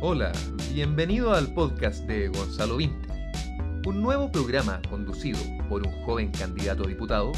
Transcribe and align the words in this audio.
Hola, 0.00 0.30
bienvenido 0.72 1.34
al 1.34 1.52
podcast 1.54 2.04
de 2.04 2.28
Gonzalo 2.28 2.76
Vinter, 2.76 3.10
un 3.84 4.00
nuevo 4.00 4.30
programa 4.30 4.80
conducido 4.88 5.40
por 5.68 5.84
un 5.84 5.92
joven 6.04 6.30
candidato 6.30 6.84
a 6.84 6.86
diputado 6.86 7.32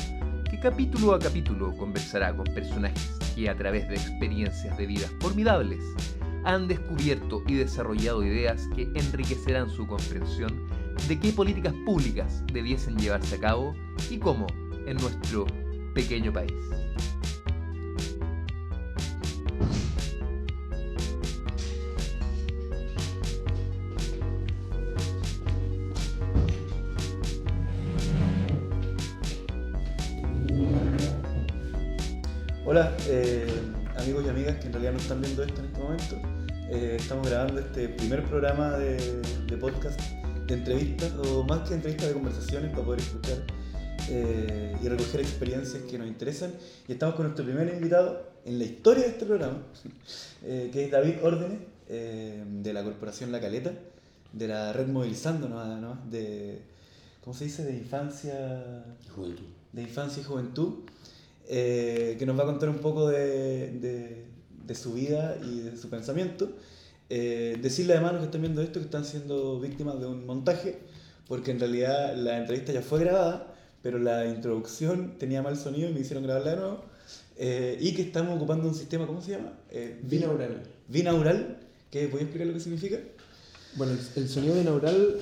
que 0.51 0.61
capítulo 0.61 1.15
a 1.15 1.19
capítulo 1.19 1.75
conversará 1.79 2.37
con 2.37 2.45
personajes 2.45 3.19
que 3.35 3.49
a 3.49 3.57
través 3.57 3.89
de 3.89 3.95
experiencias 3.95 4.77
de 4.77 4.87
vidas 4.87 5.11
formidables 5.21 5.81
han 6.45 6.69
descubierto 6.69 7.43
y 7.47 7.55
desarrollado 7.55 8.23
ideas 8.23 8.69
que 8.77 8.83
enriquecerán 8.95 9.71
su 9.71 9.87
comprensión 9.87 10.67
de 11.09 11.19
qué 11.19 11.33
políticas 11.33 11.73
públicas 11.87 12.45
debiesen 12.53 12.99
llevarse 12.99 13.37
a 13.37 13.41
cabo 13.41 13.75
y 14.11 14.19
cómo 14.19 14.47
en 14.87 14.99
nuestro 14.99 15.47
pequeño 15.95 16.31
país. 16.31 16.53
Primer 38.11 38.29
programa 38.29 38.77
de, 38.77 39.23
de, 39.47 39.57
podcast 39.57 40.01
de 40.49 40.55
entrevistas, 40.55 41.13
o 41.29 41.45
más 41.45 41.69
que 41.69 41.75
entrevistas 41.75 42.09
de 42.09 42.15
conversaciones, 42.15 42.73
para 42.73 42.85
poder 42.85 42.99
escuchar 42.99 43.39
eh, 44.09 44.77
y 44.83 44.89
recoger 44.89 45.21
experiencias 45.21 45.85
que 45.85 45.97
nos 45.97 46.09
interesan. 46.09 46.53
Y 46.89 46.93
estamos 46.95 47.15
con 47.15 47.27
nuestro 47.27 47.45
primer 47.45 47.73
invitado 47.73 48.21
en 48.45 48.59
la 48.59 48.65
historia 48.65 49.05
de 49.05 49.11
este 49.11 49.27
programa, 49.27 49.63
que 50.43 50.85
es 50.85 50.91
David 50.91 51.23
Órdenes, 51.23 51.61
de 51.87 52.73
la 52.73 52.83
Corporación 52.83 53.31
La 53.31 53.41
Caleta, 53.41 53.71
de 54.33 54.49
la 54.49 54.73
red 54.73 54.89
Movilizando, 54.89 55.49
¿no? 55.49 55.81
¿no? 55.81 55.97
de, 56.11 56.63
¿cómo 57.23 57.33
se 57.37 57.45
dice? 57.45 57.63
De 57.63 57.77
infancia... 57.77 58.87
Juventud. 59.15 59.45
De 59.73 59.83
infancia 59.83 60.21
y 60.21 60.25
juventud. 60.25 60.81
Eh, 61.49 62.17
que 62.19 62.27
nos 62.27 62.37
va 62.37 62.43
a 62.43 62.47
contar 62.47 62.71
un 62.71 62.79
poco 62.79 63.09
de, 63.09 63.71
de, 63.71 64.25
de 64.67 64.75
su 64.75 64.95
vida 64.95 65.37
y 65.45 65.61
de 65.61 65.77
su 65.77 65.89
pensamiento. 65.89 66.57
Eh, 67.11 67.59
decirle 67.61 67.95
además 67.95 68.11
a 68.11 68.13
los 68.15 68.21
que 68.23 68.27
están 68.27 68.41
viendo 68.41 68.63
esto 68.63 68.79
que 68.79 68.87
están 68.87 69.05
siendo 69.05 69.61
víctimas 69.61 70.01
de 70.01 70.07
un 70.07 70.25
montaje, 70.25 70.79
porque 71.29 71.51
en 71.51 71.61
realidad 71.61 72.17
la 72.17 72.39
entrevista 72.39 72.73
ya 72.73 72.83
fue 72.83 73.01
grabada, 73.01 73.55
pero 73.83 73.99
la 73.99 74.27
introducción 74.27 75.19
tenía 75.19 75.43
mal 75.43 75.57
sonido 75.57 75.91
y 75.91 75.93
me 75.93 76.01
hicieron 76.01 76.25
grabarla 76.25 76.51
de 76.53 76.57
nuevo. 76.57 76.85
Eh, 77.37 77.77
y 77.81 77.95
que 77.95 78.03
estamos 78.03 78.37
ocupando 78.37 78.69
un 78.69 78.75
sistema, 78.75 79.07
¿cómo 79.07 79.21
se 79.21 79.33
llama? 79.33 79.53
binaural. 80.03 80.63
Binaural, 80.89 81.59
que 81.91 82.07
voy 82.07 82.21
a 82.21 82.23
explicar 82.23 82.47
lo 82.47 82.55
que 82.55 82.61
significa. 82.61 82.99
Bueno, 83.77 83.93
el, 83.93 84.23
el 84.23 84.29
sonido 84.29 84.55
binaural 84.55 85.19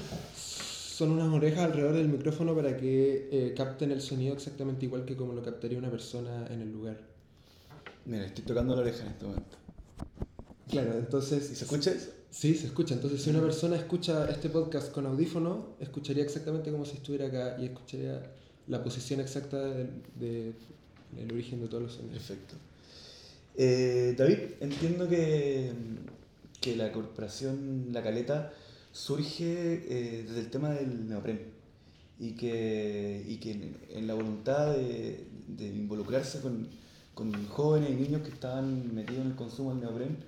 son 0.99 1.13
unas 1.13 1.33
orejas 1.33 1.61
alrededor 1.61 1.95
del 1.95 2.09
micrófono 2.09 2.57
para 2.57 2.77
que 2.77 3.29
eh, 3.31 3.55
capten 3.57 3.93
el 3.93 4.01
sonido 4.01 4.35
exactamente 4.35 4.85
igual 4.85 5.05
que 5.05 5.17
como 5.17 5.33
lo 5.33 5.45
captaría 5.45 5.79
una 5.79 5.93
persona 5.93 6.49
en 6.51 6.61
el 6.61 6.73
lugar. 6.73 6.97
Mira, 8.05 8.27
estoy 8.27 8.45
tocando 8.45 8.75
la 8.75 8.81
oreja 8.81 9.05
en 9.05 9.11
este 9.13 9.25
momento. 9.25 9.57
Claro, 10.69 10.99
entonces... 10.99 11.51
¿Y 11.51 11.55
se 11.55 11.65
escucha 11.65 11.91
eso? 11.91 12.11
Sí, 12.31 12.55
se 12.55 12.67
escucha. 12.67 12.95
Entonces, 12.95 13.23
si 13.23 13.31
una 13.31 13.41
persona 13.41 13.77
escucha 13.77 14.29
este 14.31 14.51
podcast 14.51 14.93
con 14.93 15.07
audífono, 15.07 15.77
escucharía 15.81 16.23
exactamente 16.23 16.71
como 16.71 16.85
si 16.85 16.97
estuviera 16.97 17.27
acá 17.27 17.57
y 17.59 17.67
escucharía 17.67 18.23
la 18.67 18.83
posición 18.85 19.21
exacta 19.21 19.59
del 19.59 19.91
de, 20.17 20.53
de, 21.13 21.33
origen 21.33 21.61
de 21.61 21.69
todos 21.69 21.85
los 21.85 21.93
sonidos. 21.95 22.19
Perfecto. 22.19 22.55
Eh, 23.57 24.15
David, 24.17 24.39
entiendo 24.61 25.09
que, 25.09 25.73
que 26.61 26.77
la 26.77 26.93
corporación 26.93 27.89
La 27.93 28.03
Caleta 28.03 28.53
surge 28.93 29.85
eh, 29.89 30.25
desde 30.27 30.41
el 30.41 30.51
tema 30.51 30.71
del 30.71 31.09
neopren 31.09 31.41
y 32.21 32.33
que, 32.33 33.25
y 33.27 33.37
que 33.37 33.53
en, 33.53 33.77
en 33.91 34.07
la 34.07 34.15
voluntad 34.15 34.75
de, 34.75 35.25
de 35.49 35.67
involucrarse 35.67 36.41
con, 36.41 36.69
con, 37.15 37.47
jóvenes 37.49 37.91
y 37.91 37.95
niños 37.95 38.23
que 38.23 38.31
estaban 38.31 38.95
metidos 38.95 39.23
en 39.23 39.31
el 39.31 39.37
consumo 39.37 39.71
del 39.71 39.81
neopren, 39.81 40.19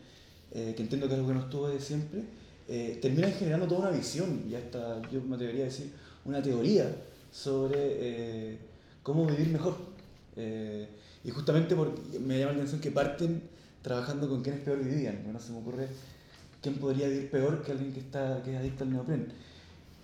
eh, 0.53 0.75
que 0.77 0.83
entiendo 0.83 1.07
que 1.07 1.15
es 1.15 1.19
algo 1.19 1.29
que 1.29 1.35
nos 1.35 1.51
tuvo 1.51 1.69
de 1.69 1.81
siempre, 1.81 2.25
eh, 2.69 2.99
terminan 3.01 3.33
generando 3.33 3.67
toda 3.67 3.89
una 3.89 3.91
visión 3.91 4.45
y 4.49 4.55
hasta, 4.55 5.01
yo 5.11 5.21
me 5.23 5.37
atrevería 5.37 5.63
a 5.63 5.67
decir, 5.67 5.93
una 6.25 6.43
teoría 6.43 6.95
sobre 7.33 7.79
eh, 7.79 8.59
cómo 9.03 9.27
vivir 9.27 9.49
mejor. 9.49 9.77
y 11.25 11.31
justamente 11.31 11.75
porque 11.75 12.19
me 12.19 12.39
llama 12.39 12.53
la 12.53 12.59
atención 12.59 12.81
que 12.81 12.91
parten 12.91 13.43
trabajando 13.83 14.29
con 14.29 14.43
quienes 14.43 14.63
peor 14.63 14.83
vivían, 14.83 15.33
no 15.33 15.39
se 15.41 15.53
me 15.53 15.59
ocurre 15.59 15.89
¿quién 16.63 16.77
podría 16.77 17.09
vivir 17.09 17.31
peor 17.31 17.63
que 17.63 17.73
alguien 17.73 17.93
que, 17.93 18.01
está, 18.01 18.43
que 18.43 18.53
es 18.53 18.59
adicto 18.59 18.85
al 18.85 18.93
neopren? 18.93 19.33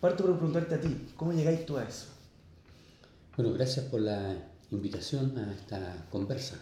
Parto 0.00 0.24
por 0.24 0.36
preguntarte 0.36 0.74
a 0.74 0.80
ti, 0.80 1.08
¿cómo 1.16 1.32
llegáis 1.32 1.64
tú 1.66 1.76
a 1.76 1.84
eso? 1.84 2.06
Bueno, 3.36 3.52
gracias 3.52 3.86
por 3.86 4.00
la 4.00 4.36
invitación 4.70 5.36
a 5.38 5.52
esta 5.52 6.06
conversa. 6.10 6.56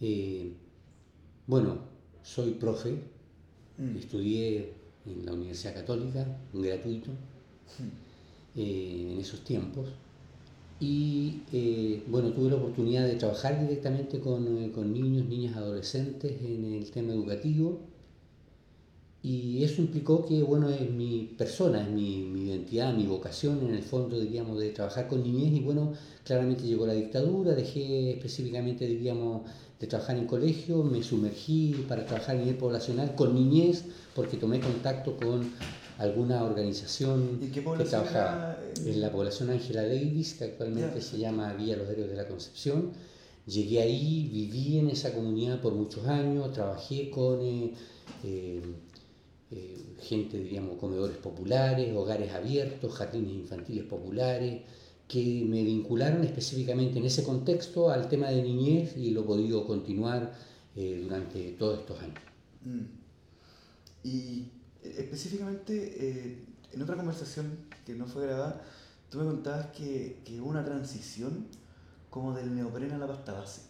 Eh, 0.00 0.52
bueno, 1.46 1.78
soy 2.22 2.52
profe, 2.52 2.94
mm. 3.78 3.96
estudié 3.96 4.72
en 5.06 5.26
la 5.26 5.32
Universidad 5.32 5.74
Católica, 5.74 6.26
gratuito, 6.52 7.10
mm. 7.10 8.58
eh, 8.58 9.08
en 9.12 9.20
esos 9.20 9.42
tiempos. 9.44 9.88
Y 10.80 11.42
eh, 11.52 12.02
bueno, 12.08 12.32
tuve 12.32 12.50
la 12.50 12.56
oportunidad 12.56 13.06
de 13.06 13.14
trabajar 13.14 13.60
directamente 13.60 14.18
con, 14.18 14.70
con 14.70 14.92
niños, 14.92 15.26
niñas, 15.26 15.56
adolescentes 15.56 16.32
en 16.42 16.64
el 16.74 16.90
tema 16.90 17.12
educativo 17.12 17.80
y 19.22 19.62
eso 19.62 19.82
implicó 19.82 20.26
que, 20.26 20.42
bueno, 20.42 20.68
es 20.68 20.90
mi 20.90 21.34
persona, 21.38 21.82
es 21.82 21.88
mi, 21.88 22.24
mi, 22.24 22.48
identidad, 22.48 22.92
mi 22.92 23.06
vocación 23.06 23.60
en 23.68 23.74
el 23.74 23.82
fondo, 23.82 24.18
diríamos, 24.18 24.58
de 24.58 24.70
trabajar 24.70 25.06
con 25.06 25.22
niñez. 25.22 25.52
Y 25.52 25.60
bueno, 25.60 25.92
claramente 26.24 26.64
llegó 26.64 26.86
la 26.86 26.94
dictadura, 26.94 27.54
dejé 27.54 28.10
específicamente, 28.14 28.84
diríamos, 28.84 29.42
de 29.82 29.88
trabajar 29.88 30.16
en 30.16 30.26
colegio, 30.26 30.84
me 30.84 31.02
sumergí 31.02 31.84
para 31.88 32.06
trabajar 32.06 32.36
a 32.36 32.38
nivel 32.38 32.56
poblacional 32.56 33.16
con 33.16 33.34
niñez, 33.34 33.84
porque 34.14 34.36
tomé 34.36 34.60
contacto 34.60 35.16
con 35.16 35.50
alguna 35.98 36.44
organización 36.44 37.40
¿Y 37.42 37.48
qué 37.48 37.64
que 37.64 37.84
trabajaba 37.84 38.56
en 38.76 39.00
la 39.00 39.10
población 39.10 39.50
Ángela 39.50 39.82
Davis, 39.82 40.34
que 40.34 40.44
actualmente 40.44 41.00
yeah. 41.00 41.02
se 41.02 41.18
llama 41.18 41.52
Villa 41.54 41.76
Los 41.76 41.90
Héroes 41.90 42.10
de 42.10 42.16
la 42.16 42.28
Concepción. 42.28 42.92
Llegué 43.44 43.82
ahí, 43.82 44.28
viví 44.32 44.78
en 44.78 44.88
esa 44.88 45.12
comunidad 45.12 45.60
por 45.60 45.74
muchos 45.74 46.06
años, 46.06 46.52
trabajé 46.52 47.10
con... 47.10 47.40
Eh, 47.42 47.72
eh, 48.22 48.62
eh, 49.50 49.96
gente, 50.00 50.38
diríamos, 50.38 50.78
comedores 50.78 51.16
populares, 51.16 51.92
hogares 51.94 52.32
abiertos, 52.32 52.94
jardines 52.94 53.32
infantiles 53.32 53.84
populares, 53.84 54.62
que 55.12 55.44
me 55.46 55.62
vincularon 55.62 56.24
específicamente 56.24 56.98
en 56.98 57.04
ese 57.04 57.22
contexto 57.22 57.90
al 57.90 58.08
tema 58.08 58.30
de 58.30 58.42
niñez 58.42 58.96
y 58.96 59.10
lo 59.10 59.20
he 59.20 59.24
podido 59.24 59.66
continuar 59.66 60.32
eh, 60.74 61.00
durante 61.02 61.52
todos 61.52 61.80
estos 61.80 62.00
años. 62.00 62.18
Mm. 62.64 62.84
Y 64.04 64.48
eh, 64.82 64.94
específicamente, 65.00 65.74
eh, 65.74 66.38
en 66.72 66.80
otra 66.80 66.96
conversación 66.96 67.58
que 67.84 67.94
no 67.94 68.06
fue 68.06 68.26
grabada, 68.26 68.64
tú 69.10 69.18
me 69.18 69.26
contabas 69.26 69.66
que, 69.66 70.22
que 70.24 70.40
hubo 70.40 70.48
una 70.48 70.64
transición 70.64 71.46
como 72.08 72.34
del 72.34 72.54
neopren 72.54 72.92
a 72.92 72.98
la 72.98 73.06
pasta 73.06 73.34
base. 73.34 73.60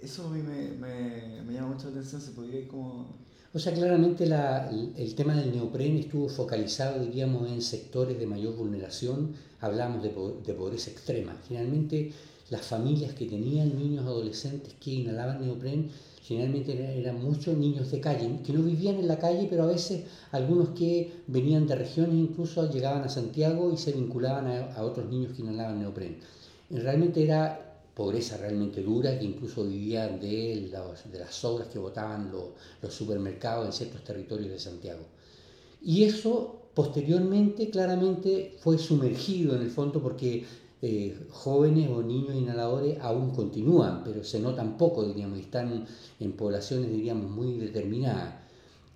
Eso 0.00 0.28
a 0.28 0.30
mí 0.30 0.40
me, 0.40 0.70
me, 0.70 1.42
me 1.42 1.52
llama 1.52 1.74
mucho 1.74 1.90
la 1.90 1.90
atención, 1.90 2.22
se 2.22 2.30
podría 2.30 2.60
ir 2.60 2.68
como 2.68 3.18
o 3.54 3.58
sea, 3.58 3.72
claramente 3.72 4.26
la, 4.26 4.70
el 4.70 5.14
tema 5.14 5.34
del 5.34 5.52
neopren 5.52 5.96
estuvo 5.96 6.28
focalizado, 6.28 7.02
diríamos, 7.02 7.50
en 7.50 7.62
sectores 7.62 8.18
de 8.18 8.26
mayor 8.26 8.54
vulneración. 8.54 9.34
Hablamos 9.60 10.02
de, 10.02 10.10
de 10.46 10.54
pobreza 10.54 10.90
extrema. 10.90 11.34
Generalmente 11.48 12.12
las 12.50 12.62
familias 12.62 13.14
que 13.14 13.26
tenían 13.26 13.76
niños 13.78 14.04
adolescentes 14.04 14.74
que 14.80 14.90
inhalaban 14.90 15.40
neopren, 15.40 15.90
generalmente 16.22 16.72
eran, 16.72 16.90
eran 16.90 17.22
muchos 17.22 17.56
niños 17.56 17.90
de 17.90 18.00
calle, 18.00 18.40
que 18.44 18.52
no 18.52 18.62
vivían 18.62 18.96
en 18.96 19.08
la 19.08 19.18
calle, 19.18 19.46
pero 19.48 19.64
a 19.64 19.66
veces 19.66 20.04
algunos 20.30 20.70
que 20.70 21.10
venían 21.26 21.66
de 21.66 21.74
regiones 21.74 22.16
incluso 22.16 22.70
llegaban 22.70 23.02
a 23.02 23.08
Santiago 23.08 23.72
y 23.72 23.76
se 23.78 23.92
vinculaban 23.92 24.46
a, 24.46 24.74
a 24.74 24.84
otros 24.84 25.08
niños 25.10 25.32
que 25.32 25.42
inhalaban 25.42 25.78
neopren. 25.80 26.18
Realmente 26.70 27.22
era 27.22 27.67
pobreza 27.98 28.36
realmente 28.36 28.80
dura 28.80 29.18
que 29.18 29.24
incluso 29.24 29.64
vivían 29.64 30.20
de, 30.20 30.70
los, 30.70 31.10
de 31.10 31.18
las 31.18 31.34
sobras 31.34 31.66
que 31.66 31.80
botaban 31.80 32.30
los, 32.30 32.44
los 32.80 32.94
supermercados 32.94 33.66
en 33.66 33.72
ciertos 33.72 34.04
territorios 34.04 34.52
de 34.52 34.58
Santiago. 34.60 35.02
Y 35.82 36.04
eso 36.04 36.60
posteriormente 36.74 37.70
claramente 37.70 38.54
fue 38.60 38.78
sumergido 38.78 39.56
en 39.56 39.62
el 39.62 39.70
fondo 39.70 40.00
porque 40.00 40.44
eh, 40.80 41.26
jóvenes 41.30 41.90
o 41.90 42.00
niños 42.00 42.36
inhaladores 42.36 43.00
aún 43.00 43.32
continúan, 43.32 44.04
pero 44.04 44.22
se 44.22 44.38
notan 44.38 44.78
poco, 44.78 45.02
diríamos, 45.02 45.40
están 45.40 45.84
en 46.20 46.32
poblaciones, 46.34 46.92
diríamos, 46.92 47.28
muy 47.28 47.54
determinadas. 47.54 48.32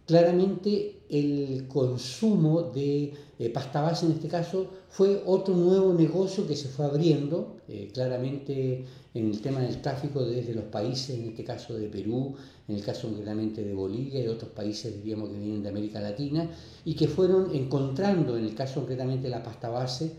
Claramente 0.07 1.02
el 1.13 1.69
consumo 1.69 2.63
de 2.63 3.13
eh, 3.39 3.51
pasta 3.51 3.83
base 3.83 4.07
en 4.07 4.13
este 4.13 4.29
caso 4.29 4.67
fue 4.89 5.23
otro 5.27 5.55
nuevo 5.55 5.93
negocio 5.93 6.47
que 6.47 6.57
se 6.57 6.69
fue 6.69 6.87
abriendo, 6.87 7.59
eh, 7.69 7.91
claramente 7.93 8.87
en 9.13 9.27
el 9.27 9.43
tema 9.43 9.61
del 9.61 9.83
tráfico 9.83 10.25
desde 10.25 10.55
los 10.55 10.65
países, 10.65 11.19
en 11.19 11.29
este 11.29 11.45
caso 11.45 11.75
de 11.75 11.89
Perú, 11.89 12.35
en 12.67 12.77
el 12.77 12.83
caso 12.83 13.09
concretamente 13.09 13.63
de 13.63 13.75
Bolivia 13.75 14.25
y 14.25 14.29
otros 14.29 14.53
países 14.53 14.97
diríamos 14.97 15.29
que 15.29 15.39
vienen 15.39 15.63
de 15.63 15.69
América 15.69 16.01
Latina, 16.01 16.49
y 16.87 16.95
que 16.95 17.09
fueron 17.09 17.55
encontrando, 17.55 18.39
en 18.39 18.45
el 18.45 18.55
caso 18.55 18.81
concretamente 18.81 19.29
la 19.29 19.43
pasta 19.43 19.69
base, 19.69 20.13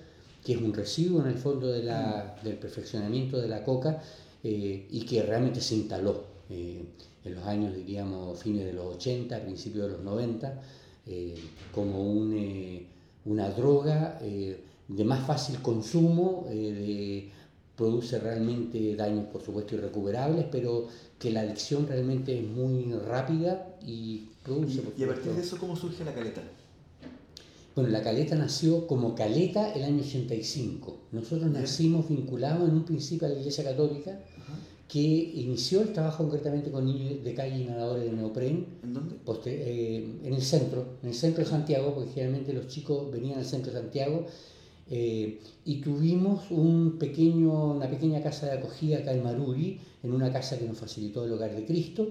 que 0.46 0.54
es 0.54 0.62
un 0.62 0.74
residuo 0.74 1.22
en 1.22 1.30
el 1.30 1.38
fondo 1.38 1.70
del 1.72 2.58
perfeccionamiento 2.60 3.42
de 3.42 3.48
la 3.48 3.64
coca, 3.64 4.00
eh, 4.44 4.88
y 4.92 5.02
que 5.06 5.24
realmente 5.24 5.60
se 5.60 5.76
instaló 5.76 6.34
en 6.50 7.36
los 7.36 7.44
años, 7.46 7.74
diríamos, 7.74 8.38
fines 8.38 8.66
de 8.66 8.74
los 8.74 8.96
80, 8.96 9.40
principios 9.42 9.88
de 9.88 9.94
los 9.94 10.04
90, 10.04 10.62
eh, 11.06 11.36
como 11.74 12.02
un, 12.02 12.34
eh, 12.34 12.86
una 13.26 13.50
droga 13.50 14.20
eh, 14.22 14.64
de 14.88 15.04
más 15.04 15.26
fácil 15.26 15.62
consumo, 15.62 16.46
de, 16.50 17.30
produce 17.76 18.20
realmente 18.20 18.96
daños 18.96 19.26
por 19.26 19.42
supuesto 19.42 19.76
irrecuperables, 19.76 20.46
pero 20.52 20.88
que 21.18 21.32
la 21.32 21.42
adicción 21.42 21.88
realmente 21.88 22.38
es 22.38 22.48
muy 22.48 22.94
rápida 22.94 23.76
y 23.86 24.30
produce... 24.44 24.82
¿Y, 24.96 25.02
y 25.02 25.04
a 25.04 25.08
partir 25.08 25.32
de 25.32 25.42
eso 25.42 25.58
cómo 25.58 25.76
surge 25.76 26.06
la 26.06 26.14
caleta? 26.14 26.42
Bueno, 27.76 27.90
la 27.90 28.04
caleta 28.04 28.36
nació 28.36 28.86
como 28.86 29.16
caleta 29.16 29.72
el 29.74 29.84
año 29.84 30.04
85. 30.04 30.98
Nosotros 31.12 31.50
nacimos 31.50 32.08
vinculados 32.08 32.70
en 32.70 32.76
un 32.76 32.86
principio 32.86 33.28
a 33.28 33.32
la 33.32 33.40
Iglesia 33.40 33.64
Católica 33.64 34.20
que 34.94 35.00
inició 35.00 35.82
el 35.82 35.92
trabajo 35.92 36.22
concretamente 36.22 36.70
con 36.70 36.86
niños 36.86 37.24
de 37.24 37.34
calle 37.34 37.64
y 37.64 37.66
nadadores 37.66 38.04
de 38.04 38.12
neopren. 38.12 38.68
¿En 38.84 38.94
dónde? 38.94 39.16
Eh, 39.48 40.20
en 40.24 40.34
el 40.36 40.42
centro, 40.44 40.86
en 41.02 41.10
el 41.10 41.16
centro 41.16 41.44
de 41.44 41.50
Santiago, 41.50 41.96
porque 41.96 42.12
generalmente 42.12 42.54
los 42.54 42.68
chicos 42.68 43.12
venían 43.12 43.40
al 43.40 43.46
centro 43.46 43.74
de 43.74 43.80
Santiago. 43.80 44.28
Eh, 44.92 45.40
y 45.66 45.82
tuvimos 45.82 46.52
un 46.52 47.00
pequeño, 47.00 47.72
una 47.74 47.90
pequeña 47.90 48.22
casa 48.22 48.46
de 48.46 48.52
acogida 48.60 49.00
acá 49.00 49.14
en 49.14 49.24
Maruri, 49.24 49.80
en 50.04 50.14
una 50.14 50.32
casa 50.32 50.60
que 50.60 50.66
nos 50.66 50.78
facilitó 50.78 51.26
el 51.26 51.32
Hogar 51.32 51.56
de 51.56 51.66
Cristo, 51.66 52.10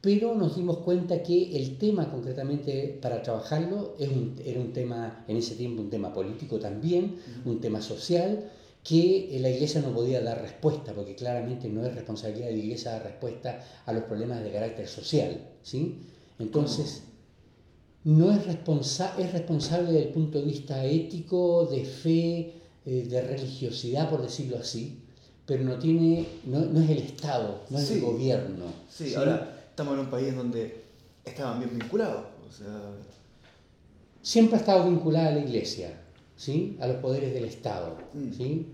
pero 0.00 0.34
nos 0.34 0.56
dimos 0.56 0.78
cuenta 0.78 1.22
que 1.22 1.54
el 1.54 1.76
tema 1.76 2.10
concretamente 2.10 2.98
para 3.02 3.22
trabajarlo 3.22 3.94
es 3.98 4.08
un, 4.08 4.36
era 4.42 4.58
un 4.58 4.72
tema, 4.72 5.22
en 5.28 5.36
ese 5.36 5.54
tiempo 5.54 5.82
un 5.82 5.90
tema 5.90 6.14
político 6.14 6.58
también, 6.58 7.16
un 7.44 7.60
tema 7.60 7.82
social, 7.82 8.50
que 8.82 9.38
la 9.40 9.48
Iglesia 9.48 9.80
no 9.80 9.94
podía 9.94 10.20
dar 10.20 10.40
respuesta, 10.40 10.92
porque 10.92 11.14
claramente 11.14 11.68
no 11.68 11.86
es 11.86 11.94
responsabilidad 11.94 12.46
de 12.46 12.52
la 12.52 12.58
Iglesia 12.58 12.92
dar 12.92 13.04
respuesta 13.04 13.64
a 13.86 13.92
los 13.92 14.04
problemas 14.04 14.42
de 14.42 14.50
carácter 14.50 14.88
social. 14.88 15.40
¿sí? 15.62 16.00
Entonces, 16.38 17.04
no 18.04 18.32
es, 18.32 18.44
responsa 18.44 19.14
es 19.18 19.32
responsable 19.32 19.92
desde 19.92 20.08
el 20.08 20.12
punto 20.12 20.38
de 20.38 20.44
vista 20.44 20.84
ético, 20.84 21.66
de 21.66 21.84
fe, 21.84 22.54
eh, 22.84 23.06
de 23.08 23.20
religiosidad, 23.22 24.10
por 24.10 24.22
decirlo 24.22 24.58
así, 24.58 24.98
pero 25.46 25.62
no, 25.62 25.78
tiene, 25.78 26.26
no, 26.44 26.60
no 26.60 26.80
es 26.82 26.90
el 26.90 26.98
Estado, 26.98 27.60
no 27.70 27.78
es 27.78 27.90
el 27.92 28.00
gobierno. 28.00 28.64
Sí, 28.90 29.14
ahora 29.14 29.64
estamos 29.70 29.94
en 29.94 30.00
un 30.00 30.10
país 30.10 30.34
donde 30.34 30.82
estaban 31.24 31.60
bien 31.60 31.78
vinculados. 31.78 32.24
O 32.48 32.52
sea... 32.52 32.96
Siempre 34.20 34.56
ha 34.56 34.60
estado 34.60 34.88
vinculada 34.88 35.28
a 35.28 35.32
la 35.32 35.40
Iglesia 35.40 36.01
¿sí? 36.42 36.76
a 36.80 36.88
los 36.88 36.96
poderes 36.96 37.32
del 37.32 37.44
Estado, 37.44 37.96
mm. 38.14 38.32
¿sí? 38.32 38.66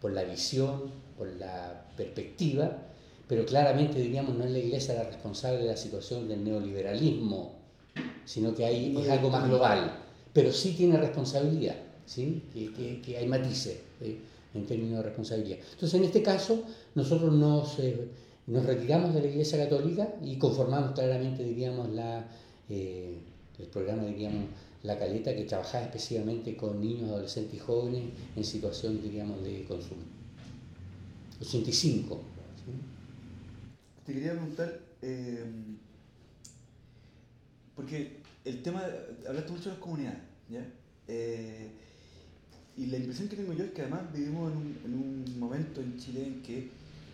por 0.00 0.12
la 0.12 0.22
visión, 0.22 0.92
por 1.18 1.26
la 1.26 1.86
perspectiva, 1.96 2.78
pero 3.26 3.44
claramente 3.44 4.00
diríamos 4.00 4.36
no 4.36 4.44
es 4.44 4.52
la 4.52 4.58
Iglesia 4.58 4.94
la 4.94 5.02
responsable 5.02 5.58
de 5.58 5.66
la 5.66 5.76
situación 5.76 6.28
del 6.28 6.44
neoliberalismo, 6.44 7.56
sino 8.24 8.54
que 8.54 8.64
hay, 8.64 8.96
es 8.96 9.08
algo 9.08 9.28
más 9.28 9.48
global, 9.48 9.98
pero 10.32 10.52
sí 10.52 10.74
tiene 10.76 10.98
responsabilidad, 10.98 11.74
¿sí? 12.06 12.44
que, 12.54 13.02
que, 13.02 13.16
hay 13.16 13.26
matices 13.26 13.80
en 14.54 14.66
términos 14.66 14.98
de 14.98 15.02
responsabilidad. 15.02 15.58
Entonces, 15.72 15.98
en 15.98 16.04
este 16.04 16.22
caso, 16.22 16.62
nosotros 16.94 17.32
nos, 17.34 17.76
eh, 17.80 18.06
nos 18.46 18.64
retiramos 18.64 19.14
de 19.14 19.22
la 19.22 19.26
Iglesia 19.26 19.58
Católica 19.58 20.14
y 20.22 20.36
conformamos 20.36 20.92
claramente, 20.92 21.42
diríamos, 21.42 21.90
la, 21.90 22.24
eh, 22.68 23.18
el 23.58 23.66
programa, 23.66 24.04
diríamos, 24.04 24.44
la 24.82 24.98
Caleta, 24.98 25.34
que 25.34 25.44
trabajaba 25.44 25.84
específicamente 25.84 26.56
con 26.56 26.80
niños, 26.80 27.10
adolescentes 27.10 27.54
y 27.54 27.58
jóvenes 27.58 28.04
en 28.34 28.44
situación, 28.44 29.00
diríamos, 29.02 29.42
de 29.42 29.64
consumo. 29.64 30.02
85. 31.40 32.20
Te 34.06 34.12
quería 34.12 34.32
preguntar, 34.32 34.80
eh, 35.02 35.44
porque 37.74 38.20
el 38.44 38.62
tema, 38.62 38.82
hablaste 39.26 39.52
mucho 39.52 39.64
de 39.64 39.70
las 39.70 39.78
comunidades, 39.78 40.20
¿ya? 40.48 40.66
Eh, 41.08 41.70
y 42.76 42.86
la 42.86 42.96
impresión 42.96 43.28
que 43.28 43.36
tengo 43.36 43.52
yo 43.52 43.64
es 43.64 43.72
que 43.72 43.82
además 43.82 44.12
vivimos 44.12 44.50
en 44.52 44.56
un, 44.56 44.78
en 44.84 44.94
un 44.94 45.38
momento 45.38 45.80
en 45.80 45.98
Chile 45.98 46.26
en 46.26 46.42
que 46.42 46.70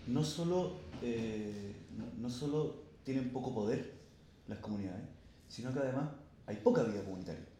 no 0.06 0.22
solo, 0.22 0.74
eh, 1.02 1.72
no, 1.96 2.04
no 2.22 2.30
solo 2.30 2.76
tienen 3.04 3.30
poco 3.30 3.52
poder 3.52 3.92
las 4.46 4.58
comunidades, 4.58 5.04
sino 5.48 5.72
que 5.72 5.80
además 5.80 6.10
hay 6.46 6.56
poca 6.56 6.84
vida 6.84 7.02
comunitaria. 7.04 7.55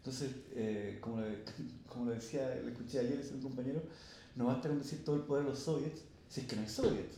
Entonces, 0.00 0.30
eh, 0.54 0.98
como, 1.00 1.20
lo, 1.20 1.26
como, 1.88 2.06
lo, 2.06 2.12
decía, 2.12 2.58
lo 2.62 2.68
escuché 2.68 3.00
ayer 3.00 3.20
ese 3.20 3.34
un 3.34 3.42
compañero, 3.42 3.82
no 4.36 4.46
basta 4.46 4.68
con 4.68 4.78
decir 4.78 5.04
todo 5.04 5.16
el 5.16 5.22
poder 5.22 5.44
de 5.44 5.50
los 5.50 5.58
soviets 5.58 6.02
si 6.28 6.40
es 6.40 6.46
que 6.46 6.56
no 6.56 6.62
hay 6.62 6.68
soviets. 6.68 7.16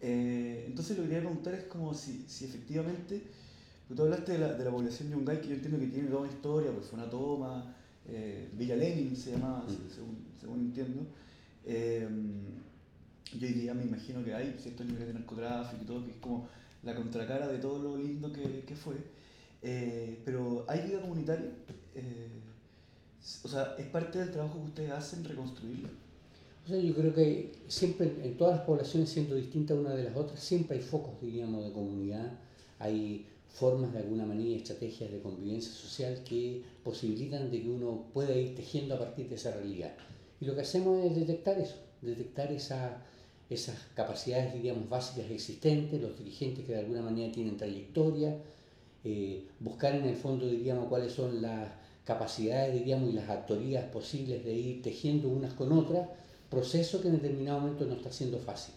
Eh, 0.00 0.64
entonces 0.66 0.96
lo 0.96 1.04
que 1.04 1.10
quería 1.10 1.24
preguntar 1.24 1.54
es 1.54 1.64
como 1.64 1.94
si, 1.94 2.24
si 2.28 2.44
efectivamente, 2.44 3.22
tú 3.94 4.02
hablaste 4.02 4.32
de 4.32 4.38
la, 4.38 4.52
de 4.54 4.64
la 4.64 4.70
población 4.70 5.10
de 5.10 5.16
Yungay, 5.16 5.40
que 5.40 5.48
yo 5.48 5.54
entiendo 5.54 5.78
que 5.78 5.86
tiene 5.86 6.08
toda 6.08 6.22
una 6.22 6.32
historia, 6.32 6.72
pues 6.72 6.86
fue 6.86 6.98
una 6.98 7.10
toma, 7.10 7.74
eh, 8.08 8.48
Villa 8.54 8.76
Lenin 8.76 9.16
se 9.16 9.32
llamaba, 9.32 9.64
según, 9.92 10.18
según, 10.40 10.60
entiendo. 10.60 11.06
yo 11.64 13.46
hoy 13.46 13.52
día 13.54 13.74
me 13.74 13.84
imagino 13.84 14.24
que 14.24 14.34
hay 14.34 14.56
ciertos 14.60 14.86
niveles 14.86 15.08
de 15.08 15.14
narcotráfico 15.14 15.82
y 15.82 15.86
todo, 15.86 16.04
que 16.04 16.10
es 16.10 16.16
como 16.18 16.48
la 16.82 16.94
contracara 16.94 17.48
de 17.48 17.58
todo 17.58 17.82
lo 17.82 17.96
lindo 17.96 18.32
que, 18.32 18.64
que 18.66 18.74
fue. 18.74 18.96
Eh, 19.62 20.20
pero 20.24 20.64
¿hay 20.68 20.88
vida 20.88 21.00
comunitaria? 21.00 21.50
Eh, 21.94 22.28
o 23.44 23.48
sea, 23.48 23.76
¿es 23.78 23.86
parte 23.86 24.18
del 24.18 24.30
trabajo 24.30 24.58
que 24.58 24.66
ustedes 24.66 24.90
hacen 24.90 25.24
reconstruirla? 25.24 25.88
O 26.64 26.68
sea, 26.68 26.78
yo 26.78 26.94
creo 26.94 27.14
que 27.14 27.52
siempre, 27.68 28.12
en 28.22 28.36
todas 28.36 28.56
las 28.56 28.66
poblaciones, 28.66 29.10
siendo 29.10 29.34
distintas 29.34 29.76
una 29.76 29.94
de 29.94 30.04
las 30.04 30.16
otras, 30.16 30.40
siempre 30.40 30.76
hay 30.76 30.82
focos, 30.82 31.20
diríamos, 31.20 31.64
de 31.64 31.72
comunidad, 31.72 32.38
hay 32.78 33.26
formas 33.48 33.92
de 33.92 33.98
alguna 33.98 34.24
manera, 34.24 34.56
estrategias 34.56 35.10
de 35.10 35.20
convivencia 35.20 35.72
social 35.72 36.22
que 36.24 36.62
posibilitan 36.82 37.50
de 37.50 37.62
que 37.62 37.68
uno 37.68 38.06
pueda 38.12 38.34
ir 38.34 38.54
tejiendo 38.54 38.94
a 38.94 38.98
partir 38.98 39.28
de 39.28 39.34
esa 39.34 39.52
realidad. 39.52 39.92
Y 40.40 40.44
lo 40.44 40.54
que 40.54 40.62
hacemos 40.62 41.04
es 41.04 41.14
detectar 41.14 41.58
eso, 41.58 41.76
detectar 42.00 42.50
esa, 42.52 43.02
esas 43.50 43.76
capacidades, 43.94 44.54
diríamos, 44.54 44.88
básicas 44.88 45.30
existentes, 45.30 46.00
los 46.00 46.16
dirigentes 46.18 46.64
que 46.64 46.72
de 46.72 46.80
alguna 46.80 47.02
manera 47.02 47.32
tienen 47.32 47.56
trayectoria, 47.56 48.36
eh, 49.04 49.48
buscar 49.60 49.94
en 49.94 50.06
el 50.06 50.16
fondo, 50.16 50.46
diríamos, 50.46 50.88
cuáles 50.88 51.12
son 51.12 51.42
las 51.42 51.68
capacidades, 52.04 52.74
diríamos, 52.74 53.10
y 53.10 53.12
las 53.12 53.28
actorías 53.28 53.84
posibles 53.86 54.44
de 54.44 54.52
ir 54.52 54.82
tejiendo 54.82 55.28
unas 55.28 55.54
con 55.54 55.72
otras, 55.72 56.08
proceso 56.50 57.00
que 57.00 57.08
en 57.08 57.14
determinado 57.14 57.60
momento 57.60 57.84
no 57.86 57.94
está 57.94 58.12
siendo 58.12 58.38
fácil. 58.38 58.74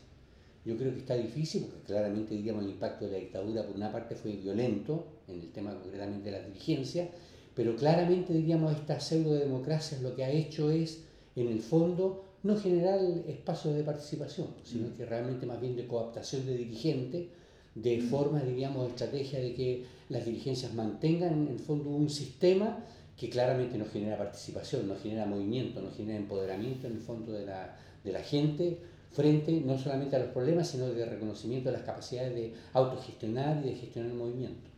Yo 0.63 0.77
creo 0.77 0.91
que 0.94 1.00
está 1.00 1.15
difícil 1.15 1.65
porque 1.65 1.86
claramente, 1.86 2.34
diríamos, 2.34 2.63
el 2.63 2.72
impacto 2.72 3.05
de 3.05 3.12
la 3.12 3.17
dictadura 3.17 3.63
por 3.63 3.75
una 3.75 3.91
parte 3.91 4.15
fue 4.15 4.32
violento, 4.32 5.05
en 5.27 5.41
el 5.41 5.51
tema 5.51 5.74
concretamente 5.75 6.32
de 6.32 6.39
la 6.39 6.46
dirigencia, 6.46 7.10
pero 7.55 7.75
claramente, 7.75 8.34
diríamos, 8.34 8.74
esta 8.74 9.00
pseudo-democracia 9.00 10.00
lo 10.01 10.15
que 10.15 10.25
ha 10.25 10.29
hecho 10.29 10.72
es, 10.72 11.03
en 11.36 11.48
el 11.48 11.62
fondo, 11.62 12.24
no 12.44 12.58
generar 12.58 13.00
espacios 13.27 13.75
de 13.75 13.84
participación, 13.84 14.48
sino 14.63 14.96
que 14.96 15.05
realmente 15.05 15.46
más 15.46 15.60
bien 15.60 15.75
de 15.75 15.88
cooptación 15.88 16.46
de 16.46 16.58
dirigentes, 16.58 17.27
de 17.75 18.01
forma, 18.01 18.41
diríamos, 18.41 18.89
estrategia 18.89 19.39
de 19.39 19.53
que 19.53 19.86
las 20.10 20.26
dirigencias 20.26 20.74
mantengan 20.74 21.34
en 21.34 21.48
el 21.48 21.60
fondo 21.60 21.90
un 21.90 22.10
sistema 22.10 22.84
que 23.18 23.30
claramente 23.30 23.78
no 23.78 23.86
genera 23.86 24.18
participación, 24.18 24.88
no 24.88 24.96
genera 24.96 25.26
movimiento, 25.26 25.82
no 25.82 25.92
genera 25.92 26.20
empoderamiento 26.20 26.88
en 26.88 26.94
el 26.94 27.00
fondo 27.00 27.32
de 27.32 27.46
la, 27.46 27.78
de 28.04 28.12
la 28.12 28.22
gente 28.22 28.78
frente 29.12 29.62
no 29.62 29.78
solamente 29.78 30.18
a 30.18 30.20
los 30.20 30.30
problemas, 30.30 30.68
sino 30.68 30.88
de 30.88 31.06
reconocimiento 31.06 31.70
de 31.70 31.78
las 31.78 31.86
capacidades 31.86 32.36
de 32.36 32.54
autogestionar 32.74 33.66
y 33.66 33.70
de 33.70 33.76
gestionar 33.76 34.12
el 34.12 34.18
movimiento. 34.18 34.70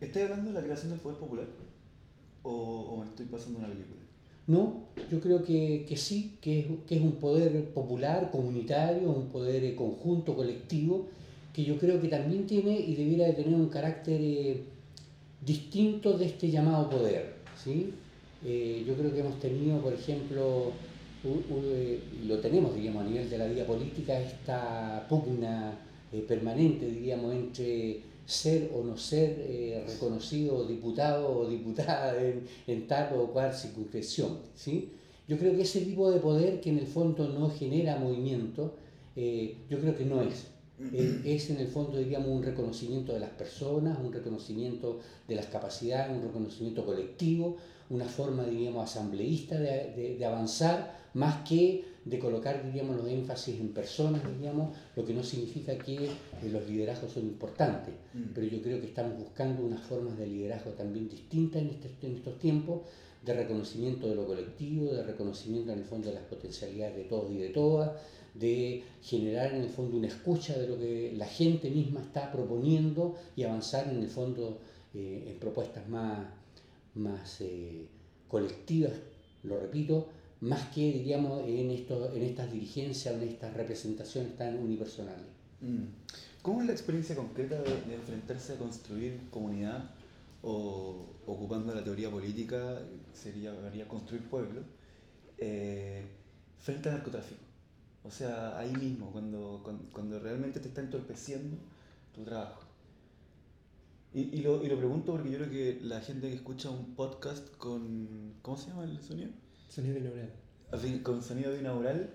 ¿Estás 0.00 0.24
hablando 0.24 0.50
de 0.50 0.54
la 0.54 0.64
creación 0.64 0.90
del 0.90 1.00
poder 1.00 1.18
popular? 1.18 1.46
¿O, 2.42 2.50
o 2.50 2.96
me 2.98 3.06
estoy 3.06 3.26
pasando 3.26 3.60
una 3.60 3.68
película? 3.68 4.02
No, 4.48 4.88
yo 5.08 5.20
creo 5.20 5.44
que, 5.44 5.86
que 5.88 5.96
sí, 5.96 6.36
que 6.40 6.58
es, 6.58 6.66
que 6.88 6.96
es 6.96 7.02
un 7.02 7.12
poder 7.12 7.72
popular, 7.72 8.32
comunitario, 8.32 9.08
un 9.08 9.28
poder 9.28 9.72
conjunto, 9.76 10.34
colectivo, 10.34 11.06
que 11.52 11.64
yo 11.64 11.78
creo 11.78 12.00
que 12.00 12.08
también 12.08 12.46
tiene 12.46 12.78
y 12.78 12.94
debiera 12.94 13.26
de 13.26 13.34
tener 13.34 13.54
un 13.54 13.68
carácter 13.68 14.18
eh, 14.20 14.62
distinto 15.44 16.16
de 16.16 16.26
este 16.26 16.50
llamado 16.50 16.88
poder. 16.88 17.34
¿sí? 17.62 17.92
Eh, 18.44 18.84
yo 18.86 18.94
creo 18.94 19.12
que 19.12 19.20
hemos 19.20 19.38
tenido, 19.38 19.80
por 19.80 19.92
ejemplo, 19.92 20.72
eh, 21.24 22.00
lo 22.26 22.38
tenemos, 22.38 22.74
digamos, 22.74 23.04
a 23.04 23.08
nivel 23.08 23.28
de 23.28 23.38
la 23.38 23.46
vida 23.46 23.66
política, 23.66 24.18
esta 24.18 25.06
pugna 25.08 25.78
permanente, 26.28 26.86
diríamos, 26.86 27.34
entre 27.34 28.00
ser 28.26 28.70
o 28.74 28.84
no 28.84 28.98
ser 28.98 29.82
reconocido 29.86 30.66
diputado 30.66 31.38
o 31.38 31.48
diputada 31.48 32.22
en, 32.22 32.46
en, 32.66 32.86
tal 32.86 33.14
o 33.18 33.28
cual 33.28 33.54
circunscripción. 33.54 34.38
¿sí? 34.54 34.90
Yo 35.26 35.38
creo 35.38 35.56
que 35.56 35.62
ese 35.62 35.80
tipo 35.80 36.10
de 36.10 36.20
poder 36.20 36.60
que 36.60 36.68
en 36.68 36.78
el 36.78 36.86
fondo 36.86 37.28
no 37.28 37.50
genera 37.50 37.96
movimiento, 37.96 38.74
yo 39.16 39.80
creo 39.80 39.96
que 39.96 40.04
no 40.04 40.20
es. 40.20 40.51
Es 41.24 41.50
en 41.50 41.58
el 41.58 41.68
fondo, 41.68 41.98
diríamos, 41.98 42.28
un 42.28 42.42
reconocimiento 42.42 43.12
de 43.12 43.20
las 43.20 43.30
personas, 43.30 43.98
un 43.98 44.12
reconocimiento 44.12 45.00
de 45.28 45.34
las 45.36 45.46
capacidades, 45.46 46.16
un 46.16 46.22
reconocimiento 46.22 46.84
colectivo, 46.84 47.56
una 47.90 48.06
forma, 48.06 48.44
diríamos, 48.44 48.90
asambleísta 48.90 49.58
de, 49.58 50.16
de, 50.18 50.24
avanzar, 50.24 51.02
más 51.14 51.46
que 51.46 51.84
de 52.04 52.18
colocar, 52.18 52.64
diríamos, 52.64 52.96
los 52.96 53.06
énfasis 53.06 53.60
en 53.60 53.68
personas, 53.68 54.22
diríamos, 54.26 54.74
lo 54.96 55.04
que 55.04 55.12
no 55.12 55.22
significa 55.22 55.76
que 55.76 56.06
eh, 56.06 56.10
los 56.50 56.66
liderazgos 56.68 57.12
son 57.12 57.24
importantes, 57.24 57.94
pero 58.34 58.46
yo 58.46 58.62
creo 58.62 58.80
que 58.80 58.86
estamos 58.86 59.18
buscando 59.18 59.62
unas 59.62 59.82
formas 59.82 60.16
de 60.18 60.26
liderazgo 60.26 60.70
también 60.70 61.08
distintas 61.08 61.62
en, 61.62 61.68
este, 61.68 62.06
en 62.06 62.16
estos 62.16 62.38
tiempos, 62.38 62.80
de 63.24 63.34
reconocimiento 63.34 64.08
de 64.08 64.16
lo 64.16 64.26
colectivo, 64.26 64.92
de 64.92 65.04
reconocimiento 65.04 65.72
en 65.72 65.78
el 65.78 65.84
fondo 65.84 66.08
de 66.08 66.14
las 66.14 66.24
potencialidades 66.24 66.96
de 66.96 67.04
todos 67.04 67.30
y 67.30 67.36
de 67.36 67.50
todas, 67.50 67.92
de 68.34 68.82
generar 69.02 69.52
en 69.54 69.62
el 69.62 69.68
fondo 69.68 69.96
una 69.96 70.08
escucha 70.08 70.58
de 70.58 70.68
lo 70.68 70.78
que 70.78 71.12
la 71.16 71.26
gente 71.26 71.70
misma 71.70 72.00
está 72.00 72.32
proponiendo 72.32 73.16
y 73.36 73.42
avanzar 73.42 73.88
en 73.88 73.98
el 73.98 74.08
fondo 74.08 74.58
eh, 74.94 75.28
en 75.30 75.38
propuestas 75.38 75.88
más 75.88 76.26
más 76.94 77.40
eh, 77.40 77.86
colectivas, 78.28 78.92
lo 79.42 79.58
repito, 79.58 80.08
más 80.40 80.68
que, 80.68 80.92
diríamos, 80.92 81.46
en, 81.46 81.70
esto, 81.70 82.12
en 82.14 82.22
estas 82.22 82.52
dirigencias, 82.52 83.14
en 83.14 83.28
estas 83.28 83.54
representaciones 83.54 84.36
tan 84.36 84.58
unipersonales. 84.58 85.26
Mm. 85.60 85.84
¿Cómo 86.42 86.60
es 86.60 86.66
la 86.66 86.72
experiencia 86.72 87.14
concreta 87.14 87.62
de, 87.62 87.94
enfrentarse 87.94 88.54
a 88.54 88.56
construir 88.56 89.20
comunidad 89.30 89.90
o 90.42 91.06
ocupando 91.26 91.72
la 91.72 91.84
teoría 91.84 92.10
política, 92.10 92.80
sería, 93.12 93.54
construir 93.86 94.28
pueblo, 94.28 94.62
eh, 95.38 96.02
frente 96.58 96.88
al 96.88 96.96
narcotráfico? 96.96 97.40
O 98.04 98.10
sea, 98.10 98.58
ahí 98.58 98.72
mismo, 98.72 99.10
cuando, 99.12 99.60
cuando, 99.62 99.84
cuando 99.92 100.18
realmente 100.18 100.60
te 100.60 100.68
está 100.68 100.80
entorpeciendo 100.80 101.56
tu 102.14 102.24
trabajo. 102.24 102.62
Y, 104.14 104.20
y, 104.20 104.42
lo, 104.42 104.62
y, 104.62 104.68
lo, 104.68 104.76
pregunto 104.76 105.12
porque 105.12 105.30
yo 105.30 105.38
creo 105.38 105.50
que 105.50 105.78
la 105.82 106.00
gente 106.00 106.28
que 106.28 106.34
escucha 106.34 106.68
un 106.70 106.94
podcast 106.94 107.56
con. 107.56 108.34
¿Cómo 108.42 108.56
se 108.56 108.68
llama 108.68 108.84
el 108.84 109.00
sonido? 109.00 109.30
Sonido 109.68 109.94
binaural. 109.94 110.30
Con 111.02 111.22
sonido 111.22 111.52
binaural, 111.52 112.10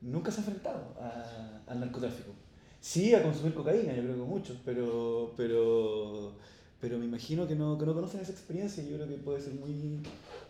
nunca 0.00 0.30
se 0.30 0.40
ha 0.40 0.44
enfrentado 0.44 0.94
a, 1.00 1.62
al 1.66 1.80
narcotráfico. 1.80 2.32
Sí 2.80 3.14
a 3.14 3.22
consumir 3.22 3.54
cocaína, 3.54 3.94
yo 3.94 4.02
creo 4.02 4.16
que 4.16 4.22
muchos, 4.22 4.56
pero, 4.64 5.32
pero, 5.36 6.32
pero 6.80 6.98
me 6.98 7.04
imagino 7.04 7.46
que 7.46 7.54
no, 7.54 7.76
que 7.78 7.84
no 7.84 7.94
conocen 7.94 8.20
esa 8.20 8.32
experiencia 8.32 8.82
y 8.82 8.90
yo 8.90 8.96
creo 8.96 9.08
que 9.08 9.16
puede 9.16 9.40
ser 9.40 9.54
muy, 9.54 10.00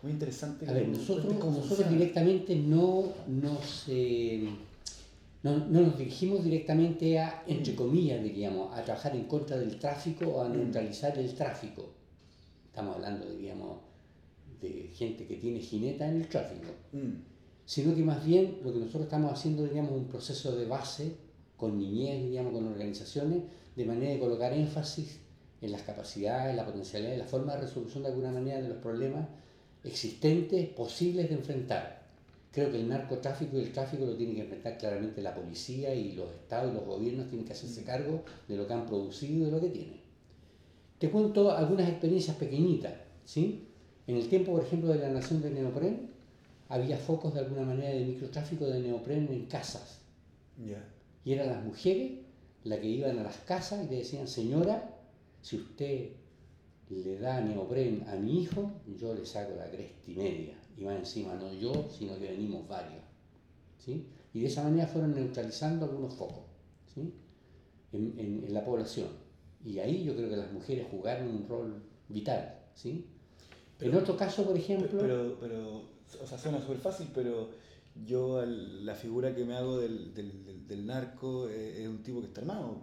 muy 0.01 0.11
interesante. 0.11 0.67
A 0.67 0.73
ver, 0.73 0.87
nosotros, 0.87 1.35
nosotros 1.35 1.89
directamente 1.89 2.55
no 2.55 3.13
nos. 3.27 3.85
Eh, 3.87 4.49
no, 5.43 5.57
no, 5.57 5.81
nos 5.81 5.97
dirigimos 5.97 6.43
directamente 6.43 7.17
a, 7.17 7.43
entre 7.47 7.75
comillas, 7.75 8.23
diríamos, 8.23 8.77
a 8.77 8.83
trabajar 8.83 9.15
en 9.15 9.23
contra 9.23 9.57
del 9.57 9.79
tráfico 9.79 10.27
o 10.27 10.41
a 10.41 10.47
mm. 10.47 10.51
neutralizar 10.53 11.17
el 11.17 11.33
tráfico. 11.33 11.89
Estamos 12.67 12.95
hablando, 12.95 13.27
diríamos, 13.27 13.79
de 14.61 14.91
gente 14.93 15.25
que 15.25 15.37
tiene 15.37 15.59
jineta 15.59 16.07
en 16.07 16.17
el 16.17 16.27
tráfico. 16.27 16.67
Mm. 16.91 17.23
Sino 17.65 17.95
que 17.95 18.03
más 18.03 18.23
bien 18.23 18.59
lo 18.63 18.71
que 18.71 18.79
nosotros 18.79 19.03
estamos 19.03 19.33
haciendo, 19.33 19.63
diríamos, 19.63 19.93
un 19.93 20.05
proceso 20.05 20.55
de 20.55 20.65
base 20.65 21.15
con 21.57 21.77
niñez, 21.77 22.21
diríamos, 22.21 22.53
con 22.53 22.67
organizaciones, 22.67 23.43
de 23.75 23.85
manera 23.85 24.11
de 24.11 24.19
colocar 24.19 24.53
énfasis 24.53 25.21
en 25.61 25.71
las 25.71 25.81
capacidades, 25.81 26.55
la 26.55 26.65
potencialidad 26.65 27.17
la 27.17 27.25
forma 27.25 27.55
de 27.55 27.61
resolución 27.61 28.03
de 28.03 28.09
alguna 28.09 28.31
manera 28.31 28.61
de 28.61 28.67
los 28.67 28.77
problemas 28.77 29.27
existentes, 29.83 30.69
posibles 30.69 31.29
de 31.29 31.35
enfrentar 31.35 32.00
Creo 32.51 32.69
que 32.69 32.81
el 32.81 32.89
narcotráfico 32.89 33.57
y 33.57 33.61
el 33.61 33.71
tráfico 33.71 34.05
lo 34.05 34.17
tiene 34.17 34.35
que 34.35 34.41
enfrentar 34.41 34.77
claramente 34.77 35.21
la 35.21 35.33
policía 35.33 35.95
y 35.95 36.11
los 36.13 36.29
estados 36.31 36.71
y 36.71 36.75
los 36.75 36.85
gobiernos 36.85 37.29
tienen 37.29 37.45
que 37.45 37.53
hacerse 37.53 37.83
cargo 37.83 38.23
de 38.47 38.57
lo 38.57 38.67
que 38.67 38.73
han 38.73 38.85
producido 38.85 39.43
y 39.43 39.45
de 39.45 39.51
lo 39.51 39.61
que 39.61 39.69
tienen. 39.69 40.01
Te 40.99 41.09
cuento 41.09 41.49
algunas 41.49 41.87
experiencias 41.87 42.35
pequeñitas. 42.35 42.93
¿sí? 43.23 43.69
En 44.05 44.17
el 44.17 44.27
tiempo, 44.27 44.51
por 44.51 44.63
ejemplo, 44.63 44.89
de 44.89 44.99
la 44.99 45.09
nación 45.09 45.41
de 45.41 45.49
neopren, 45.49 46.11
había 46.67 46.97
focos 46.97 47.33
de 47.33 47.39
alguna 47.39 47.63
manera 47.63 47.89
de 47.89 48.03
microtráfico 48.03 48.65
de 48.65 48.81
neopren 48.81 49.29
en 49.31 49.45
casas. 49.45 50.01
Y 51.23 51.31
eran 51.31 51.47
las 51.47 51.63
mujeres 51.63 52.19
las 52.65 52.79
que 52.79 52.87
iban 52.87 53.17
a 53.17 53.23
las 53.23 53.37
casas 53.37 53.85
y 53.85 53.89
le 53.89 53.99
decían, 53.99 54.27
señora, 54.27 54.99
si 55.41 55.55
usted 55.55 56.09
le 56.89 57.17
da 57.17 57.39
neopren 57.39 58.03
a 58.09 58.15
mi 58.17 58.41
hijo, 58.41 58.71
yo 58.99 59.13
le 59.13 59.25
saco 59.25 59.55
la 59.55 59.71
cresta 59.71 60.11
y 60.11 60.15
media 60.15 60.60
y 60.77 60.83
va 60.83 60.95
encima 60.95 61.35
no 61.35 61.53
yo, 61.53 61.89
sino 61.97 62.17
que 62.17 62.29
venimos 62.29 62.67
varios. 62.67 63.03
¿sí? 63.77 64.07
Y 64.33 64.41
de 64.41 64.47
esa 64.47 64.63
manera 64.63 64.87
fueron 64.87 65.13
neutralizando 65.13 65.85
algunos 65.85 66.13
focos 66.13 66.45
¿sí? 66.93 67.13
en, 67.91 68.15
en, 68.17 68.53
la 68.53 68.63
población. 68.63 69.07
Y 69.63 69.79
ahí 69.79 70.03
yo 70.03 70.15
creo 70.15 70.29
que 70.29 70.37
las 70.37 70.51
mujeres 70.51 70.87
jugaron 70.89 71.27
un 71.27 71.47
rol 71.47 71.83
vital. 72.07 72.59
¿sí? 72.73 73.07
en 73.79 73.95
otro 73.95 74.15
caso, 74.15 74.45
por 74.45 74.55
ejemplo... 74.55 74.99
Pero, 74.99 75.37
pero 75.39 75.81
o 76.21 76.27
sea, 76.27 76.37
suena 76.37 76.61
súper 76.61 76.77
fácil, 76.77 77.07
pero 77.13 77.49
yo 78.05 78.43
la 78.45 78.95
figura 78.95 79.35
que 79.35 79.45
me 79.45 79.55
hago 79.55 79.79
del, 79.79 80.13
del, 80.13 80.67
del, 80.67 80.85
narco 80.85 81.47
es, 81.49 81.87
un 81.87 82.01
tipo 82.03 82.21
que 82.21 82.27
está 82.27 82.41
armado 82.41 82.77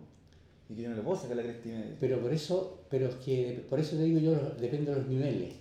y 0.69 0.75
que 0.75 0.83
yo 0.83 0.91
no 0.91 0.97
le 0.97 1.03
puedo 1.03 1.19
sacar 1.19 1.37
la 1.37 1.43
cresta 1.43 1.71
Pero 1.99 2.21
por 2.21 2.33
eso, 2.33 2.85
pero 2.91 3.09
es 3.09 3.15
que 3.17 3.65
por 3.69 3.81
eso 3.81 3.97
te 3.97 4.05
digo 4.05 4.21
yo, 4.21 4.35
depende 4.61 4.93
de 4.93 4.99
los 4.99 5.09
niveles. 5.09 5.55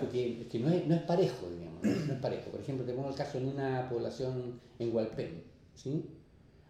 Porque 0.00 0.46
que 0.50 0.58
no, 0.58 0.68
es, 0.68 0.86
no 0.86 0.94
es 0.94 1.02
parejo, 1.02 1.48
digamos, 1.48 1.82
no 1.82 2.12
es 2.12 2.20
parejo. 2.20 2.50
Por 2.50 2.60
ejemplo, 2.60 2.84
te 2.84 2.92
pongo 2.92 3.08
el 3.08 3.14
caso 3.14 3.38
en 3.38 3.48
una 3.48 3.88
población 3.88 4.60
en 4.78 4.94
Hualpén, 4.94 5.42
¿sí? 5.74 6.04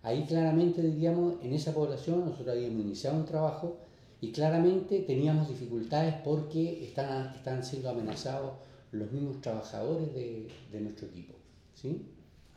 Ahí 0.03 0.25
claramente, 0.27 0.81
diríamos, 0.81 1.35
en 1.43 1.53
esa 1.53 1.75
población 1.75 2.21
nosotros 2.21 2.57
habíamos 2.57 2.81
iniciado 2.81 3.17
un 3.17 3.27
trabajo 3.27 3.79
y 4.21 4.33
claramente 4.33 5.01
teníamos 5.01 5.49
dificultades 5.49 6.15
porque 6.25 6.85
están, 6.85 7.35
están 7.35 7.65
siendo 7.65 7.91
amenazados 7.91 8.53
los 8.93 9.11
mismos 9.13 9.41
trabajadores 9.41 10.15
de, 10.15 10.49
de 10.73 10.81
nuestro 10.81 11.09
equipo, 11.09 11.35
¿sí? 11.75 12.07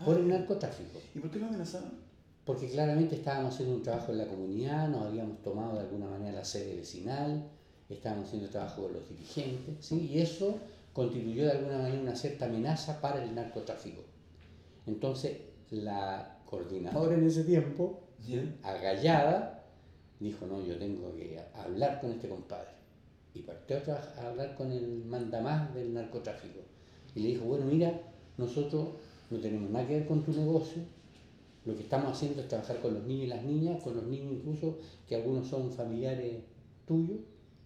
Por 0.04 0.18
el 0.18 0.32
ah, 0.32 0.38
narcotráfico. 0.38 1.00
¿Y 1.16 1.20
por 1.20 1.32
qué 1.32 1.40
lo 1.40 1.48
amenazaban? 1.48 1.92
Porque 2.46 2.70
claramente 2.70 3.16
estábamos 3.16 3.54
haciendo 3.54 3.76
un 3.76 3.84
trabajo 3.84 4.12
en 4.12 4.18
la 4.18 4.28
comunidad, 4.28 4.90
nos 4.90 5.06
habíamos 5.06 5.42
tomado 5.42 5.76
de 5.76 5.82
alguna 5.82 6.08
manera 6.08 6.40
la 6.40 6.46
sede 6.46 6.76
vecinal, 6.76 7.50
estábamos 7.90 8.28
haciendo 8.28 8.50
trabajo 8.50 8.84
con 8.84 8.94
los 8.94 9.10
dirigentes, 9.10 9.86
¿sí? 9.86 10.10
y 10.12 10.20
eso 10.20 10.58
contribuyó 10.94 11.46
de 11.46 11.52
alguna 11.52 11.80
manera 11.80 12.02
una 12.02 12.16
cierta 12.16 12.46
amenaza 12.46 13.02
para 13.02 13.24
el 13.24 13.34
narcotráfico. 13.34 14.02
Entonces, 14.86 15.38
la 15.72 16.40
coordinadora 16.46 17.16
en 17.16 17.26
ese 17.26 17.44
tiempo, 17.44 18.02
agallada, 18.62 19.64
dijo, 20.20 20.46
no, 20.46 20.64
yo 20.64 20.78
tengo 20.78 21.14
que 21.16 21.40
hablar 21.56 22.00
con 22.00 22.12
este 22.12 22.30
compadre. 22.30 22.70
Y 23.34 23.42
partió 23.42 23.78
a 23.78 24.28
hablar 24.28 24.56
con 24.56 24.72
el 24.72 25.04
mandamás 25.06 25.74
del 25.74 25.94
narcotráfico. 25.94 26.60
Y 27.16 27.22
le 27.22 27.30
dijo, 27.30 27.46
bueno, 27.46 27.66
mira, 27.66 28.00
nosotros 28.38 28.90
no 29.32 29.40
tenemos 29.40 29.70
nada 29.72 29.88
que 29.88 29.96
ver 29.96 30.08
con 30.08 30.24
tu 30.24 30.32
negocio, 30.32 30.84
lo 31.66 31.76
que 31.76 31.84
estamos 31.84 32.12
haciendo 32.12 32.42
es 32.42 32.48
trabajar 32.48 32.80
con 32.82 32.94
los 32.94 33.04
niños 33.04 33.26
y 33.26 33.28
las 33.28 33.44
niñas, 33.44 33.82
con 33.82 33.96
los 33.96 34.04
niños 34.06 34.34
incluso, 34.34 34.78
que 35.08 35.16
algunos 35.16 35.48
son 35.48 35.72
familiares 35.72 36.44
tuyos, 36.86 37.20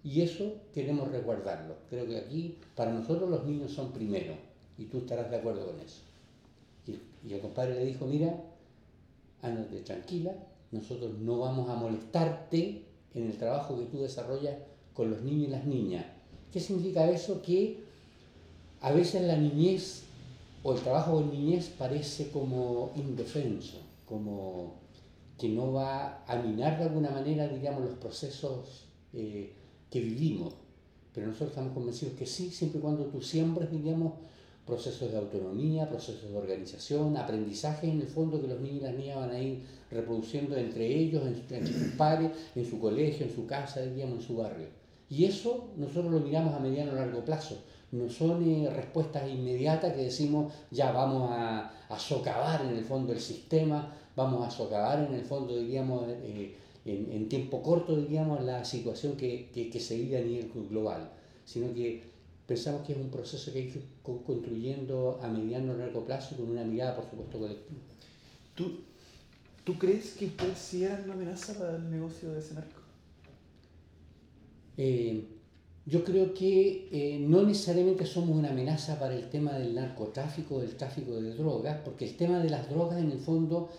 y 0.07 0.21
eso 0.21 0.53
queremos 0.73 1.11
resguardarlo. 1.11 1.75
Creo 1.89 2.07
que 2.07 2.17
aquí 2.17 2.55
para 2.75 2.93
nosotros 2.93 3.29
los 3.29 3.45
niños 3.45 3.73
son 3.73 3.91
primero 3.91 4.35
y 4.77 4.85
tú 4.85 4.99
estarás 4.99 5.29
de 5.29 5.35
acuerdo 5.35 5.65
con 5.65 5.79
eso. 5.81 5.99
Y, 6.87 7.33
el 7.33 7.41
compadre 7.41 7.75
le 7.75 7.85
dijo, 7.85 8.05
mira, 8.05 8.41
ándate 9.41 9.81
tranquila, 9.81 10.31
nosotros 10.71 11.11
no 11.19 11.39
vamos 11.39 11.69
a 11.69 11.75
molestarte 11.75 12.83
en 13.13 13.25
el 13.25 13.37
trabajo 13.37 13.77
que 13.77 13.85
tú 13.85 13.99
desarrollas 13.99 14.55
con 14.93 15.11
los 15.11 15.21
niños 15.23 15.49
y 15.49 15.51
las 15.51 15.65
niñas. 15.65 16.05
¿Qué 16.53 16.61
significa 16.61 17.09
eso? 17.09 17.41
Que 17.41 17.83
a 18.79 18.93
veces 18.93 19.23
la 19.23 19.35
niñez 19.35 20.03
o 20.63 20.73
el 20.73 20.79
trabajo 20.79 21.15
con 21.15 21.31
niñez 21.31 21.69
parece 21.77 22.29
como 22.29 22.93
indefenso, 22.95 23.79
como 24.07 24.75
que 25.37 25.49
no 25.49 25.73
va 25.73 26.23
a 26.25 26.37
minar 26.37 26.77
de 26.77 26.85
alguna 26.85 27.09
manera, 27.09 27.45
digamos, 27.49 27.83
los 27.83 27.97
procesos 27.97 28.85
eh, 29.13 29.51
que 29.89 29.99
vivimos. 29.99 30.53
Pero 31.13 31.27
nosotros 31.27 31.49
estamos 31.49 31.73
convencidos 31.73 32.15
que 32.15 32.25
sí, 32.25 32.51
siempre 32.51 32.79
y 32.79 32.81
cuando 32.81 33.05
tú 33.05 33.21
siembres, 33.21 33.71
digamos, 33.71 34.13
procesos 34.67 35.11
de 35.11 35.17
autonomía, 35.17 35.89
procesos 35.89 36.29
de 36.29 36.37
organización, 36.37 37.15
aprendizaje 37.15 37.89
en 37.89 38.01
el 38.01 38.07
fondo 38.07 38.39
que 38.41 38.47
los 38.47 38.59
niños 38.59 38.81
y 38.81 38.83
las 38.83 38.95
niñas 38.95 39.15
van 39.15 39.31
a 39.31 39.39
ir 39.39 39.63
reproduciendo 39.89 40.57
entre 40.57 40.85
ellos, 40.85 41.25
entre 41.25 41.65
sus 41.65 41.93
padres, 41.93 42.31
en 42.53 42.69
su 42.69 42.79
colegio, 42.79 43.25
en 43.25 43.33
su 43.33 43.47
casa, 43.47 43.81
digamos, 43.81 44.19
en 44.19 44.27
su 44.27 44.35
barrio. 44.35 44.67
Y 45.09 45.23
eso 45.23 45.69
nosotros 45.77 46.11
lo 46.11 46.19
miramos 46.19 46.53
a 46.53 46.59
mediano 46.59 46.91
o 46.91 46.95
largo 46.95 47.23
plazo. 47.23 47.63
No 47.93 48.09
son 48.09 48.43
eh, 48.43 48.69
respuestas 48.69 49.29
inmediatas 49.29 49.93
que 49.93 50.03
decimos 50.03 50.51
ya 50.69 50.91
vamos 50.91 51.31
a, 51.31 51.71
a, 51.87 51.97
socavar 51.97 52.65
en 52.65 52.75
el 52.75 52.83
fondo 52.83 53.13
el 53.13 53.19
sistema, 53.19 53.95
vamos 54.17 54.45
a 54.45 54.51
socavar 54.51 54.99
en 55.07 55.13
el 55.13 55.23
fondo, 55.23 55.57
diríamos, 55.57 56.03
eh, 56.09 56.57
en, 56.87 57.11
en 57.11 57.29
tiempo 57.29 57.61
corto, 57.61 57.95
diríamos, 57.95 58.43
la 58.43 58.63
situación 58.65 59.17
que, 59.17 59.49
que, 59.53 59.69
que, 59.69 59.79
se 59.79 59.97
vive 59.97 60.17
a 60.17 60.21
nivel 60.21 60.49
global, 60.69 61.11
sino 61.45 61.73
que 61.73 62.03
pensamos 62.47 62.85
que 62.85 62.93
es 62.93 62.99
un 62.99 63.09
proceso 63.09 63.51
que 63.51 63.59
hay 63.59 63.67
que 63.67 63.79
ir 63.79 63.85
construyendo 64.25 65.19
a 65.21 65.27
mediano 65.27 65.75
y 65.75 65.77
largo 65.77 66.05
plazo 66.05 66.37
con 66.37 66.49
una 66.49 66.63
mirada, 66.63 66.95
por 66.95 67.09
supuesto, 67.09 67.39
colectiva. 67.39 67.79
¿Tú, 68.55 68.79
¿Tú 69.63 69.77
crees 69.77 70.13
que 70.13 70.27
ustedes 70.27 70.57
sí 70.57 70.83
eran 70.83 71.03
una 71.03 71.13
amenaza 71.13 71.53
para 71.53 71.75
el 71.75 71.91
negocio 71.91 72.31
de 72.31 72.39
ese 72.39 72.53
narco? 72.53 72.81
Eh, 74.77 75.25
yo 75.85 76.03
creo 76.03 76.33
que 76.33 76.89
eh, 76.91 77.19
no 77.19 77.43
necesariamente 77.43 78.05
somos 78.05 78.37
una 78.37 78.49
amenaza 78.49 78.99
para 78.99 79.15
el 79.15 79.29
tema 79.29 79.53
del 79.53 79.75
narcotráfico, 79.75 80.59
del 80.59 80.75
tráfico 80.75 81.21
de 81.21 81.33
drogas, 81.33 81.79
porque 81.83 82.05
el 82.05 82.15
tema 82.15 82.39
de 82.39 82.49
las 82.49 82.69
drogas 82.69 82.99
en 82.99 83.11
el 83.11 83.19
fondo 83.19 83.69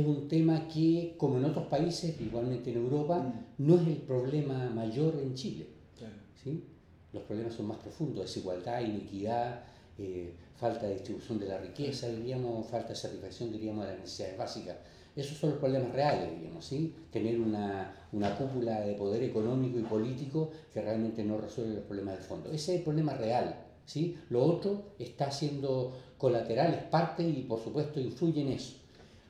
es 0.00 0.06
un 0.06 0.28
tema 0.28 0.66
que, 0.68 1.14
como 1.16 1.38
en 1.38 1.44
otros 1.44 1.66
países, 1.66 2.20
igualmente 2.20 2.70
en 2.70 2.78
Europa, 2.78 3.18
mm. 3.18 3.66
no 3.66 3.76
es 3.76 3.86
el 3.86 3.96
problema 3.98 4.70
mayor 4.70 5.14
en 5.22 5.34
Chile. 5.34 5.66
Claro. 5.98 6.14
¿sí? 6.42 6.64
Los 7.12 7.22
problemas 7.24 7.54
son 7.54 7.66
más 7.66 7.78
profundos, 7.78 8.24
desigualdad, 8.24 8.80
inequidad, 8.80 9.64
eh, 9.98 10.34
falta 10.56 10.86
de 10.86 10.94
distribución 10.94 11.38
de 11.38 11.46
la 11.46 11.58
riqueza, 11.58 12.08
diríamos, 12.08 12.66
falta 12.66 12.88
de 12.88 12.96
satisfacción, 12.96 13.52
diríamos, 13.52 13.84
de 13.84 13.92
las 13.92 14.00
necesidades 14.00 14.38
básicas. 14.38 14.76
Esos 15.14 15.38
son 15.38 15.50
los 15.50 15.58
problemas 15.60 15.92
reales, 15.92 16.30
diríamos, 16.34 16.64
¿sí? 16.64 16.92
Tener 17.12 17.38
una, 17.38 17.94
una 18.10 18.36
cúpula 18.36 18.80
de 18.80 18.94
poder 18.94 19.22
económico 19.22 19.78
y 19.78 19.82
político 19.82 20.50
que 20.72 20.82
realmente 20.82 21.22
no 21.22 21.38
resuelve 21.38 21.74
los 21.74 21.84
problemas 21.84 22.18
de 22.18 22.24
fondo. 22.24 22.50
Ese 22.50 22.72
es 22.72 22.78
el 22.78 22.84
problema 22.84 23.14
real, 23.14 23.54
¿sí? 23.86 24.16
Lo 24.30 24.44
otro 24.44 24.94
está 24.98 25.30
siendo 25.30 25.96
colateral, 26.18 26.74
es 26.74 26.82
parte 26.84 27.22
y 27.22 27.42
por 27.42 27.62
supuesto 27.62 28.00
influye 28.00 28.42
en 28.42 28.48
eso. 28.48 28.83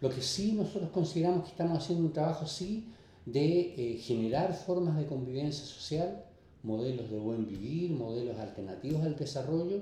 Lo 0.04 0.10
que 0.10 0.20
sí 0.20 0.52
nosotros 0.52 0.90
consideramos 0.90 1.44
que 1.44 1.52
estamos 1.52 1.78
haciendo 1.78 2.04
un 2.04 2.12
trabajo, 2.12 2.46
sí, 2.46 2.92
de 3.24 3.74
eh, 3.74 3.96
generar 3.96 4.52
formas 4.52 4.98
de 4.98 5.06
convivencia 5.06 5.64
social, 5.64 6.26
modelos 6.62 7.10
de 7.10 7.18
buen 7.18 7.46
vivir, 7.46 7.90
modelos 7.92 8.38
alternativos 8.38 9.02
al 9.02 9.16
desarrollo, 9.16 9.80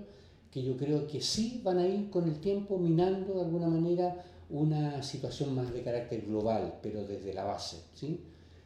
que 0.52 0.62
yo 0.62 0.76
creo 0.76 1.08
que 1.08 1.20
sí 1.20 1.60
van 1.64 1.78
a 1.78 1.88
ir 1.88 2.08
con 2.08 2.28
el 2.28 2.38
tiempo 2.38 2.78
minando 2.78 3.34
de 3.34 3.40
alguna 3.40 3.66
manera 3.66 4.24
una 4.48 5.02
situación 5.02 5.56
más 5.56 5.72
de 5.72 5.82
carácter 5.82 6.24
global, 6.24 6.78
pero 6.80 7.04
desde 7.04 7.34
la 7.34 7.42
base. 7.42 7.78
¿sí? 7.92 8.20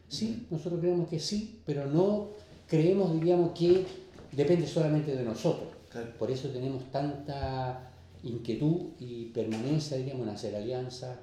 sí, 0.09 0.47
nosotros 0.51 0.79
creemos 0.79 1.09
que 1.09 1.19
sí, 1.19 1.63
pero 1.65 1.87
no 1.87 2.33
creemos, 2.69 3.15
diríamos, 3.15 3.53
que 3.59 3.87
depende 4.31 4.67
solamente 4.67 5.17
de 5.17 5.25
nosotros. 5.25 5.69
Por 6.19 6.31
eso 6.31 6.51
tenemos 6.51 6.85
tanta 6.93 7.93
inquietud 8.25 8.89
y 8.99 9.27
permanencia, 9.27 9.97
diríamos, 9.97 10.27
en 10.27 10.35
hacer 10.35 10.55
alianzas, 10.55 11.17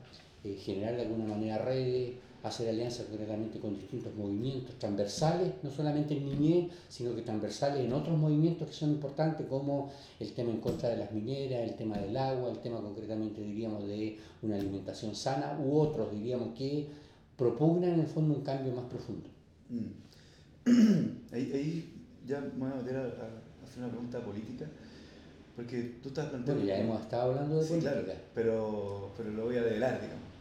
eh, 0.44 0.56
generar 0.56 0.96
de 0.96 1.04
alguna 1.04 1.26
manera 1.26 1.58
redes, 1.60 2.14
hacer 2.44 2.68
alianzas 2.68 3.06
concretamente 3.06 3.60
con 3.60 3.74
distintos 3.74 4.14
movimientos 4.16 4.78
transversales, 4.78 5.54
no 5.64 5.72
solamente 5.72 6.18
en 6.18 6.26
niñez, 6.26 6.72
sino 6.90 7.16
que 7.16 7.22
transversales 7.22 7.86
en 7.86 7.94
otros 7.94 8.18
movimientos 8.18 8.68
que 8.68 8.74
son 8.74 8.92
importantes, 8.92 9.48
como 9.48 9.92
el 10.20 10.34
tema 10.34 10.52
en 10.52 10.60
contra 10.60 10.90
de 10.90 10.98
las 10.98 11.12
mineras, 11.14 11.62
el 11.62 11.76
tema 11.76 11.98
del 11.98 12.16
agua, 12.18 12.52
el 12.52 12.60
tema 12.60 12.82
concretamente, 12.82 13.42
diríamos, 13.42 13.88
de 13.88 14.18
una 14.42 14.56
alimentación 14.56 15.16
sana, 15.16 15.58
u 15.64 15.78
otros, 15.78 16.12
diríamos, 16.12 16.50
que 16.58 16.88
propugnan 17.38 17.94
en 17.94 18.00
el 18.02 18.08
fondo 18.08 18.36
un 18.36 18.42
cambio 18.42 18.74
más 18.74 18.86
profundo. 18.86 19.30
Mm. 19.70 20.04
ahí, 21.34 21.52
ahí, 21.54 21.94
ya 22.28 22.42
me 22.42 22.66
voy 22.66 22.72
a 22.72 22.76
meter 22.76 22.98
a, 22.98 23.64
hacer 23.64 23.80
una 23.84 23.90
pregunta 23.90 24.20
política. 24.20 24.66
Porque 25.56 26.00
tú 26.02 26.10
estás 26.10 26.26
planteando. 26.26 26.64
Bueno, 26.64 26.78
ya 26.78 26.84
hemos 26.84 27.02
estado 27.02 27.32
hablando 27.32 27.62
de 27.62 27.66
política. 27.66 27.92
Claro, 27.92 28.20
pero, 28.34 29.12
pero 29.16 29.32
lo 29.32 29.46
voy 29.46 29.56
a 29.56 29.64
develar, 29.64 30.02
digamos. 30.02 30.33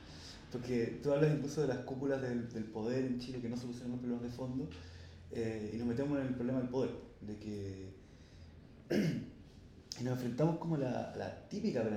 Porque 0.53 1.01
tú 1.03 1.11
hablas 1.11 1.35
incluso 1.35 1.63
de 1.63 1.69
las 1.69 1.79
cúpulas 1.79 2.21
del, 2.21 2.65
poder 2.67 3.07
en 3.07 3.19
Chile 3.19 3.41
que 3.41 3.49
no 3.49 3.57
solucionan 3.57 3.93
los 3.93 4.01
problemas 4.01 4.25
de 4.25 4.29
fondo 4.29 4.69
eh, 5.31 5.71
y 5.73 5.79
nos 5.79 5.87
metemos 5.87 6.21
en 6.21 6.27
el 6.27 6.35
problema 6.35 6.59
del 6.61 6.69
poder, 6.69 6.91
de 7.23 7.37
que 7.39 7.89
y 10.01 10.05
nos 10.05 10.13
enfrentamos 10.15 10.59
como 10.59 10.75
a 10.75 10.79
la, 10.79 11.49
típica, 11.49 11.83
pero 11.83 11.97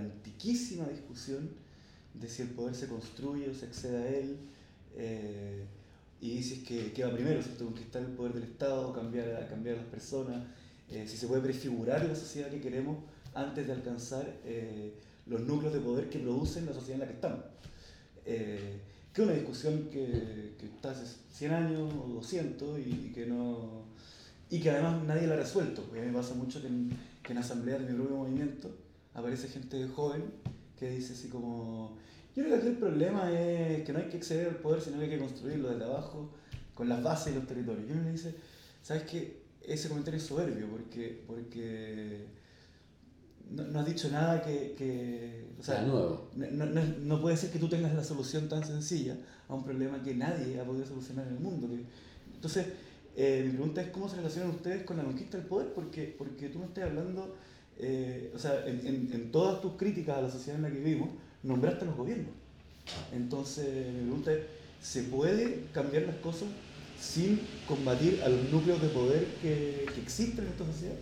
discusión 0.89 1.49
de 2.13 2.29
si 2.29 2.43
el 2.43 2.49
poder 2.51 2.75
se 2.75 2.87
construye 2.87 3.49
o 3.49 3.53
se 3.53 3.65
accede 3.65 3.97
a 3.97 4.07
él, 4.07 4.37
eh, 4.95 5.65
y 6.21 6.41
si 6.41 6.53
es 6.53 6.59
que, 6.63 6.93
¿qué 6.93 7.03
va 7.03 7.13
primero, 7.13 7.41
¿cierto? 7.41 7.65
conquistar 7.65 8.03
el 8.03 8.11
poder 8.11 8.33
del 8.33 8.43
Estado, 8.43 8.93
cambiar, 8.93 9.49
cambiar 9.49 9.75
a 9.75 9.79
las 9.79 9.87
personas, 9.87 10.45
eh, 10.89 11.05
si 11.07 11.17
se 11.17 11.27
puede 11.27 11.41
prefigurar 11.41 12.05
la 12.05 12.15
sociedad 12.15 12.49
que 12.49 12.61
queremos 12.61 12.99
antes 13.33 13.67
de 13.67 13.73
alcanzar 13.73 14.33
los 15.25 15.41
núcleos 15.41 15.73
de 15.73 15.81
poder 15.81 16.09
que 16.09 16.19
producen 16.19 16.65
la 16.65 16.73
sociedad 16.73 16.93
en 16.93 16.99
la 17.01 17.07
que 17.07 17.15
estamos 17.15 17.55
eh, 18.25 18.79
que 19.13 19.21
una 19.21 19.33
discusión 19.33 19.89
que, 19.91 20.55
que, 20.59 20.65
está 20.65 20.91
hace 20.91 21.05
100 21.31 21.53
años 21.53 21.93
o 21.93 22.07
200 22.15 22.79
y, 22.79 23.11
que 23.13 23.25
no 23.25 23.85
y 24.49 24.59
que 24.59 24.69
además 24.69 25.03
nadie 25.03 25.27
la 25.27 25.35
ha 25.35 25.37
resuelto. 25.37 25.83
Porque 25.83 25.99
a 25.99 26.03
mí 26.03 26.11
me 26.11 26.17
pasa 26.17 26.35
mucho 26.35 26.61
que 26.61 26.67
en, 26.67 26.89
que 27.23 27.31
en 27.31 27.37
asambleas 27.37 27.79
de 27.79 27.91
mi 27.91 27.97
propio 27.97 28.17
movimiento 28.17 28.75
aparece 29.13 29.47
gente 29.47 29.87
joven 29.87 30.23
que 30.77 30.89
dice 30.89 31.13
así 31.13 31.29
como, 31.29 31.97
yo 32.35 32.43
creo 32.43 32.55
que 32.55 32.61
aquí 32.61 32.67
el 32.67 32.77
problema 32.77 33.31
es 33.31 33.83
que 33.85 33.93
no 33.93 33.99
hay 33.99 34.09
que 34.09 34.17
exceder 34.17 34.49
el 34.49 34.55
poder, 34.55 34.81
sino 34.81 34.97
que 34.97 35.05
hay 35.05 35.09
que 35.09 35.19
construirlo 35.19 35.69
desde 35.69 35.85
abajo, 35.85 36.29
con 36.73 36.89
las 36.89 37.01
bases 37.01 37.31
y 37.31 37.35
los 37.35 37.47
territorios. 37.47 37.85
Y 37.87 37.93
uno 37.93 38.03
le 38.03 38.11
dice, 38.11 38.35
¿sabes 38.81 39.03
qué? 39.03 39.45
Ese 39.61 39.87
comentario 39.87 40.17
es 40.17 40.25
soberbio, 40.25 40.67
porque, 40.67 41.23
porque 41.25 42.25
no, 43.51 43.63
no, 43.63 43.79
has 43.79 43.85
dicho 43.85 44.09
nada 44.09 44.41
que... 44.41 44.75
que 44.77 45.45
o 45.59 45.63
sea, 45.63 45.81
nuevo. 45.81 46.29
No, 46.35 46.65
no, 46.65 46.81
no, 47.01 47.21
puede 47.21 47.37
ser 47.37 47.51
que 47.51 47.59
tú 47.59 47.67
tengas 47.67 47.93
la 47.93 48.03
solución 48.03 48.49
tan 48.49 48.65
sencilla 48.65 49.17
a 49.47 49.55
un 49.55 49.63
problema 49.63 50.03
que 50.03 50.13
nadie 50.13 50.59
ha 50.59 50.63
podido 50.63 50.85
solucionar 50.85 51.27
en 51.27 51.33
el 51.35 51.39
mundo. 51.39 51.67
entonces, 52.33 52.67
eh, 53.15 53.43
mi 53.45 53.51
pregunta 53.51 53.81
es 53.81 53.89
cómo 53.89 54.09
se 54.09 54.17
relacionan 54.17 54.51
ustedes 54.51 54.83
con 54.83 54.97
la 54.97 55.03
conquista 55.03 55.37
del 55.37 55.47
poder, 55.47 55.73
porque, 55.73 56.13
porque 56.17 56.49
tú 56.49 56.59
me 56.59 56.65
estás 56.65 56.83
hablando, 56.83 57.35
eh, 57.79 58.31
o 58.35 58.39
sea, 58.39 58.65
en, 58.67 58.85
en, 58.85 59.09
en, 59.13 59.31
todas 59.31 59.61
tus 59.61 59.73
críticas 59.73 60.17
a 60.17 60.21
la 60.21 60.29
sociedad 60.29 60.57
en 60.57 60.63
la 60.63 60.69
que 60.69 60.79
vivimos, 60.79 61.09
nombraste 61.43 61.85
a 61.85 61.87
los 61.87 61.95
gobiernos. 61.95 62.31
Entonces, 63.13 63.93
mi 63.93 64.01
pregunta 64.01 64.33
es, 64.33 64.39
¿se 64.81 65.03
puede 65.03 65.63
cambiar 65.71 66.03
las 66.03 66.17
cosas 66.17 66.49
sin 66.99 67.39
combatir 67.67 68.21
a 68.23 68.29
los 68.29 68.51
núcleos 68.51 68.81
de 68.81 68.89
poder 68.89 69.25
que, 69.41 69.85
que 69.93 70.01
existen 70.01 70.45
en 70.45 70.51
esta 70.51 70.65
sociedad? 70.65 70.95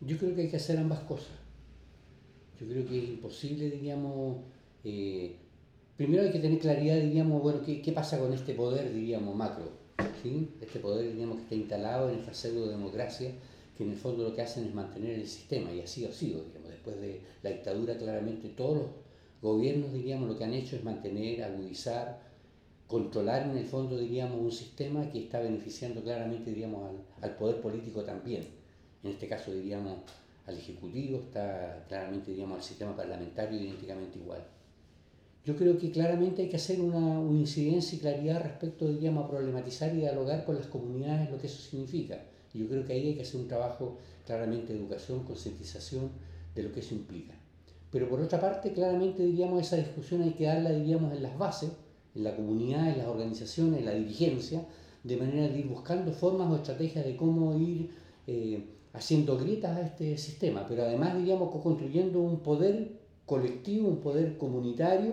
Yo 0.00 0.16
creo 0.16 0.34
que 0.34 0.42
hay 0.42 0.48
que 0.48 0.56
hacer 0.56 0.78
ambas 0.78 1.00
cosas. 1.00 1.28
Yo 2.58 2.66
creo 2.66 2.86
que 2.86 2.98
es 2.98 3.08
imposible, 3.10 3.70
diríamos, 3.70 4.38
eh, 4.82 5.36
primero 5.96 6.22
hay 6.22 6.30
que 6.30 6.38
tener 6.38 6.58
claridad, 6.58 6.96
diríamos, 6.96 7.42
bueno, 7.42 7.60
¿qué, 7.64 7.82
qué 7.82 7.92
pasa 7.92 8.18
con 8.18 8.32
este 8.32 8.54
poder, 8.54 8.92
diríamos, 8.94 9.34
macro? 9.34 9.70
¿sí? 10.22 10.48
Este 10.60 10.78
poder, 10.78 11.10
diríamos, 11.10 11.36
que 11.36 11.42
está 11.42 11.54
instalado 11.54 12.10
en 12.10 12.18
esta 12.18 12.32
pseudo-democracia, 12.32 13.32
que 13.76 13.84
en 13.84 13.90
el 13.90 13.96
fondo 13.96 14.24
lo 14.24 14.34
que 14.34 14.42
hacen 14.42 14.64
es 14.64 14.74
mantener 14.74 15.18
el 15.20 15.26
sistema, 15.26 15.70
y 15.72 15.80
así 15.80 16.06
ha 16.06 16.12
sido, 16.12 16.44
digamos, 16.44 16.70
después 16.70 16.98
de 17.00 17.20
la 17.42 17.50
dictadura 17.50 17.98
claramente 17.98 18.48
todos 18.48 18.76
los 18.78 18.86
gobiernos, 19.42 19.92
diríamos, 19.92 20.28
lo 20.30 20.38
que 20.38 20.44
han 20.44 20.54
hecho 20.54 20.76
es 20.76 20.84
mantener, 20.84 21.44
agudizar, 21.44 22.22
controlar 22.86 23.42
en 23.50 23.58
el 23.58 23.66
fondo, 23.66 23.98
diríamos, 23.98 24.40
un 24.40 24.52
sistema 24.52 25.10
que 25.10 25.24
está 25.24 25.40
beneficiando 25.40 26.02
claramente, 26.02 26.50
diríamos, 26.50 26.88
al, 26.88 27.30
al 27.30 27.36
poder 27.36 27.60
político 27.60 28.02
también 28.02 28.59
en 29.02 29.10
este 29.10 29.28
caso 29.28 29.52
diríamos 29.52 29.98
al 30.46 30.56
Ejecutivo, 30.56 31.18
está 31.18 31.84
claramente 31.88 32.30
diríamos 32.30 32.58
al 32.58 32.64
sistema 32.64 32.96
parlamentario 32.96 33.60
idénticamente 33.60 34.18
igual. 34.18 34.44
Yo 35.44 35.56
creo 35.56 35.78
que 35.78 35.90
claramente 35.90 36.42
hay 36.42 36.48
que 36.48 36.56
hacer 36.56 36.80
una, 36.80 37.18
una 37.18 37.38
incidencia 37.38 37.96
y 37.96 38.00
claridad 38.00 38.42
respecto 38.42 38.86
diríamos, 38.88 39.24
a 39.24 39.28
problematizar 39.28 39.94
y 39.94 39.98
dialogar 39.98 40.44
con 40.44 40.56
las 40.56 40.66
comunidades 40.66 41.30
lo 41.30 41.38
que 41.38 41.46
eso 41.46 41.60
significa. 41.62 42.20
Yo 42.52 42.68
creo 42.68 42.84
que 42.84 42.92
ahí 42.92 43.08
hay 43.08 43.14
que 43.14 43.22
hacer 43.22 43.40
un 43.40 43.48
trabajo 43.48 43.96
claramente 44.26 44.72
de 44.72 44.80
educación, 44.80 45.24
concientización 45.24 46.10
de 46.54 46.62
lo 46.64 46.72
que 46.72 46.80
eso 46.80 46.94
implica. 46.94 47.34
Pero 47.90 48.08
por 48.08 48.20
otra 48.20 48.40
parte, 48.40 48.72
claramente 48.72 49.24
diríamos 49.24 49.62
esa 49.62 49.76
discusión 49.76 50.22
hay 50.22 50.32
que 50.32 50.44
darla 50.44 50.70
diríamos 50.70 51.12
en 51.12 51.22
las 51.22 51.36
bases, 51.38 51.70
en 52.14 52.24
la 52.24 52.36
comunidad, 52.36 52.90
en 52.90 52.98
las 52.98 53.06
organizaciones, 53.06 53.80
en 53.80 53.86
la 53.86 53.92
dirigencia, 53.92 54.64
de 55.02 55.16
manera 55.16 55.48
de 55.48 55.58
ir 55.58 55.66
buscando 55.66 56.12
formas 56.12 56.50
o 56.50 56.56
estrategias 56.56 57.04
de 57.04 57.16
cómo 57.16 57.58
ir 57.58 57.90
eh, 58.26 58.64
haciendo 58.92 59.38
grietas 59.38 59.76
a 59.76 59.82
este 59.82 60.18
sistema, 60.18 60.66
pero 60.68 60.82
además, 60.82 61.16
digamos, 61.16 61.50
construyendo 61.62 62.20
un 62.20 62.40
poder 62.40 62.88
colectivo, 63.26 63.88
un 63.88 64.00
poder 64.00 64.36
comunitario 64.36 65.12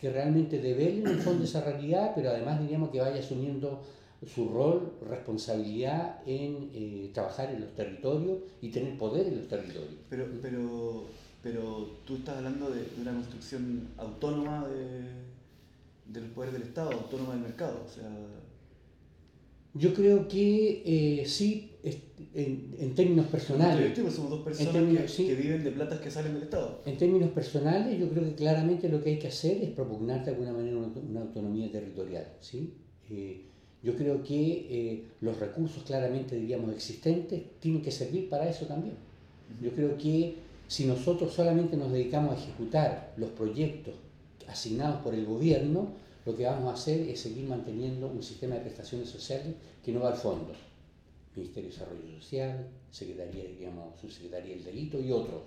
que 0.00 0.10
realmente 0.10 0.60
devele 0.60 1.00
en 1.00 1.06
el 1.08 1.18
fondo 1.20 1.44
esa 1.44 1.60
realidad, 1.60 2.12
pero 2.14 2.30
además, 2.30 2.60
diríamos, 2.60 2.90
que 2.90 3.00
vaya 3.00 3.20
asumiendo 3.20 3.82
su 4.26 4.48
rol, 4.48 4.94
responsabilidad 5.08 6.20
en 6.26 6.70
eh, 6.72 7.10
trabajar 7.12 7.50
en 7.50 7.60
los 7.60 7.74
territorios 7.74 8.38
y 8.60 8.70
tener 8.70 8.96
poder 8.96 9.26
en 9.26 9.38
los 9.38 9.48
territorios. 9.48 9.94
Pero, 10.08 10.26
pero, 10.40 11.04
pero 11.42 11.90
tú 12.04 12.16
estás 12.16 12.38
hablando 12.38 12.70
de, 12.70 12.84
una 13.00 13.12
construcción 13.12 13.88
autónoma 13.96 14.66
de, 14.68 15.02
del 16.12 16.30
poder 16.30 16.52
del 16.52 16.62
Estado, 16.62 16.92
autónoma 16.92 17.34
del 17.34 17.42
mercado, 17.42 17.84
o 17.86 17.88
sea... 17.88 18.08
Yo 19.74 19.94
creo 19.94 20.26
que 20.26 20.82
eh, 20.84 21.26
sí, 21.26 21.72
en, 22.34 22.74
en, 22.78 22.94
términos 22.94 23.26
personales. 23.26 23.98
Pues 23.98 24.14
somos 24.14 24.30
dos 24.30 24.42
personas 24.42 24.72
términos, 24.72 25.12
que, 25.12 25.26
que, 25.26 25.34
viven 25.34 25.64
de 25.64 25.70
platas 25.70 26.00
que 26.00 26.10
salen 26.10 26.34
del 26.34 26.44
Estado. 26.44 26.82
En 26.86 26.96
términos 26.96 27.30
personales, 27.30 27.98
yo 27.98 28.08
creo 28.08 28.24
que 28.24 28.34
claramente 28.34 28.88
lo 28.88 29.02
que 29.02 29.10
hay 29.10 29.18
que 29.18 29.28
hacer 29.28 29.62
es 29.62 29.70
propugnar 29.70 30.24
de 30.24 30.32
alguna 30.32 30.52
manera 30.52 30.76
una, 30.76 30.88
una 30.88 31.20
autonomía 31.22 31.70
territorial. 31.70 32.26
¿sí? 32.40 32.74
Eh, 33.10 33.44
yo 33.82 33.94
creo 33.94 34.22
que 34.22 34.66
eh, 34.68 35.04
los 35.20 35.38
recursos 35.38 35.82
claramente, 35.84 36.36
diríamos, 36.36 36.74
existentes 36.74 37.42
tienen 37.60 37.82
que 37.82 37.90
servir 37.90 38.28
para 38.28 38.48
eso 38.48 38.66
también. 38.66 38.96
Yo 39.62 39.70
creo 39.70 39.96
que 39.96 40.36
si 40.66 40.84
nosotros 40.84 41.32
solamente 41.32 41.76
nos 41.76 41.92
dedicamos 41.92 42.36
a 42.36 42.42
ejecutar 42.42 43.14
los 43.16 43.30
proyectos 43.30 43.94
asignados 44.48 45.00
por 45.02 45.14
el 45.14 45.24
gobierno, 45.24 45.88
lo 46.26 46.36
que 46.36 46.44
vamos 46.44 46.70
a 46.70 46.74
hacer 46.74 47.08
es 47.08 47.20
seguir 47.20 47.46
manteniendo 47.46 48.08
un 48.08 48.22
sistema 48.22 48.56
de 48.56 48.60
prestaciones 48.62 49.08
sociales 49.08 49.54
que 49.82 49.92
no 49.92 50.00
va 50.00 50.10
al 50.10 50.16
fondo. 50.16 50.52
Ministerio 51.38 51.70
de 51.70 51.76
Desarrollo 51.76 52.20
Social, 52.20 52.68
Secretaría, 52.90 53.44
digamos, 53.44 53.98
Subsecretaría 54.00 54.54
del 54.56 54.64
Delito 54.64 55.00
y 55.00 55.12
otros. 55.12 55.42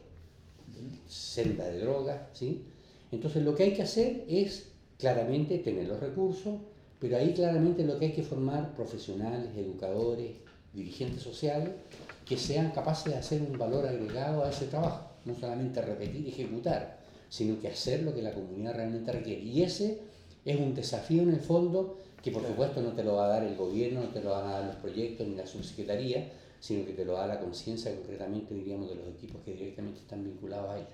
Senda 1.07 1.65
de 1.65 1.79
drogas, 1.79 2.19
¿sí? 2.33 2.63
Entonces 3.11 3.43
lo 3.43 3.53
que 3.53 3.63
hay 3.63 3.73
que 3.73 3.81
hacer 3.83 4.25
es 4.27 4.69
claramente 4.97 5.57
tener 5.59 5.87
los 5.87 5.99
recursos, 5.99 6.55
pero 6.99 7.17
ahí 7.17 7.33
claramente 7.33 7.83
lo 7.83 7.99
que 7.99 8.05
hay 8.05 8.13
que 8.13 8.23
formar 8.23 8.73
profesionales, 8.75 9.49
educadores, 9.57 10.31
dirigentes 10.73 11.21
sociales, 11.21 11.71
que 12.25 12.37
sean 12.37 12.71
capaces 12.71 13.11
de 13.11 13.19
hacer 13.19 13.41
un 13.41 13.57
valor 13.57 13.85
agregado 13.85 14.45
a 14.45 14.49
ese 14.49 14.67
trabajo, 14.67 15.09
no 15.25 15.35
solamente 15.35 15.81
repetir 15.81 16.25
y 16.25 16.29
ejecutar, 16.29 16.99
sino 17.27 17.59
que 17.59 17.67
hacer 17.67 18.03
lo 18.03 18.13
que 18.13 18.21
la 18.21 18.33
comunidad 18.33 18.75
realmente 18.75 19.11
requiere. 19.11 19.41
Y 19.41 19.63
ese 19.63 19.99
es 20.45 20.59
un 20.59 20.73
desafío 20.73 21.23
en 21.23 21.31
el 21.31 21.41
fondo 21.41 21.97
que 22.23 22.31
por 22.31 22.45
supuesto 22.45 22.81
no 22.81 22.91
te 22.91 23.03
lo 23.03 23.15
va 23.15 23.25
a 23.25 23.29
dar 23.29 23.43
el 23.43 23.55
gobierno, 23.55 24.01
no 24.01 24.09
te 24.09 24.21
lo 24.21 24.31
van 24.31 24.47
a 24.47 24.51
dar 24.51 24.65
los 24.65 24.75
proyectos 24.75 25.27
ni 25.27 25.35
la 25.35 25.47
subsecretaría, 25.47 26.31
sino 26.59 26.85
que 26.85 26.93
te 26.93 27.05
lo 27.05 27.13
da 27.13 27.27
la 27.27 27.39
conciencia 27.39 27.95
concretamente, 27.95 28.53
diríamos, 28.53 28.89
de 28.89 28.95
los 28.95 29.07
equipos 29.07 29.41
que 29.43 29.53
directamente 29.53 29.99
están 29.99 30.23
vinculados 30.23 30.69
a 30.69 30.77
ellos. 30.77 30.89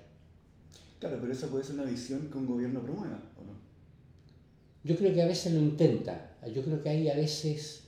Claro, 1.00 1.18
pero 1.20 1.34
esa 1.34 1.48
puede 1.48 1.64
ser 1.64 1.76
una 1.76 1.84
visión 1.84 2.30
que 2.32 2.38
un 2.38 2.48
gobierno 2.48 2.82
promueva, 2.82 3.22
¿o 3.38 3.44
no? 3.44 3.54
Yo 4.84 4.96
creo 4.96 5.14
que 5.14 5.22
a 5.22 5.28
veces 5.28 5.54
lo 5.54 5.60
intenta. 5.60 6.38
Yo 6.54 6.64
creo 6.64 6.82
que 6.82 6.90
hay 6.90 7.10
a 7.10 7.16
veces 7.16 7.84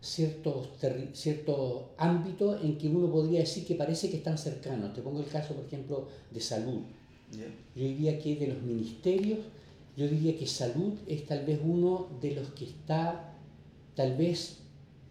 ciertos, 0.00 0.70
ciertos 1.12 1.84
ámbitos 1.96 2.62
en 2.64 2.76
que 2.76 2.88
uno 2.88 3.10
podría 3.10 3.40
decir 3.40 3.66
que 3.66 3.76
parece 3.76 4.10
que 4.10 4.16
están 4.16 4.36
cercanos. 4.36 4.92
Te 4.92 5.02
pongo 5.02 5.20
el 5.20 5.26
caso, 5.26 5.54
por 5.54 5.64
ejemplo, 5.64 6.08
de 6.30 6.40
salud. 6.40 6.80
Yo 7.32 7.84
diría 7.84 8.18
que 8.18 8.36
de 8.36 8.48
los 8.48 8.62
ministerios, 8.62 9.38
yo 9.96 10.08
diría 10.08 10.36
que 10.36 10.46
salud 10.46 10.94
es 11.06 11.26
tal 11.26 11.44
vez 11.44 11.60
uno 11.64 12.08
de 12.20 12.32
los 12.32 12.48
que 12.48 12.64
está 12.64 13.34
tal 13.94 14.16
vez 14.16 14.58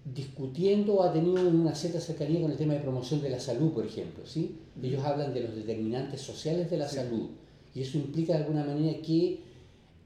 discutiendo 0.06 0.96
o 0.96 1.04
ha 1.04 1.13
tenido 1.13 1.48
una 1.48 1.76
cierta 1.76 2.00
cercanía 2.00 2.42
con 2.42 2.52
el 2.52 2.58
tema 2.58 2.74
de 2.74 2.80
promoción 2.80 3.22
de 3.22 3.30
la 3.30 3.39
salud, 3.39 3.72
por 3.74 3.86
ejemplo. 3.86 4.26
¿sí? 4.26 4.58
Ellos 4.82 5.04
hablan 5.04 5.34
de 5.34 5.42
los 5.42 5.56
determinantes 5.56 6.22
sociales 6.22 6.70
de 6.70 6.78
la 6.78 6.88
salud 6.88 7.30
y 7.76 7.82
eso 7.82 7.98
implica 7.98 8.34
de 8.34 8.39
alguna 8.39 8.63
manera 8.63 9.00
que 9.02 9.42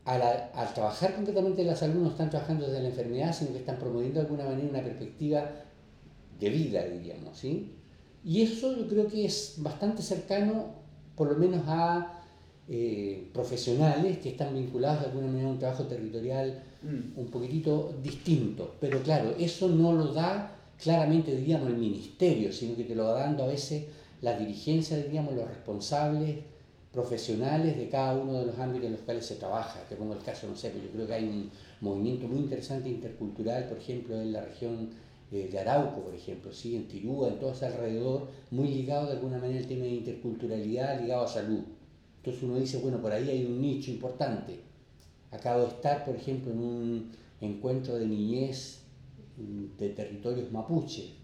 al, 0.05 0.73
trabajar 0.73 1.15
concretamente 1.15 1.61
en 1.61 1.67
la 1.67 1.75
salud 1.75 2.01
no 2.01 2.09
están 2.09 2.29
trabajando 2.29 2.65
desde 2.65 2.81
la 2.81 2.89
enfermedad, 2.89 3.33
sino 3.33 3.51
que 3.51 3.59
están 3.59 3.77
promoviendo 3.77 4.19
de 4.19 4.25
alguna 4.25 4.45
manera 4.45 4.69
una 4.69 4.83
perspectiva 4.83 5.49
de 6.39 6.49
vida, 6.49 6.83
diríamos, 6.85 7.37
¿sí? 7.37 7.71
Y 8.25 8.41
eso 8.41 8.75
yo 8.75 8.87
creo 8.87 9.07
que 9.07 9.25
es 9.25 9.55
bastante 9.57 10.01
cercano, 10.01 10.75
por 11.15 11.31
lo 11.31 11.37
menos 11.37 11.63
a 11.67 12.22
eh, 12.69 13.29
profesionales 13.33 14.19
que 14.19 14.29
están 14.29 14.53
vinculados 14.53 15.01
de 15.01 15.05
alguna 15.07 15.27
manera 15.27 15.49
a 15.49 15.51
un 15.51 15.59
trabajo 15.59 15.83
territorial 15.83 16.63
mm. 16.81 17.19
un 17.19 17.27
poquitito 17.27 17.93
distinto. 18.01 18.75
Pero 18.79 19.01
claro, 19.01 19.35
eso 19.37 19.67
no 19.67 19.93
lo 19.93 20.13
da 20.13 20.55
claramente, 20.81 21.35
diríamos, 21.35 21.69
el 21.69 21.77
ministerio, 21.77 22.51
sino 22.51 22.75
que 22.75 22.83
te 22.83 22.95
lo 22.95 23.05
va 23.05 23.19
dando 23.19 23.43
a 23.43 23.47
veces 23.47 23.85
la 24.21 24.37
dirigencia, 24.37 24.97
diríamos, 24.97 25.33
los 25.33 25.47
responsables 25.47 26.37
profesionales 26.93 27.75
de 27.75 27.89
cada 27.89 28.13
uno 28.13 28.33
de 28.33 28.45
los 28.45 28.59
ámbitos 28.59 28.85
en 28.85 28.93
los 28.93 29.01
cuales 29.01 29.25
se 29.25 29.35
trabaja. 29.35 29.81
Te 29.89 29.95
pongo 29.95 30.13
el 30.13 30.21
caso, 30.21 30.47
no 30.47 30.55
sé, 30.55 30.69
pero 30.69 30.85
yo 30.85 30.91
creo 30.91 31.07
que 31.07 31.13
hay 31.13 31.23
un 31.25 31.49
movimiento 31.81 32.27
muy 32.27 32.39
interesante 32.39 32.87
intercultural, 32.87 33.67
por 33.67 33.77
ejemplo, 33.77 34.15
en 34.15 34.31
la 34.31 34.41
región 34.41 34.89
eh, 35.31 35.49
de 35.51 35.59
Arauco, 35.59 36.01
por 36.01 36.13
ejemplo, 36.13 36.53
¿sí? 36.53 36.75
en 36.75 36.87
Tirúa, 36.87 37.29
en 37.29 37.39
todo 37.39 37.51
ese 37.51 37.65
alrededor, 37.65 38.27
muy 38.51 38.67
ligado 38.67 39.07
de 39.07 39.13
alguna 39.13 39.39
manera 39.39 39.59
al 39.59 39.67
tema 39.67 39.85
de 39.85 39.91
interculturalidad 39.91 41.01
ligado 41.01 41.23
a 41.23 41.27
salud. 41.27 41.63
Entonces 42.23 42.43
uno 42.43 42.57
dice, 42.57 42.77
bueno, 42.77 43.01
por 43.01 43.11
ahí 43.11 43.29
hay 43.29 43.45
un 43.45 43.59
nicho 43.59 43.91
importante. 43.91 44.61
Acabo 45.29 45.63
de 45.63 45.67
estar, 45.67 46.05
por 46.05 46.15
ejemplo, 46.15 46.53
en 46.53 46.59
un 46.59 47.11
encuentro 47.41 47.95
de 47.95 48.05
niñez 48.05 48.83
de 49.77 49.89
territorios 49.89 50.49
mapuche. 50.49 51.15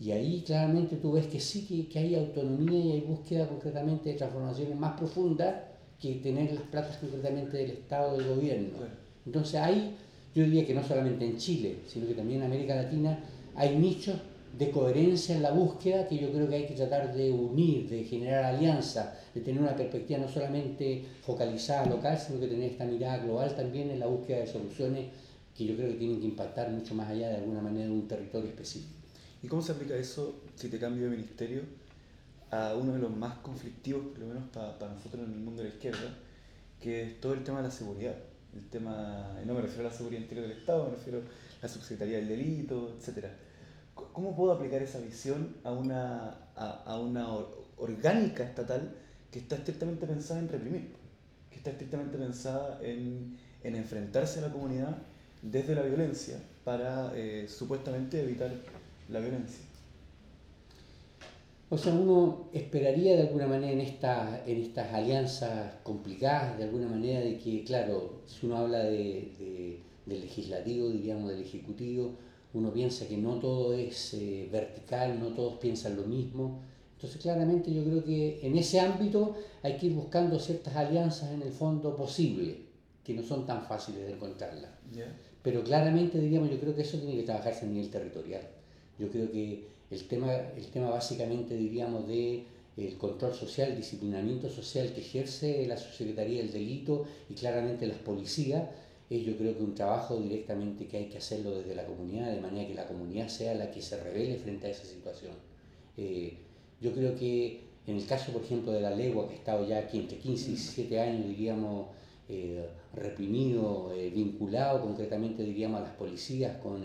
Y 0.00 0.10
ahí 0.12 0.42
claramente 0.46 0.96
tú 0.96 1.12
ves 1.12 1.26
que 1.26 1.38
sí 1.38 1.86
que, 1.92 1.98
hay 1.98 2.14
autonomía 2.14 2.78
y 2.78 2.92
hay 2.92 3.00
búsqueda 3.02 3.46
concretamente 3.46 4.08
de 4.08 4.14
transformaciones 4.14 4.78
más 4.78 4.96
profundas 4.96 5.54
que 6.00 6.14
tener 6.14 6.54
las 6.54 6.62
platas 6.62 6.96
concretamente 6.96 7.58
del 7.58 7.72
Estado, 7.72 8.16
del 8.16 8.26
gobierno. 8.26 8.78
Entonces 9.26 9.56
ahí, 9.56 9.96
yo 10.34 10.44
diría 10.44 10.66
que 10.66 10.72
no 10.72 10.82
solamente 10.82 11.26
en 11.26 11.36
Chile, 11.36 11.80
sino 11.86 12.06
que 12.06 12.14
también 12.14 12.40
en 12.40 12.46
América 12.46 12.74
Latina 12.74 13.22
hay 13.54 13.76
nichos 13.76 14.16
de 14.56 14.70
coherencia 14.70 15.34
en 15.34 15.42
la 15.42 15.52
búsqueda 15.52 16.06
que 16.08 16.18
yo 16.18 16.30
creo 16.32 16.48
que 16.48 16.56
hay 16.56 16.66
que 16.66 16.74
tratar 16.74 17.14
de 17.14 17.30
unir, 17.30 17.88
de 17.88 18.04
generar 18.04 18.44
alianzas, 18.44 19.10
de 19.34 19.40
tener 19.40 19.60
una 19.60 19.76
perspectiva 19.76 20.18
no 20.18 20.28
solamente 20.28 21.04
focalizada 21.22 21.86
local, 21.86 22.18
sino 22.18 22.40
que 22.40 22.48
tener 22.48 22.72
esta 22.72 22.84
mirada 22.84 23.18
global 23.18 23.54
también 23.54 23.90
en 23.90 24.00
la 24.00 24.06
búsqueda 24.06 24.38
de 24.38 24.46
soluciones 24.46 25.06
que 25.56 25.66
yo 25.66 25.76
creo 25.76 25.88
que 25.88 25.96
tienen 25.96 26.20
que 26.20 26.26
impactar 26.26 26.70
mucho 26.70 26.94
más 26.94 27.08
allá 27.08 27.28
de 27.28 27.36
alguna 27.36 27.60
manera 27.60 27.86
de 27.86 27.92
un 27.92 28.08
territorio 28.08 28.48
específico. 28.48 28.94
¿Y 29.42 29.48
cómo 29.48 29.62
se 29.62 29.72
aplica 29.72 29.94
eso 29.94 30.34
si 30.56 30.68
te 30.68 30.78
cambio 30.78 31.04
de 31.04 31.10
ministerio 31.10 31.62
a 32.50 32.74
uno 32.74 32.92
de 32.92 32.98
los 32.98 33.14
más 33.14 33.38
conflictivos, 33.38 34.06
por 34.08 34.18
lo 34.18 34.26
menos 34.26 34.44
para, 34.50 34.92
nosotros 34.92 35.26
en 35.26 35.32
el 35.32 35.40
mundo 35.40 35.62
de 35.62 35.68
la 35.68 35.74
izquierda, 35.74 36.16
que 36.80 37.02
es 37.02 37.20
todo 37.20 37.34
el 37.34 37.44
tema 37.44 37.58
de 37.58 37.64
la 37.64 37.70
seguridad? 37.70 38.16
El 38.54 38.68
tema, 38.68 39.38
no 39.46 39.54
me 39.54 39.60
refiero 39.60 39.86
a 39.86 39.90
la 39.90 39.96
seguridad 39.96 40.22
interior 40.22 40.48
del 40.48 40.58
Estado, 40.58 40.86
me 40.86 40.96
refiero 40.96 41.20
a 41.20 41.62
la 41.62 41.68
subsecretaría 41.68 42.16
del 42.18 42.28
delito, 42.28 42.96
etc. 42.98 43.26
¿Cómo 44.12 44.34
puedo 44.34 44.52
aplicar 44.52 44.82
esa 44.82 44.98
visión 45.00 45.56
a 45.64 45.72
una, 45.72 46.36
a, 46.56 46.98
una 46.98 47.28
orgánica 47.76 48.44
estatal 48.44 48.94
que 49.30 49.38
está 49.38 49.56
estrictamente 49.56 50.06
pensada 50.06 50.40
en 50.40 50.48
reprimir, 50.48 50.92
que 51.50 51.56
está 51.56 51.70
estrictamente 51.70 52.18
pensada 52.18 52.78
en, 52.82 53.38
en 53.62 53.76
enfrentarse 53.76 54.40
a 54.40 54.42
la 54.42 54.52
comunidad 54.52 54.96
desde 55.42 55.74
la 55.74 55.82
violencia 55.82 56.36
para 56.64 57.12
eh, 57.14 57.46
supuestamente 57.48 58.22
evitar 58.22 58.50
la 59.08 59.20
violencia. 59.20 59.64
O 61.72 61.78
sea, 61.78 61.92
uno 61.94 62.48
esperaría 62.52 63.14
de 63.14 63.22
alguna 63.22 63.46
manera 63.46 63.72
en, 63.72 63.80
esta, 63.80 64.42
en 64.44 64.60
estas 64.60 64.92
alianzas 64.92 65.74
complicadas, 65.84 66.58
de 66.58 66.64
alguna 66.64 66.88
manera, 66.88 67.20
de 67.20 67.38
que, 67.38 67.62
claro, 67.62 68.22
si 68.26 68.46
uno 68.46 68.56
habla 68.56 68.80
de, 68.80 69.78
del 70.04 70.20
legislativo, 70.20 70.88
diríamos 70.88 71.30
del 71.30 71.42
ejecutivo, 71.42 72.16
uno 72.52 72.72
piensa 72.72 73.06
que 73.06 73.16
no 73.16 73.34
todo 73.36 73.74
es 73.74 74.14
eh, 74.14 74.48
vertical, 74.50 75.18
no 75.20 75.28
todos 75.28 75.58
piensan 75.58 75.96
lo 75.96 76.02
mismo. 76.02 76.60
Entonces, 76.94 77.20
claramente 77.20 77.72
yo 77.72 77.84
creo 77.84 78.04
que 78.04 78.40
en 78.42 78.56
ese 78.58 78.80
ámbito 78.80 79.36
hay 79.62 79.76
que 79.76 79.86
ir 79.86 79.94
buscando 79.94 80.38
ciertas 80.38 80.74
alianzas 80.76 81.32
en 81.32 81.42
el 81.42 81.52
fondo 81.52 81.96
posible, 81.96 82.56
que 83.04 83.14
no 83.14 83.22
son 83.22 83.46
tan 83.46 83.64
fáciles 83.64 84.06
de 84.06 84.12
encontrarlas. 84.12 84.70
Pero 85.42 85.64
claramente, 85.64 86.18
diríamos, 86.18 86.50
yo 86.50 86.60
creo 86.60 86.74
que 86.74 86.82
eso 86.82 86.98
tiene 86.98 87.16
que 87.16 87.22
trabajarse 87.22 87.64
a 87.64 87.68
nivel 87.68 87.88
territorial. 87.88 88.42
Yo 88.98 89.08
creo 89.08 89.30
que 89.30 89.64
el 89.90 90.06
tema, 90.06 90.34
el 90.34 90.66
tema 90.66 90.90
básicamente, 90.90 91.56
diríamos, 91.56 92.06
de 92.06 92.44
el 92.76 92.96
control 92.96 93.34
social, 93.34 93.76
disciplinamiento 93.76 94.48
social 94.48 94.92
que 94.92 95.00
ejerce 95.00 95.66
la 95.66 95.76
Subsecretaría 95.76 96.42
del 96.42 96.52
Delito 96.52 97.04
y 97.28 97.34
claramente 97.34 97.86
las 97.86 97.98
policías, 97.98 98.64
es 99.10 99.24
yo 99.24 99.36
creo 99.36 99.56
que 99.56 99.62
un 99.64 99.74
trabajo 99.74 100.16
directamente 100.20 100.86
que 100.86 100.96
hay 100.96 101.06
que 101.06 101.18
hacerlo 101.18 101.50
desde 101.50 101.74
la 101.74 101.84
comunidad, 101.84 102.32
de 102.32 102.40
manera 102.40 102.66
que 102.68 102.74
la 102.74 102.86
comunidad 102.86 103.26
sea 103.26 103.54
la 103.54 103.70
que 103.70 103.82
se 103.82 104.00
revele 104.00 104.36
frente 104.36 104.68
a 104.68 104.70
esa 104.70 104.84
situación. 104.84 105.32
Eh, 105.96 106.34
yo 106.80 106.92
creo 106.92 107.16
que 107.16 107.64
en 107.88 107.96
el 107.96 108.06
caso, 108.06 108.32
por 108.32 108.42
ejemplo, 108.42 108.70
de 108.70 108.80
la 108.80 108.90
legua, 108.90 109.26
que 109.26 109.34
ha 109.34 109.36
estado 109.36 109.66
ya 109.66 109.78
aquí 109.78 109.98
entre 109.98 110.18
15 110.18 110.44
y 110.44 110.54
17 110.54 111.00
años, 111.00 111.26
diríamos, 111.26 111.88
eh, 112.28 112.68
reprimido, 112.94 113.92
eh, 113.92 114.10
vinculado 114.10 114.80
concretamente, 114.80 115.42
diríamos, 115.42 115.80
a 115.80 115.84
las 115.84 115.96
policías 115.96 116.56
con 116.58 116.84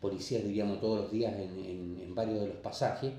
policías, 0.00 0.42
diríamos, 0.42 0.80
todos 0.80 1.00
los 1.02 1.12
días 1.12 1.34
en, 1.34 1.98
en, 2.00 2.14
varios 2.14 2.40
de 2.40 2.46
los 2.48 2.56
pasajes. 2.56 3.12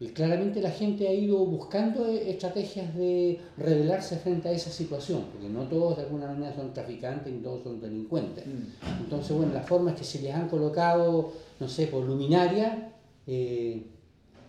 Y 0.00 0.08
claramente 0.08 0.60
la 0.60 0.70
gente 0.70 1.06
ha 1.06 1.12
ido 1.12 1.38
buscando 1.46 2.06
e, 2.06 2.30
estrategias 2.30 2.94
de 2.96 3.40
rebelarse 3.56 4.16
frente 4.16 4.48
a 4.48 4.52
esa 4.52 4.70
situación, 4.70 5.26
porque 5.32 5.48
no 5.48 5.62
todos 5.64 5.96
de 5.96 6.02
alguna 6.02 6.26
manera 6.26 6.54
son 6.54 6.72
traficantes 6.72 7.32
ni 7.32 7.40
todos 7.40 7.62
son 7.62 7.80
delincuentes. 7.80 8.46
Mm. 8.46 9.04
Entonces, 9.04 9.36
bueno, 9.36 9.54
las 9.54 9.66
formas 9.66 9.94
que 9.94 10.04
se 10.04 10.20
les 10.20 10.34
han 10.34 10.48
colocado, 10.48 11.32
no 11.60 11.68
sé, 11.68 11.86
por 11.86 12.04
luminaria, 12.04 12.92
eh, 13.26 13.86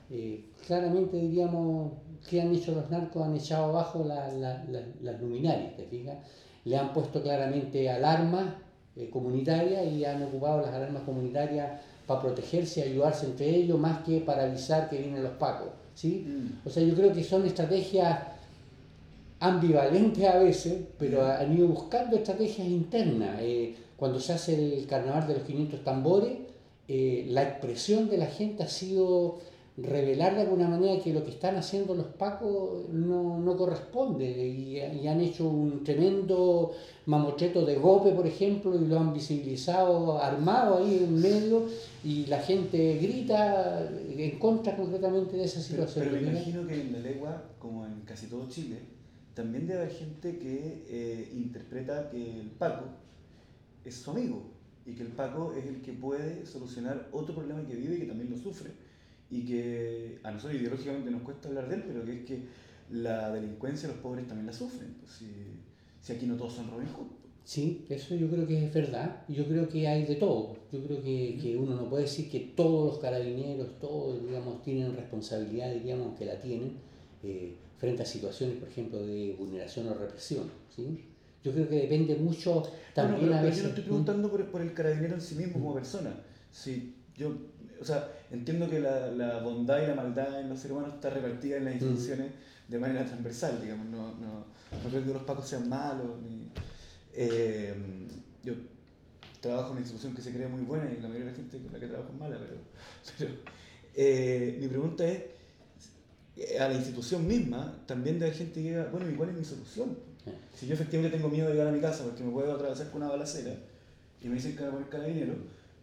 eh, 0.09 0.45
claramente 0.65 1.17
diríamos 1.17 1.93
que 2.27 2.41
han 2.41 2.53
hecho 2.53 2.73
los 2.73 2.89
narcos, 2.89 3.23
han 3.23 3.35
echado 3.35 3.65
abajo 3.65 4.03
la, 4.03 4.31
la, 4.33 4.65
las 5.01 5.21
luminarias, 5.21 5.75
¿te 5.75 5.83
fijas? 5.83 6.17
Le 6.63 6.75
han 6.75 6.91
puesto 6.91 7.21
claramente 7.21 7.89
alarmas 7.89 8.45
eh, 8.95 9.09
comunitarias 9.09 9.85
y 9.91 10.05
han 10.05 10.23
ocupado 10.23 10.61
las 10.61 10.73
alarmas 10.73 11.03
comunitarias 11.03 11.81
para 12.05 12.21
protegerse 12.21 12.79
y 12.79 12.83
ayudarse 12.91 13.25
entre 13.25 13.49
ellos 13.49 13.79
más 13.79 14.03
que 14.03 14.19
para 14.21 14.43
avisar 14.43 14.89
que 14.89 14.97
vienen 14.97 15.23
los 15.23 15.33
pacos. 15.33 15.69
¿sí? 15.93 16.25
Mm. 16.27 16.67
O 16.67 16.69
sea, 16.69 16.83
yo 16.83 16.93
creo 16.95 17.13
que 17.13 17.23
son 17.23 17.45
estrategias 17.45 18.19
ambivalentes 19.39 20.23
a 20.27 20.39
veces, 20.39 20.81
pero 20.97 21.25
han 21.25 21.55
ido 21.55 21.67
buscando 21.67 22.15
estrategias 22.15 22.67
internas. 22.67 23.37
Eh, 23.41 23.75
cuando 23.97 24.19
se 24.19 24.33
hace 24.33 24.77
el 24.79 24.87
carnaval 24.87 25.27
de 25.27 25.35
los 25.35 25.43
500 25.43 25.83
tambores, 25.83 26.33
eh, 26.87 27.25
la 27.29 27.43
expresión 27.43 28.09
de 28.09 28.17
la 28.17 28.27
gente 28.27 28.63
ha 28.63 28.67
sido 28.67 29.39
revelar 29.77 30.35
de 30.35 30.41
alguna 30.41 30.69
manera 30.69 31.03
que 31.03 31.13
lo 31.13 31.23
que 31.23 31.31
están 31.31 31.57
haciendo 31.57 31.95
los 31.95 32.07
pacos 32.07 32.87
no, 32.89 33.39
no 33.39 33.57
corresponde 33.57 34.25
y, 34.25 34.77
y 34.77 35.07
han 35.07 35.19
hecho 35.19 35.49
un 35.49 35.83
tremendo 35.83 36.71
mamotreto 37.05 37.65
de 37.65 37.75
golpe, 37.75 38.11
por 38.11 38.25
ejemplo, 38.25 38.73
y 38.75 38.87
lo 38.87 38.99
han 38.99 39.13
visibilizado 39.13 40.17
armado 40.17 40.77
ahí 40.77 41.03
en 41.03 41.21
medio 41.21 41.67
y 42.03 42.25
la 42.27 42.39
gente 42.39 42.97
grita 42.99 43.89
en 43.91 44.39
contra 44.39 44.77
concretamente 44.77 45.35
de 45.35 45.43
esa 45.43 45.61
situación. 45.61 46.05
pero 46.09 46.21
me 46.21 46.29
imagino 46.31 46.65
que 46.65 46.81
en 46.81 46.93
la 46.93 46.99
legua, 46.99 47.43
como 47.59 47.85
en 47.85 48.01
casi 48.01 48.27
todo 48.27 48.47
Chile, 48.47 48.79
también 49.33 49.67
debe 49.67 49.81
haber 49.81 49.93
gente 49.93 50.37
que 50.37 50.85
eh, 50.87 51.31
interpreta 51.35 52.09
que 52.09 52.39
el 52.39 52.47
Paco 52.51 52.85
es 53.83 53.95
su 53.95 54.11
amigo 54.11 54.41
y 54.85 54.93
que 54.93 55.03
el 55.03 55.09
Paco 55.09 55.53
es 55.53 55.65
el 55.65 55.81
que 55.81 55.91
puede 55.91 56.45
solucionar 56.45 57.09
otro 57.11 57.35
problema 57.35 57.65
que 57.67 57.75
vive 57.75 57.95
y 57.95 57.99
que 57.99 58.05
también 58.05 58.29
lo 58.29 58.37
sufre. 58.37 58.71
Y 59.29 59.45
que 59.45 60.19
a 60.23 60.31
nosotros 60.31 60.59
ideológicamente 60.59 61.11
nos 61.11 61.21
cuesta 61.23 61.47
hablar 61.49 61.67
de 61.67 61.75
él, 61.75 61.83
pero 61.87 62.05
que 62.05 62.13
es 62.13 62.25
que 62.25 62.39
la 62.91 63.31
delincuencia 63.31 63.89
los 63.89 63.97
pobres 63.97 64.27
también 64.27 64.47
la 64.47 64.53
sufren. 64.53 64.93
Pues, 64.99 65.11
si, 65.13 65.25
si 66.01 66.13
aquí 66.13 66.25
no 66.25 66.35
todos 66.35 66.53
son 66.53 66.69
Robin 66.69 66.87
Hood. 66.89 67.07
pues. 67.07 67.25
Sí, 67.43 67.85
eso 67.89 68.15
yo 68.15 68.27
creo 68.29 68.47
que 68.47 68.65
es 68.65 68.73
verdad. 68.73 69.23
Yo 69.27 69.45
creo 69.45 69.67
que 69.69 69.87
hay 69.87 70.05
de 70.05 70.15
todo. 70.15 70.55
Yo 70.71 70.83
creo 70.83 71.01
que, 71.01 71.37
que 71.41 71.55
uno 71.57 71.75
no 71.75 71.89
puede 71.89 72.03
decir 72.03 72.29
que 72.29 72.39
todos 72.55 72.93
los 72.93 72.99
carabineros, 72.99 73.79
todos, 73.79 74.23
digamos, 74.25 74.61
tienen 74.63 74.95
responsabilidad, 74.95 75.71
diríamos, 75.73 76.17
que 76.17 76.25
la 76.25 76.39
tienen 76.39 76.73
eh, 77.23 77.55
frente 77.77 78.03
a 78.03 78.05
situaciones, 78.05 78.57
por 78.57 78.69
ejemplo, 78.69 79.05
de 79.05 79.35
vulneración 79.37 79.87
o 79.87 79.93
represión. 79.93 80.49
¿sí? 80.75 81.05
Yo 81.43 81.51
creo 81.51 81.69
que 81.69 81.75
depende 81.75 82.15
mucho 82.15 82.63
también 82.95 83.19
Bueno, 83.19 83.35
pero, 83.35 83.39
a 83.39 83.41
veces. 83.43 83.57
yo 83.57 83.63
no 83.63 83.69
estoy 83.69 83.83
preguntando 83.83 84.31
por, 84.31 84.45
por 84.49 84.61
el 84.61 84.73
carabinero 84.73 85.13
en 85.15 85.21
sí 85.21 85.35
mismo 85.35 85.53
como 85.53 85.73
persona. 85.75 86.19
Si 86.51 86.95
yo, 87.15 87.31
o 87.81 87.85
sea, 87.85 88.09
entiendo 88.31 88.69
que 88.69 88.79
la, 88.79 89.07
la 89.11 89.39
bondad 89.39 89.81
y 89.81 89.87
la 89.87 89.95
maldad 89.95 90.39
en 90.39 90.49
los 90.49 90.59
seres 90.59 90.77
humanos 90.77 90.95
está 90.95 91.09
repartida 91.09 91.57
en 91.57 91.65
las 91.65 91.73
instituciones 91.75 92.31
de 92.67 92.79
manera 92.79 93.05
transversal, 93.05 93.61
digamos. 93.61 93.87
No, 93.87 94.15
no, 94.15 94.45
no 94.83 94.89
creo 94.89 95.03
que 95.03 95.13
los 95.13 95.23
pacos 95.23 95.47
sean 95.47 95.69
malos. 95.69 96.21
Ni, 96.21 96.49
eh, 97.13 97.73
yo 98.43 98.53
trabajo 99.41 99.67
en 99.67 99.71
una 99.73 99.81
institución 99.81 100.13
que 100.13 100.21
se 100.21 100.33
cree 100.33 100.47
muy 100.47 100.61
buena 100.61 100.91
y 100.91 101.01
la 101.01 101.07
mayoría 101.07 101.25
de 101.25 101.31
la 101.31 101.37
gente 101.37 101.57
con 101.59 101.73
la 101.73 101.79
que 101.79 101.87
trabajo 101.87 102.11
es 102.11 102.19
mala, 102.19 102.37
pero, 102.39 102.59
pero 103.17 103.31
eh, 103.95 104.57
mi 104.59 104.67
pregunta 104.67 105.07
es, 105.07 105.21
eh, 106.37 106.59
a 106.59 106.67
la 106.67 106.75
institución 106.75 107.25
misma 107.25 107.81
también 107.85 108.19
debe 108.19 108.31
haber 108.31 108.37
gente 108.37 108.61
que 108.61 108.69
diga, 108.69 108.89
bueno, 108.91 109.09
¿y 109.09 109.13
cuál 109.13 109.29
es 109.29 109.35
mi 109.35 109.45
solución? 109.45 109.97
Si 110.55 110.65
yo 110.65 110.73
efectivamente 110.73 111.17
tengo 111.17 111.29
miedo 111.29 111.47
de 111.47 111.53
llegar 111.53 111.67
a 111.67 111.71
mi 111.71 111.79
casa 111.79 112.03
porque 112.03 112.23
me 112.23 112.31
puedo 112.31 112.51
atravesar 112.53 112.89
con 112.89 113.03
una 113.03 113.11
balacera 113.11 113.53
y 114.21 114.27
me 114.27 114.35
dicen 114.35 114.55
que 114.55 114.63
van 114.63 114.69
a 114.69 114.73
poner 114.73 114.89
carabinero, 114.89 115.33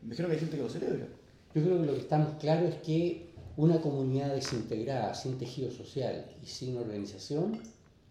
me 0.03 0.11
dijeron 0.11 0.31
que 0.31 0.35
hay 0.35 0.41
gente 0.41 0.57
que 0.57 0.63
lo 0.63 0.69
celebra. 0.69 1.07
Yo 1.55 1.63
creo 1.63 1.81
que 1.81 1.87
lo 1.87 1.95
que 1.95 2.01
estamos 2.01 2.35
claros 2.41 2.71
es 2.71 2.77
que 2.77 3.27
una 3.59 3.81
comunidad 3.81 4.35
desintegrada, 4.35 5.15
sin 5.15 5.37
tejido 5.37 5.71
social 5.71 6.25
y 6.43 6.47
sin 6.47 6.79
organización, 6.79 7.59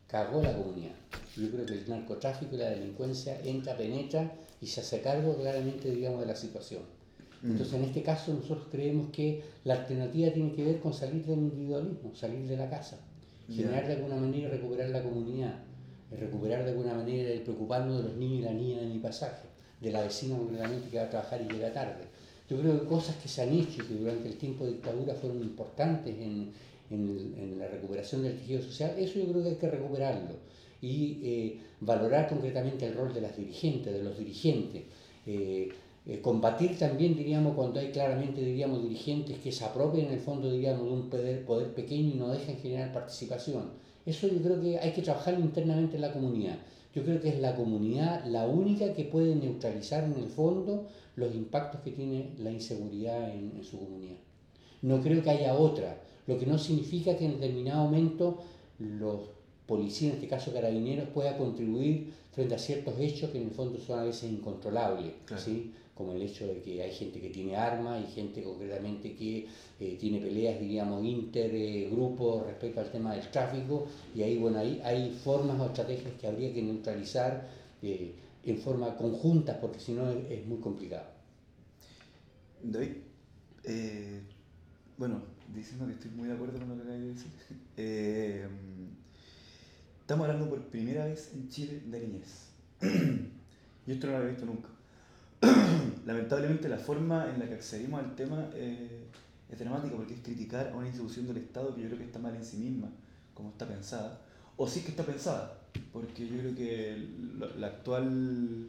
cagó 0.07 0.43
la 0.43 0.55
comunidad. 0.55 0.93
Yo 1.35 1.49
creo 1.49 1.65
que 1.65 1.73
el 1.73 1.89
narcotráfico 1.89 2.55
y 2.55 2.59
la 2.59 2.69
delincuencia 2.69 3.39
entra, 3.43 3.75
penetra 3.75 4.31
y 4.61 4.67
se 4.67 4.81
hace 4.81 5.01
cargo 5.01 5.35
claramente, 5.37 5.89
digamos, 5.89 6.19
de 6.19 6.27
la 6.27 6.35
situación. 6.35 6.83
Entonces, 7.43 7.73
en 7.73 7.85
este 7.85 8.03
caso, 8.03 8.31
nosotros 8.31 8.67
creemos 8.69 9.09
que 9.11 9.41
la 9.63 9.73
alternativa 9.73 10.31
tiene 10.31 10.51
que 10.51 10.63
ver 10.63 10.79
con 10.79 10.93
salir 10.93 11.25
del 11.25 11.39
individualismo, 11.39 12.13
salir 12.13 12.47
de 12.47 12.55
la 12.55 12.69
casa, 12.69 12.99
generar 13.49 13.87
de 13.87 13.93
alguna 13.93 14.17
manera 14.17 14.47
y 14.47 14.51
recuperar 14.51 14.89
la 14.89 15.01
comunidad, 15.01 15.55
recuperar 16.11 16.63
de 16.63 16.69
alguna 16.69 16.93
manera 16.93 17.31
el 17.31 17.41
preocuparnos 17.41 17.97
de 17.97 18.03
los 18.09 18.17
niños 18.17 18.41
y 18.41 18.43
las 18.43 18.53
niñas 18.53 18.81
de 18.81 18.87
mi 18.87 18.99
pasaje, 18.99 19.47
de 19.79 19.91
la 19.91 20.01
vecina 20.01 20.37
concretamente 20.37 20.89
que 20.89 20.97
va 20.97 21.05
a 21.05 21.09
trabajar 21.09 21.41
y 21.41 21.51
llega 21.51 21.73
tarde. 21.73 22.10
Yo 22.51 22.59
creo 22.59 22.81
que 22.81 22.85
cosas 22.85 23.15
que 23.15 23.29
se 23.29 23.43
han 23.43 23.53
hecho 23.53 23.81
y 23.81 23.85
que 23.85 23.93
durante 23.93 24.27
el 24.27 24.35
tiempo 24.35 24.65
de 24.65 24.73
dictadura 24.73 25.15
fueron 25.15 25.41
importantes 25.41 26.13
en, 26.13 26.51
en 26.89 27.33
en 27.39 27.57
la 27.57 27.69
recuperación 27.69 28.23
del 28.23 28.37
tejido 28.37 28.61
social, 28.61 28.93
eso 28.97 29.19
yo 29.19 29.27
creo 29.31 29.41
que 29.43 29.49
hay 29.51 29.55
que 29.55 29.69
recuperarlo 29.69 30.35
y 30.81 31.19
eh, 31.23 31.59
valorar 31.79 32.27
concretamente 32.27 32.85
el 32.87 32.95
rol 32.95 33.13
de 33.13 33.21
las 33.21 33.37
dirigentes, 33.37 33.93
de 33.93 34.03
los 34.03 34.17
dirigentes. 34.17 34.83
eh, 35.25 35.69
eh, 36.07 36.19
combatir 36.19 36.77
también, 36.79 37.15
diríamos, 37.15 37.53
cuando 37.55 37.79
hay 37.79 37.91
claramente, 37.91 38.41
diríamos, 38.41 38.81
dirigentes 38.81 39.37
que 39.37 39.51
se 39.51 39.63
apropien 39.63 40.07
en 40.07 40.13
el 40.13 40.19
fondo, 40.19 40.51
diríamos, 40.51 40.83
de 40.87 40.91
un 40.91 41.09
poder, 41.09 41.45
poder 41.45 41.73
pequeño 41.75 42.15
y 42.15 42.17
no 42.17 42.29
dejen 42.29 42.57
generar 42.57 42.91
participación. 42.91 43.69
Eso 44.05 44.27
yo 44.27 44.41
creo 44.41 44.59
que 44.59 44.79
hay 44.79 44.91
que 44.93 45.03
trabajar 45.03 45.39
internamente 45.39 45.95
en 45.97 46.01
la 46.01 46.11
comunidad. 46.11 46.57
Yo 46.95 47.03
creo 47.03 47.21
que 47.21 47.29
es 47.29 47.39
la 47.39 47.55
comunidad 47.55 48.25
la 48.25 48.47
única 48.47 48.93
que 48.93 49.05
puede 49.05 49.35
neutralizar 49.35 50.03
en 50.03 50.15
el 50.15 50.27
fondo 50.27 50.87
los 51.15 51.33
impactos 51.35 51.81
que 51.81 51.91
tiene 51.91 52.31
la 52.39 52.51
inseguridad 52.51 53.33
en, 53.33 53.53
en 53.55 53.63
su 53.63 53.79
comunidad. 53.79 54.17
No 54.81 55.01
creo 55.01 55.21
que 55.21 55.29
haya 55.29 55.53
otra, 55.55 56.01
lo 56.27 56.37
que 56.37 56.45
no 56.45 56.57
significa 56.57 57.15
que 57.17 57.25
en 57.25 57.39
determinado 57.39 57.83
momento 57.85 58.39
los 58.79 59.21
policías, 59.67 60.11
en 60.11 60.15
este 60.15 60.27
caso 60.27 60.51
carabineros, 60.53 61.09
pueda 61.09 61.37
contribuir 61.37 62.11
frente 62.31 62.55
a 62.55 62.57
ciertos 62.57 62.99
hechos 62.99 63.29
que 63.29 63.37
en 63.39 63.45
el 63.49 63.51
fondo 63.51 63.79
son 63.79 63.99
a 63.99 64.03
veces 64.03 64.31
incontrolables, 64.31 65.13
Claro. 65.25 65.41
¿sí? 65.41 65.71
como 65.93 66.13
el 66.13 66.21
hecho 66.23 66.47
de 66.47 66.61
que 66.61 66.81
hay 66.81 66.91
gente 66.91 67.19
que 67.21 67.29
tiene 67.29 67.55
armas 67.55 68.03
y 68.03 68.11
gente 68.11 68.41
concretamente 68.41 69.13
que 69.13 69.45
eh, 69.79 69.97
tiene 69.99 70.19
peleas, 70.19 70.59
diríamos, 70.59 71.03
intergrupos 71.05 72.43
respecto 72.47 72.79
al 72.79 72.89
tema 72.91 73.13
del 73.13 73.29
tráfico, 73.29 73.85
y 74.15 74.23
ahí, 74.23 74.37
bueno, 74.37 74.57
ahí 74.59 74.81
hay 74.83 75.11
formas 75.23 75.59
o 75.59 75.65
estrategias 75.67 76.13
que 76.19 76.25
habría 76.27 76.51
que 76.53 76.63
neutralizar 76.63 77.47
eh, 77.83 78.13
en 78.43 78.57
forma 78.57 78.95
conjunta, 78.95 79.59
porque 79.59 79.79
si 79.79 79.93
no 79.93 80.09
es, 80.09 80.45
muy 80.45 80.59
complicado. 80.59 81.05
David, 82.63 82.91
eh, 83.63 84.21
bueno, 84.97 85.21
diciendo 85.53 85.85
que 85.87 85.93
estoy 85.93 86.11
muy 86.11 86.27
de 86.27 86.33
acuerdo 86.33 86.59
con 86.59 86.69
lo 86.69 86.75
que 86.75 86.81
acabas 86.81 86.99
de 86.99 87.07
decir, 87.07 87.31
eh, 87.77 88.47
estamos 89.99 90.27
hablando 90.27 90.49
por 90.49 90.61
primera 90.67 91.05
vez 91.05 91.31
en 91.33 91.49
Chile 91.49 91.81
de 91.85 91.99
niñez. 91.99 92.49
y 93.87 93.91
esto 93.91 94.07
no 94.07 94.13
lo 94.13 94.17
había 94.19 94.31
visto 94.31 94.45
nunca. 94.45 94.69
Lamentablemente 96.05 96.69
la 96.69 96.77
forma 96.77 97.29
en 97.31 97.39
la 97.39 97.47
que 97.47 97.55
accedimos 97.55 97.99
al 97.99 98.15
tema 98.15 98.49
eh, 98.53 99.05
es 99.49 99.59
dramática 99.59 99.95
porque 99.95 100.15
es 100.15 100.21
criticar 100.21 100.69
a 100.69 100.77
una 100.77 100.87
institución 100.87 101.27
del 101.27 101.37
Estado 101.37 101.75
que 101.75 101.81
yo 101.81 101.87
creo 101.87 101.99
que 101.99 102.05
está 102.05 102.19
mal 102.19 102.35
en 102.35 102.45
sí 102.45 102.57
misma, 102.57 102.89
como 103.33 103.49
está 103.49 103.67
pensada, 103.67 104.21
o 104.57 104.67
sí 104.67 104.81
que 104.81 104.89
está 104.89 105.03
pensada, 105.03 105.60
porque 105.91 106.27
yo 106.27 106.37
creo 106.39 106.55
que 106.55 107.07
la, 107.57 107.67
actual, 107.67 108.67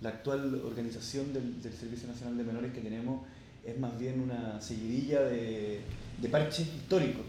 la 0.00 0.08
actual 0.08 0.54
organización 0.64 1.32
del, 1.32 1.62
del 1.62 1.72
Servicio 1.72 2.08
Nacional 2.08 2.36
de 2.36 2.44
Menores 2.44 2.72
que 2.72 2.80
tenemos 2.80 3.26
es 3.64 3.78
más 3.78 3.98
bien 3.98 4.20
una 4.20 4.60
seguidilla 4.60 5.22
de, 5.22 5.80
de 6.20 6.28
parches 6.28 6.66
históricos 6.66 7.24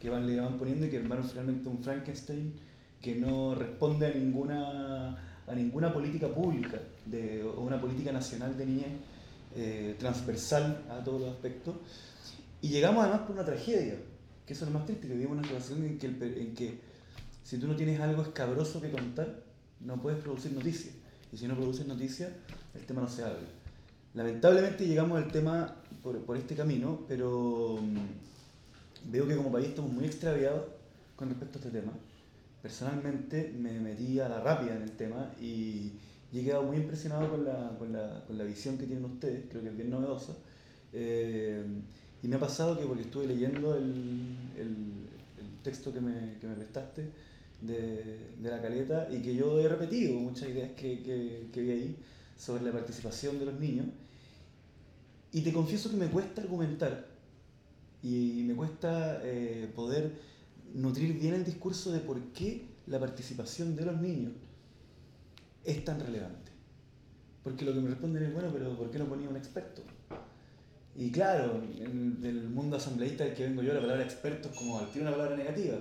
que 0.00 0.10
van, 0.10 0.26
le 0.26 0.40
van 0.40 0.58
poniendo 0.58 0.86
y 0.86 0.90
que 0.90 0.98
armaron 0.98 1.28
finalmente 1.28 1.68
un 1.68 1.78
Frankenstein 1.82 2.52
que 3.00 3.16
no 3.16 3.54
responde 3.54 4.06
a 4.06 4.10
ninguna, 4.14 5.16
a 5.46 5.54
ninguna 5.54 5.92
política 5.92 6.28
pública 6.28 6.80
de, 7.06 7.42
o 7.42 7.60
una 7.60 7.80
política 7.80 8.12
nacional 8.12 8.56
de 8.56 8.66
niñez 8.66 8.92
eh, 9.56 9.96
transversal 9.98 10.82
a 10.88 11.02
todos 11.02 11.20
los 11.20 11.30
aspectos. 11.30 11.74
Y 12.60 12.68
llegamos 12.68 13.02
además 13.02 13.22
por 13.22 13.32
una 13.32 13.44
tragedia, 13.44 13.96
que 14.46 14.52
eso 14.52 14.64
es 14.64 14.70
lo 14.70 14.78
más 14.78 14.86
triste, 14.86 15.08
que 15.08 15.14
vivimos 15.14 15.38
una 15.38 15.42
situación 15.42 15.84
en 15.84 15.98
que, 15.98 16.06
el 16.06 16.22
en 16.22 16.54
que 16.54 16.78
si 17.44 17.58
tú 17.58 17.66
no 17.66 17.76
tienes 17.76 18.00
algo 18.00 18.22
escabroso 18.22 18.80
que 18.80 18.90
contar, 18.90 19.42
no 19.80 20.00
puedes 20.00 20.20
producir 20.20 20.52
noticias. 20.52 20.94
Y 21.32 21.36
si 21.36 21.48
no 21.48 21.56
produces 21.56 21.86
noticias, 21.86 22.30
el 22.74 22.84
tema 22.86 23.00
no 23.00 23.08
se 23.08 23.22
habla. 23.22 23.48
Lamentablemente 24.14 24.86
llegamos 24.86 25.22
al 25.22 25.32
tema 25.32 25.74
por, 26.02 26.18
por 26.24 26.36
este 26.36 26.54
camino, 26.54 27.00
pero 27.08 27.78
mm, 27.80 29.10
veo 29.10 29.26
que 29.26 29.36
como 29.36 29.50
país 29.50 29.68
estamos 29.68 29.90
muy 29.92 30.04
extraviados 30.04 30.64
con 31.16 31.30
respecto 31.30 31.58
a 31.58 31.62
este 31.62 31.80
tema. 31.80 31.92
Personalmente 32.60 33.52
me 33.58 33.80
metí 33.80 34.20
a 34.20 34.28
la 34.28 34.40
rápida 34.40 34.76
en 34.76 34.82
el 34.82 34.92
tema 34.92 35.32
y, 35.40 35.92
y 36.32 36.40
he 36.40 36.44
quedado 36.44 36.62
muy 36.62 36.76
impresionado 36.76 37.30
con 37.30 37.44
la, 37.44 37.76
con, 37.78 37.92
la, 37.92 38.22
con 38.26 38.38
la 38.38 38.44
visión 38.44 38.78
que 38.78 38.86
tienen 38.86 39.04
ustedes, 39.04 39.46
creo 39.48 39.62
que 39.62 39.68
es 39.68 39.76
bien 39.76 39.90
novedosa. 39.90 40.34
Eh, 40.92 41.64
y 42.22 42.28
me 42.28 42.36
ha 42.36 42.40
pasado 42.40 42.78
que 42.78 42.84
porque 42.84 43.02
estuve 43.02 43.26
leyendo 43.26 43.74
el, 43.74 44.36
el, 44.56 44.68
el 45.38 45.62
texto 45.64 45.92
que 45.92 46.00
me, 46.00 46.38
que 46.40 46.46
me 46.46 46.54
prestaste 46.54 47.10
de, 47.62 48.34
de 48.38 48.50
la 48.50 48.60
caleta 48.60 49.08
y 49.10 49.22
que 49.22 49.34
yo 49.34 49.60
he 49.60 49.68
repetido 49.68 50.18
muchas 50.18 50.48
ideas 50.48 50.70
que, 50.72 51.02
que, 51.02 51.48
que 51.52 51.60
vi 51.60 51.70
ahí 51.70 51.96
sobre 52.36 52.64
la 52.64 52.72
participación 52.72 53.38
de 53.38 53.46
los 53.46 53.58
niños. 53.58 53.86
Y 55.32 55.40
te 55.40 55.52
confieso 55.52 55.90
que 55.90 55.96
me 55.96 56.08
cuesta 56.08 56.42
argumentar 56.42 57.06
y 58.02 58.42
me 58.46 58.54
cuesta 58.54 59.20
eh, 59.22 59.70
poder 59.74 60.12
nutrir 60.74 61.18
bien 61.18 61.34
el 61.34 61.44
discurso 61.44 61.92
de 61.92 62.00
por 62.00 62.20
qué 62.32 62.66
la 62.86 62.98
participación 62.98 63.76
de 63.76 63.84
los 63.84 64.00
niños 64.00 64.32
es 65.64 65.84
tan 65.84 66.00
relevante. 66.00 66.50
Porque 67.44 67.64
lo 67.64 67.72
que 67.72 67.80
me 67.80 67.90
responden 67.90 68.24
es, 68.24 68.32
bueno, 68.32 68.50
pero 68.52 68.76
¿por 68.76 68.90
qué 68.90 68.98
no 68.98 69.06
ponía 69.06 69.28
un 69.28 69.36
experto? 69.36 69.82
Y 70.94 71.10
claro, 71.10 71.62
en 71.78 72.20
el 72.22 72.48
mundo 72.48 72.76
asambleísta 72.76 73.24
del 73.24 73.34
que 73.34 73.44
vengo 73.44 73.62
yo, 73.62 73.72
la 73.72 73.80
palabra 73.80 74.02
experto 74.02 74.48
es 74.50 74.56
como 74.56 74.78
tiene 74.86 75.08
una 75.08 75.16
palabra 75.16 75.36
negativa. 75.36 75.78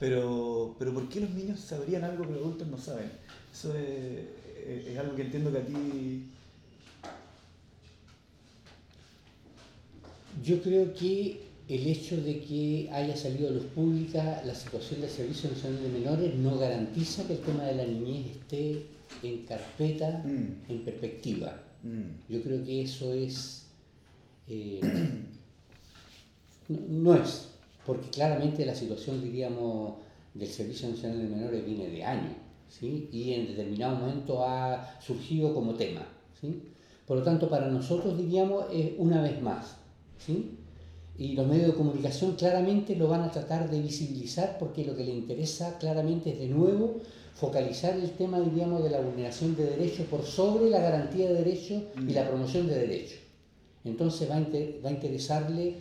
Pero, 0.00 0.74
pero 0.78 0.94
¿por 0.94 1.08
qué 1.08 1.20
los 1.20 1.30
niños 1.30 1.60
sabrían 1.60 2.02
algo 2.04 2.24
que 2.26 2.32
los 2.32 2.40
adultos 2.42 2.66
no 2.68 2.78
saben? 2.78 3.10
Eso 3.52 3.74
es, 3.76 4.86
es 4.88 4.98
algo 4.98 5.14
que 5.14 5.22
entiendo 5.22 5.52
que 5.52 5.58
a 5.58 5.66
ti... 5.66 6.24
Yo 10.42 10.62
creo 10.62 10.94
que 10.94 11.42
el 11.68 11.86
hecho 11.86 12.16
de 12.20 12.40
que 12.40 12.88
haya 12.92 13.16
salido 13.16 13.48
a 13.48 13.52
luz 13.52 13.64
pública 13.74 14.42
la 14.44 14.54
situación 14.54 15.00
del 15.02 15.10
Servicio 15.10 15.50
Nacional 15.50 15.82
de 15.82 15.88
Menores 15.98 16.34
no 16.36 16.58
garantiza 16.58 17.26
que 17.26 17.34
el 17.34 17.40
tema 17.40 17.64
de 17.64 17.74
la 17.74 17.84
niñez 17.84 18.36
esté 18.36 18.86
en 19.22 19.44
carpeta, 19.44 20.22
Mm. 20.24 20.70
en 20.72 20.84
perspectiva. 20.84 21.60
Mm, 21.82 22.32
Yo 22.32 22.42
creo 22.42 22.64
que 22.64 22.82
eso 22.82 23.12
es... 23.12 23.66
eh, 24.48 24.80
no, 26.68 26.78
no 26.88 27.14
es, 27.22 27.48
porque 27.86 28.08
claramente 28.10 28.64
la 28.66 28.74
situación, 28.74 29.22
diríamos, 29.22 29.94
del 30.34 30.48
Servicio 30.48 30.88
Nacional 30.88 31.18
de 31.18 31.34
Menores 31.36 31.64
viene 31.66 31.88
de 31.88 32.04
años, 32.04 32.34
¿sí? 32.68 33.08
Y 33.12 33.32
en 33.32 33.48
determinado 33.48 33.96
momento 33.96 34.44
ha 34.44 34.98
surgido 35.00 35.54
como 35.54 35.74
tema, 35.74 36.06
¿sí? 36.40 36.62
Por 37.06 37.18
lo 37.18 37.24
tanto, 37.24 37.48
para 37.48 37.68
nosotros, 37.68 38.16
diríamos, 38.16 38.66
es 38.72 38.92
una 38.98 39.20
vez 39.22 39.40
más, 39.42 39.76
¿sí? 40.24 40.56
Y 41.18 41.32
los 41.34 41.46
medios 41.46 41.66
de 41.68 41.74
comunicación 41.74 42.34
claramente 42.36 42.94
lo 42.96 43.08
van 43.08 43.22
a 43.22 43.30
tratar 43.30 43.68
de 43.68 43.80
visibilizar 43.80 44.56
porque 44.58 44.84
lo 44.84 44.96
que 44.96 45.04
le 45.04 45.12
interesa 45.12 45.76
claramente 45.78 46.30
es 46.32 46.38
de 46.38 46.46
nuevo 46.46 46.98
focalizar 47.34 47.94
el 47.96 48.10
tema, 48.12 48.38
diríamos, 48.40 48.82
de 48.84 48.90
la 48.90 49.00
vulneración 49.00 49.56
de 49.56 49.64
derechos 49.64 50.06
por 50.06 50.22
sobre 50.22 50.70
la 50.70 50.78
garantía 50.80 51.28
de 51.28 51.42
derechos 51.42 51.82
y 52.08 52.12
la 52.12 52.28
promoción 52.28 52.68
de 52.68 52.74
derechos. 52.78 53.18
Entonces 53.84 54.30
va 54.30 54.36
a, 54.36 54.40
inter- 54.40 54.80
va 54.84 54.90
a 54.90 54.92
interesarle 54.92 55.74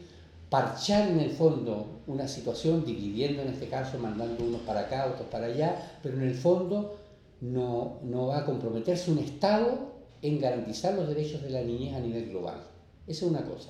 parchar 0.49 1.09
en 1.09 1.19
el 1.19 1.31
fondo 1.31 2.01
una 2.07 2.27
situación, 2.27 2.83
dividiendo 2.83 3.43
en 3.43 3.49
este 3.49 3.67
caso, 3.67 3.99
mandando 3.99 4.43
unos 4.43 4.61
para 4.61 4.81
acá, 4.81 5.07
otros 5.13 5.27
para 5.29 5.45
allá, 5.45 5.99
pero 6.01 6.17
en 6.17 6.23
el 6.23 6.35
fondo 6.35 6.97
no, 7.41 7.99
no 8.03 8.27
va 8.27 8.39
a 8.39 8.45
comprometerse 8.45 9.11
un 9.11 9.19
Estado 9.19 9.93
en 10.21 10.39
garantizar 10.39 10.95
los 10.95 11.07
derechos 11.07 11.43
de 11.43 11.51
la 11.51 11.61
niñez 11.61 11.95
a 11.95 11.99
nivel 11.99 12.29
global. 12.29 12.61
Esa 13.07 13.25
es 13.25 13.31
una 13.31 13.43
cosa. 13.43 13.69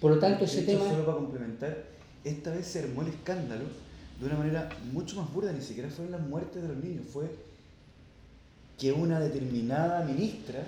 Por 0.00 0.12
lo 0.12 0.18
tanto, 0.18 0.44
ese 0.44 0.62
tema... 0.62 0.84
Solo 0.84 1.06
para 1.06 1.18
complementar, 1.18 1.84
esta 2.24 2.50
vez 2.50 2.66
se 2.66 2.80
armó 2.80 3.02
el 3.02 3.08
escándalo 3.08 3.64
de 4.20 4.26
una 4.26 4.36
manera 4.36 4.68
mucho 4.92 5.16
más 5.16 5.32
burda, 5.32 5.52
ni 5.52 5.62
siquiera 5.62 5.88
fueron 5.88 6.12
las 6.12 6.20
muertes 6.20 6.62
de 6.62 6.68
los 6.68 6.76
niños, 6.76 7.06
fue 7.12 7.24
que 8.78 8.92
una 8.92 9.18
determinada 9.18 10.04
ministra, 10.04 10.60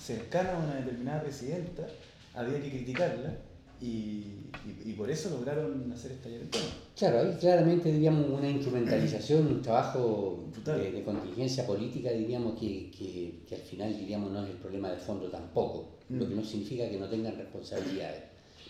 cercana 0.00 0.54
a 0.54 0.58
una 0.58 0.74
determinada 0.76 1.22
presidenta, 1.22 1.86
había 2.34 2.60
que 2.62 2.70
criticarla 2.70 3.34
y, 3.84 4.40
y- 4.66 4.90
y 4.90 4.92
por 4.94 5.10
eso 5.10 5.30
lograron 5.30 5.90
hacer 5.92 6.12
estallar 6.12 6.40
el 6.40 6.48
tema. 6.48 6.64
Claro, 6.96 7.20
ahí 7.20 7.36
claramente 7.38 7.92
diríamos 7.92 8.30
una 8.30 8.48
instrumentalización, 8.48 9.46
un 9.46 9.62
trabajo 9.62 10.44
de, 10.64 10.92
de 10.92 11.02
contingencia 11.02 11.66
política, 11.66 12.10
diríamos 12.10 12.58
que, 12.58 12.90
que- 12.90 13.40
que 13.48 13.54
al 13.56 13.60
final 13.62 13.96
diríamos 13.98 14.30
no 14.32 14.42
es 14.44 14.50
el 14.50 14.56
problema 14.56 14.90
de 14.90 14.96
fondo 14.98 15.28
tampoco, 15.28 15.88
lo 16.08 16.24
Mm. 16.24 16.28
que 16.28 16.34
no 16.34 16.44
significa 16.44 16.88
que 16.88 16.98
no 16.98 17.08
tengan 17.08 17.36
responsabilidades. 17.36 18.22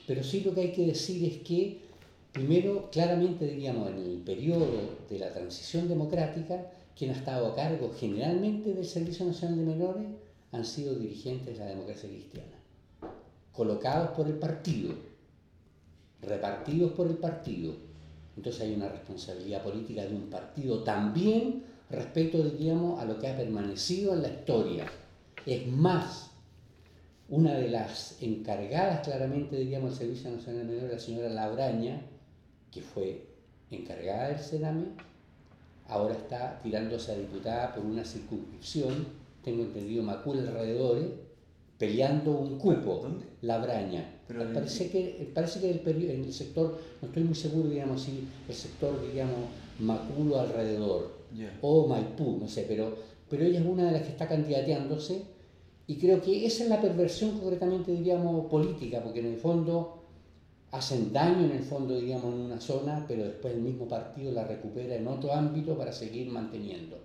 Pero 0.06 0.22
sí 0.22 0.40
lo 0.40 0.54
que 0.54 0.60
hay 0.62 0.72
que 0.72 0.86
decir 0.86 1.24
es 1.24 1.38
que, 1.38 1.78
primero, 2.32 2.88
claramente 2.90 3.46
diríamos 3.46 3.90
en 3.90 3.98
el 3.98 4.18
periodo 4.18 4.66
de 5.10 5.18
la 5.18 5.32
transición 5.32 5.88
democrática, 5.88 6.66
quien 6.96 7.10
ha 7.10 7.14
estado 7.14 7.46
a 7.48 7.54
cargo 7.56 7.92
generalmente 7.98 8.72
del 8.72 8.84
Servicio 8.84 9.24
Nacional 9.26 9.58
de 9.58 9.64
Menores 9.64 10.06
han 10.52 10.64
sido 10.64 10.94
dirigentes 10.94 11.58
de 11.58 11.64
la 11.64 11.70
democracia 11.70 12.08
cristiana, 12.08 12.53
colocados 13.54 14.10
por 14.10 14.26
el 14.26 14.34
partido, 14.34 14.94
repartidos 16.20 16.92
por 16.92 17.06
el 17.06 17.16
partido. 17.16 17.74
Entonces 18.36 18.62
hay 18.62 18.74
una 18.74 18.88
responsabilidad 18.88 19.62
política 19.62 20.02
de 20.02 20.14
un 20.14 20.28
partido 20.28 20.82
también 20.82 21.62
respecto, 21.88 22.42
diríamos, 22.42 23.00
a 23.00 23.04
lo 23.04 23.18
que 23.18 23.28
ha 23.28 23.36
permanecido 23.36 24.14
en 24.14 24.22
la 24.22 24.28
historia. 24.28 24.86
Es 25.46 25.66
más, 25.68 26.30
una 27.28 27.54
de 27.54 27.68
las 27.68 28.20
encargadas 28.20 29.06
claramente, 29.06 29.56
diríamos, 29.56 29.90
del 29.90 29.98
Servicio 29.98 30.30
Nacional 30.30 30.66
de 30.66 30.72
Menores, 30.72 30.92
la 30.92 30.98
señora 30.98 31.28
Labraña, 31.28 32.02
que 32.72 32.82
fue 32.82 33.26
encargada 33.70 34.28
del 34.28 34.38
Sename, 34.38 34.86
ahora 35.88 36.14
está 36.14 36.60
tirándose 36.62 37.12
a 37.12 37.16
diputada 37.16 37.74
por 37.74 37.84
una 37.84 38.04
circunscripción, 38.04 39.06
tengo 39.44 39.62
entendido, 39.62 40.02
Macul 40.02 40.38
alrededores, 40.38 41.06
peleando 41.78 42.32
un 42.32 42.58
cupo, 42.58 43.00
¿Dónde? 43.02 43.24
Labraña. 43.42 44.20
Pero 44.26 44.42
en- 44.42 44.52
parece 44.54 44.90
que, 44.90 45.30
parece 45.34 45.60
que 45.60 45.70
el 45.70 46.10
en 46.10 46.24
el 46.24 46.32
sector, 46.32 46.78
no 47.02 47.08
estoy 47.08 47.24
muy 47.24 47.34
seguro, 47.34 47.68
digamos, 47.68 48.02
si 48.02 48.28
el 48.48 48.54
sector, 48.54 49.00
digamos, 49.10 49.50
Maculo 49.78 50.38
alrededor, 50.38 51.12
Ya. 51.36 51.58
o 51.60 51.86
Maipú, 51.88 52.38
no 52.40 52.48
sé, 52.48 52.64
pero, 52.68 52.96
pero 53.28 53.44
ella 53.44 53.58
es 53.60 53.66
una 53.66 53.86
de 53.86 53.92
las 53.92 54.02
que 54.02 54.10
está 54.10 54.28
candidateándose 54.28 55.22
y 55.86 55.96
creo 55.96 56.22
que 56.22 56.46
esa 56.46 56.62
es 56.62 56.68
la 56.70 56.80
perversión 56.80 57.38
concretamente, 57.38 57.90
diríamos, 57.92 58.46
política, 58.46 59.02
porque 59.02 59.18
en 59.20 59.26
el 59.26 59.36
fondo 59.36 59.98
hacen 60.70 61.12
daño 61.12 61.44
en 61.44 61.52
el 61.52 61.62
fondo, 61.62 61.98
digamos, 61.98 62.32
en 62.34 62.40
una 62.40 62.60
zona, 62.60 63.04
pero 63.06 63.24
después 63.24 63.54
el 63.54 63.60
mismo 63.60 63.86
partido 63.86 64.32
la 64.32 64.44
recupera 64.44 64.94
en 64.94 65.06
otro 65.06 65.32
ámbito 65.32 65.76
para 65.76 65.92
seguir 65.92 66.28
manteniendo. 66.28 66.98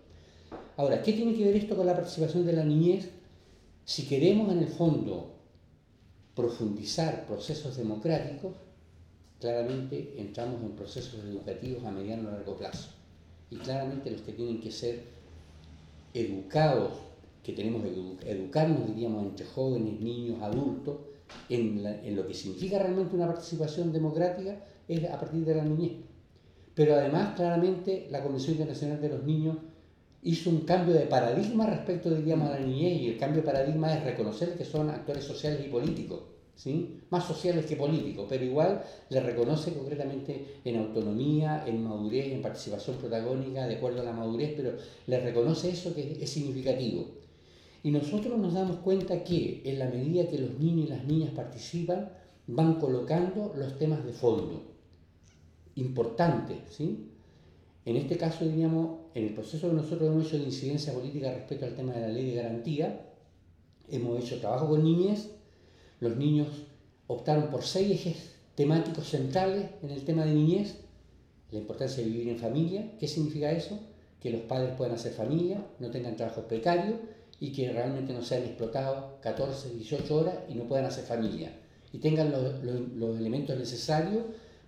Ahora, 0.77 1.01
¿qué 1.01 1.13
tiene 1.13 1.33
que 1.35 1.43
ver 1.45 1.55
esto 1.55 1.75
con 1.75 1.85
la 1.85 1.93
participación 1.95 2.45
de 2.45 2.53
la 2.53 2.63
niñez? 2.63 3.09
Si 3.89 4.05
queremos 4.05 4.51
en 4.53 4.59
el 4.59 4.67
fondo 4.67 5.31
profundizar 6.35 7.25
procesos 7.25 7.75
democráticos, 7.75 8.53
claramente 9.39 10.13
entramos 10.21 10.61
en 10.61 10.73
procesos 10.73 11.23
educativos 11.25 11.83
a 11.83 11.89
mediano 11.89 12.29
y 12.29 12.31
largo 12.33 12.55
plazo. 12.55 12.89
Y 13.49 13.55
claramente 13.55 14.11
los 14.11 14.21
que 14.21 14.33
tienen 14.33 14.61
que 14.61 14.69
ser 14.71 15.01
educados, 16.13 16.91
que 17.41 17.51
tenemos 17.53 17.81
que 17.81 17.89
edu- 17.95 18.19
educarnos, 18.27 18.85
diríamos, 18.85 19.23
entre 19.23 19.47
jóvenes, 19.47 19.99
niños, 19.99 20.39
adultos, 20.43 20.97
en, 21.49 21.81
la- 21.81 21.99
en 22.03 22.15
lo 22.15 22.27
que 22.27 22.35
significa 22.35 22.77
realmente 22.77 23.15
una 23.15 23.25
participación 23.25 23.91
democrática, 23.91 24.55
es 24.87 25.03
a 25.09 25.17
partir 25.19 25.43
de 25.45 25.55
la 25.55 25.63
niñez. 25.63 25.93
Pero 26.75 26.93
además, 26.93 27.33
claramente, 27.35 28.05
la 28.11 28.21
Convención 28.21 28.51
Internacional 28.53 29.01
de 29.01 29.09
los 29.09 29.23
Niños 29.23 29.57
hizo 30.21 30.49
un 30.49 30.61
cambio 30.61 30.93
de 30.93 31.05
paradigma 31.05 31.65
respecto, 31.65 32.09
diríamos, 32.09 32.49
a 32.49 32.59
la 32.59 32.59
niñez, 32.59 33.01
y 33.01 33.07
el 33.09 33.17
cambio 33.17 33.41
de 33.41 33.47
paradigma 33.47 33.93
es 33.93 34.03
reconocer 34.03 34.57
que 34.57 34.65
son 34.65 34.89
actores 34.89 35.23
sociales 35.23 35.61
y 35.65 35.69
políticos, 35.69 36.23
¿sí? 36.55 36.99
más 37.09 37.25
sociales 37.25 37.65
que 37.65 37.75
políticos, 37.75 38.25
pero 38.27 38.43
igual 38.43 38.83
le 39.09 39.19
reconoce 39.21 39.73
concretamente 39.73 40.59
en 40.65 40.77
autonomía, 40.77 41.63
en 41.65 41.83
madurez, 41.83 42.33
en 42.33 42.41
participación 42.41 42.97
protagónica, 42.97 43.65
de 43.65 43.75
acuerdo 43.75 44.01
a 44.01 44.05
la 44.05 44.13
madurez, 44.13 44.53
pero 44.57 44.73
le 45.07 45.19
reconoce 45.19 45.69
eso 45.69 45.95
que 45.95 46.17
es 46.21 46.29
significativo. 46.29 47.05
Y 47.81 47.91
nosotros 47.91 48.37
nos 48.37 48.53
damos 48.53 48.77
cuenta 48.77 49.23
que 49.23 49.61
en 49.63 49.79
la 49.79 49.87
medida 49.87 50.27
que 50.27 50.37
los 50.37 50.59
niños 50.59 50.87
y 50.87 50.89
las 50.89 51.05
niñas 51.05 51.31
participan, 51.31 52.09
van 52.47 52.79
colocando 52.79 53.53
los 53.55 53.77
temas 53.77 54.03
de 54.03 54.11
fondo, 54.11 54.63
importantes, 55.75 56.57
¿sí? 56.71 57.09
En 57.85 57.95
este 57.95 58.17
caso, 58.17 58.45
diríamos, 58.45 58.99
en 59.15 59.27
el 59.27 59.33
proceso 59.33 59.67
que 59.69 59.75
nosotros 59.75 60.09
hemos 60.09 60.27
hecho 60.27 60.37
de 60.37 60.43
incidencia 60.43 60.93
política 60.93 61.33
respecto 61.33 61.65
al 61.65 61.75
tema 61.75 61.93
de 61.93 62.01
la 62.01 62.07
ley 62.09 62.29
de 62.31 62.35
garantía, 62.35 63.05
hemos 63.89 64.19
hecho 64.23 64.39
trabajo 64.39 64.67
con 64.69 64.83
niñez, 64.83 65.29
los 65.99 66.15
niños 66.17 66.47
optaron 67.07 67.49
por 67.49 67.63
seis 67.63 67.91
ejes 67.91 68.35
temáticos 68.55 69.09
centrales 69.09 69.65
en 69.81 69.89
el 69.91 70.03
tema 70.03 70.25
de 70.25 70.33
niñez, 70.33 70.75
la 71.51 71.59
importancia 71.59 72.03
de 72.03 72.09
vivir 72.09 72.29
en 72.29 72.37
familia, 72.37 72.91
¿qué 72.99 73.07
significa 73.07 73.51
eso? 73.51 73.79
Que 74.21 74.29
los 74.29 74.41
padres 74.41 74.75
puedan 74.77 74.93
hacer 74.95 75.13
familia, 75.13 75.65
no 75.79 75.89
tengan 75.89 76.15
trabajos 76.15 76.45
precarios 76.45 76.97
y 77.39 77.51
que 77.53 77.71
realmente 77.71 78.13
no 78.13 78.21
sean 78.21 78.43
explotados 78.43 79.05
14, 79.21 79.69
18 79.73 80.15
horas 80.15 80.35
y 80.49 80.55
no 80.55 80.65
puedan 80.65 80.85
hacer 80.85 81.05
familia. 81.05 81.51
Y 81.91 81.97
tengan 81.99 82.29
los, 82.31 82.63
los- 82.63 82.89
los 82.95 83.17
elementos 83.17 83.57
necesarios 83.57 84.23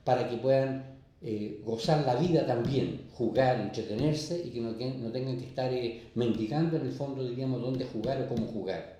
para 0.05 0.27
que 0.29 0.37
puedan 0.37 0.90
eh, 1.23 1.61
gozar 1.63 2.05
la 2.05 2.15
vida 2.15 2.45
también, 2.47 3.07
jugar, 3.13 3.59
entretenerse 3.61 4.41
y 4.43 4.49
que 4.49 4.59
no, 4.61 4.75
que- 4.77 4.95
no 4.95 5.11
tengan 5.11 5.37
que 5.37 5.45
estar 5.45 5.71
eh, 5.71 6.09
mendigando 6.15 6.77
en 6.77 6.87
el 6.87 6.91
fondo, 6.91 7.23
diríamos, 7.27 7.61
dónde 7.61 7.85
jugar 7.85 8.21
o 8.23 8.27
cómo 8.27 8.47
jugar. 8.47 8.99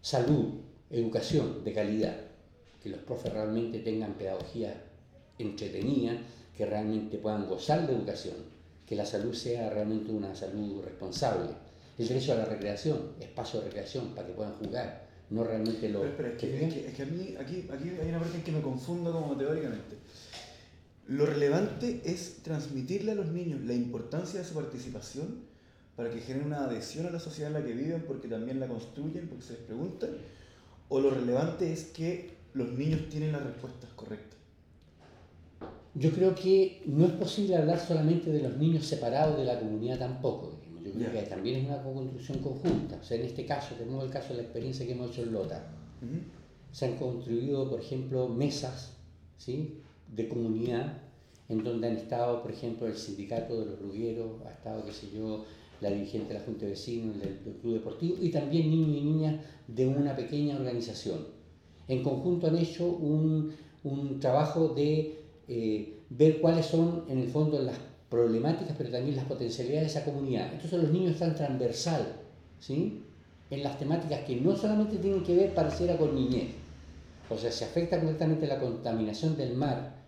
Salud, 0.00 0.60
educación 0.90 1.64
de 1.64 1.72
calidad, 1.72 2.16
que 2.82 2.90
los 2.90 3.00
profes 3.00 3.32
realmente 3.32 3.78
tengan 3.78 4.14
pedagogía 4.14 4.74
entretenida, 5.38 6.18
que 6.56 6.66
realmente 6.66 7.16
puedan 7.18 7.46
gozar 7.48 7.86
de 7.86 7.94
educación, 7.94 8.34
que 8.86 8.96
la 8.96 9.06
salud 9.06 9.32
sea 9.32 9.70
realmente 9.70 10.10
una 10.12 10.34
salud 10.34 10.82
responsable. 10.84 11.50
El 11.98 12.08
derecho 12.08 12.32
a 12.32 12.36
la 12.36 12.44
recreación, 12.44 13.12
espacio 13.20 13.60
de 13.60 13.66
recreación 13.66 14.08
para 14.14 14.26
que 14.26 14.32
puedan 14.34 14.54
jugar, 14.54 15.06
no 15.30 15.44
realmente 15.44 15.88
lo... 15.88 16.02
Pero 16.16 16.28
es 16.28 16.38
que, 16.38 16.66
es 16.66 16.74
que- 16.74 16.86
es 16.88 16.94
que 16.94 17.02
a 17.02 17.06
mí 17.06 17.34
aquí, 17.38 17.66
aquí 17.72 17.88
hay 18.00 18.08
una 18.08 18.18
parte 18.18 18.36
en 18.38 18.42
que 18.44 18.52
me 18.52 18.60
confundo 18.60 19.12
como 19.12 19.36
teóricamente. 19.36 19.96
Lo 21.08 21.26
relevante 21.26 22.00
es 22.04 22.42
transmitirle 22.42 23.12
a 23.12 23.14
los 23.16 23.28
niños 23.28 23.60
la 23.62 23.74
importancia 23.74 24.40
de 24.40 24.46
su 24.46 24.54
participación 24.54 25.40
para 25.96 26.10
que 26.10 26.20
generen 26.20 26.46
una 26.46 26.64
adhesión 26.64 27.06
a 27.06 27.10
la 27.10 27.18
sociedad 27.18 27.50
en 27.50 27.60
la 27.60 27.66
que 27.66 27.74
viven 27.74 28.04
porque 28.06 28.28
también 28.28 28.60
la 28.60 28.68
construyen, 28.68 29.28
porque 29.28 29.44
se 29.44 29.52
les 29.54 29.62
pregunta, 29.62 30.06
o 30.88 31.00
lo 31.00 31.10
relevante 31.10 31.72
es 31.72 31.84
que 31.84 32.30
los 32.54 32.72
niños 32.72 33.08
tienen 33.08 33.32
las 33.32 33.42
respuestas 33.42 33.90
correctas. 33.90 34.38
Yo 35.94 36.10
creo 36.12 36.34
que 36.34 36.82
no 36.86 37.04
es 37.04 37.12
posible 37.12 37.56
hablar 37.56 37.78
solamente 37.78 38.30
de 38.30 38.42
los 38.42 38.56
niños 38.56 38.86
separados 38.86 39.36
de 39.36 39.44
la 39.44 39.58
comunidad 39.58 39.98
tampoco. 39.98 40.58
Yo 40.82 40.90
creo 40.92 41.12
que 41.12 41.22
también 41.22 41.60
es 41.60 41.66
una 41.66 41.82
construcción 41.82 42.38
conjunta. 42.38 42.96
O 43.00 43.04
sea, 43.04 43.18
en 43.18 43.26
este 43.26 43.44
caso, 43.44 43.74
tenemos 43.74 44.02
el 44.04 44.10
caso 44.10 44.30
de 44.30 44.36
la 44.36 44.42
experiencia 44.42 44.86
que 44.86 44.92
hemos 44.92 45.10
hecho 45.10 45.22
en 45.22 45.32
Lota. 45.32 45.66
Se 46.72 46.86
han 46.86 46.96
construido, 46.96 47.68
por 47.68 47.80
ejemplo, 47.80 48.28
mesas 48.28 48.92
¿sí? 49.36 49.82
De 50.12 50.28
comunidad 50.28 50.98
en 51.48 51.64
donde 51.64 51.88
han 51.88 51.96
estado, 51.96 52.42
por 52.42 52.50
ejemplo, 52.50 52.86
el 52.86 52.96
sindicato 52.96 53.58
de 53.60 53.66
los 53.66 53.78
brugueros, 53.78 54.40
ha 54.46 54.50
estado, 54.50 54.84
qué 54.86 54.92
sé 54.92 55.08
yo, 55.14 55.44
la 55.80 55.90
dirigente 55.90 56.32
de 56.32 56.40
la 56.40 56.44
Junta 56.44 56.64
de 56.64 56.70
Vecinos, 56.70 57.18
del, 57.18 57.38
Club 57.60 57.74
Deportivo, 57.74 58.16
y 58.20 58.30
también 58.30 58.70
niños 58.70 58.96
y 58.96 59.00
niñas 59.02 59.40
de 59.66 59.86
una 59.86 60.14
pequeña 60.14 60.56
organización. 60.56 61.26
En 61.88 62.02
conjunto 62.02 62.46
han 62.46 62.56
hecho 62.56 62.86
un, 62.86 63.52
un 63.82 64.20
trabajo 64.20 64.68
de 64.68 65.18
eh, 65.48 65.98
ver 66.08 66.40
cuáles 66.40 66.66
son, 66.66 67.04
en 67.08 67.18
el 67.18 67.28
fondo, 67.28 67.60
las 67.60 67.76
problemáticas, 68.08 68.74
pero 68.78 68.90
también 68.90 69.16
las 69.16 69.24
potencialidades 69.24 69.92
de 69.92 69.98
esa 69.98 70.10
comunidad. 70.10 70.52
Entonces 70.52 70.80
los 70.80 70.90
niños 70.90 71.12
están 71.12 71.34
transversal, 71.34 72.20
¿sí? 72.60 73.02
En 73.50 73.62
las 73.62 73.78
temáticas 73.78 74.20
que 74.20 74.36
no 74.36 74.56
solamente 74.56 74.96
tienen 74.96 75.22
que 75.22 75.34
ver, 75.34 75.54
pareciera, 75.54 75.98
con 75.98 76.14
niñez. 76.14 76.50
O 77.28 77.36
sea, 77.36 77.50
se 77.50 77.64
afecta 77.64 77.98
completamente 77.98 78.46
la 78.46 78.58
contaminación 78.58 79.36
del 79.36 79.54
mar 79.54 80.01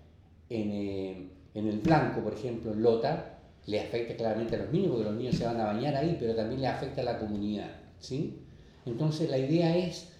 en, 0.55 0.71
eh, 0.71 1.29
en 1.55 1.69
el 1.69 1.79
blanco, 1.81 2.21
por 2.21 2.35
ejemplo, 2.35 2.73
en 2.73 2.83
Lota, 2.83 3.39
le 3.67 3.81
afecta 3.81 4.17
claramente 4.17 4.57
a 4.57 4.59
los 4.59 4.73
niños, 4.73 4.91
porque 4.91 5.05
los 5.05 5.15
niños 5.15 5.37
se 5.37 5.47
van 5.47 5.61
a 5.61 5.65
bañar 5.65 5.97
ahí, 5.97 6.17
pero 6.19 6.35
también 6.35 6.61
le 6.61 6.67
afecta 6.67 7.01
a 7.01 7.05
la 7.05 7.19
comunidad. 7.19 7.71
¿sí? 7.99 8.41
Entonces 8.85 9.31
la 9.31 9.39
idea 9.39 9.77
es 9.77 10.11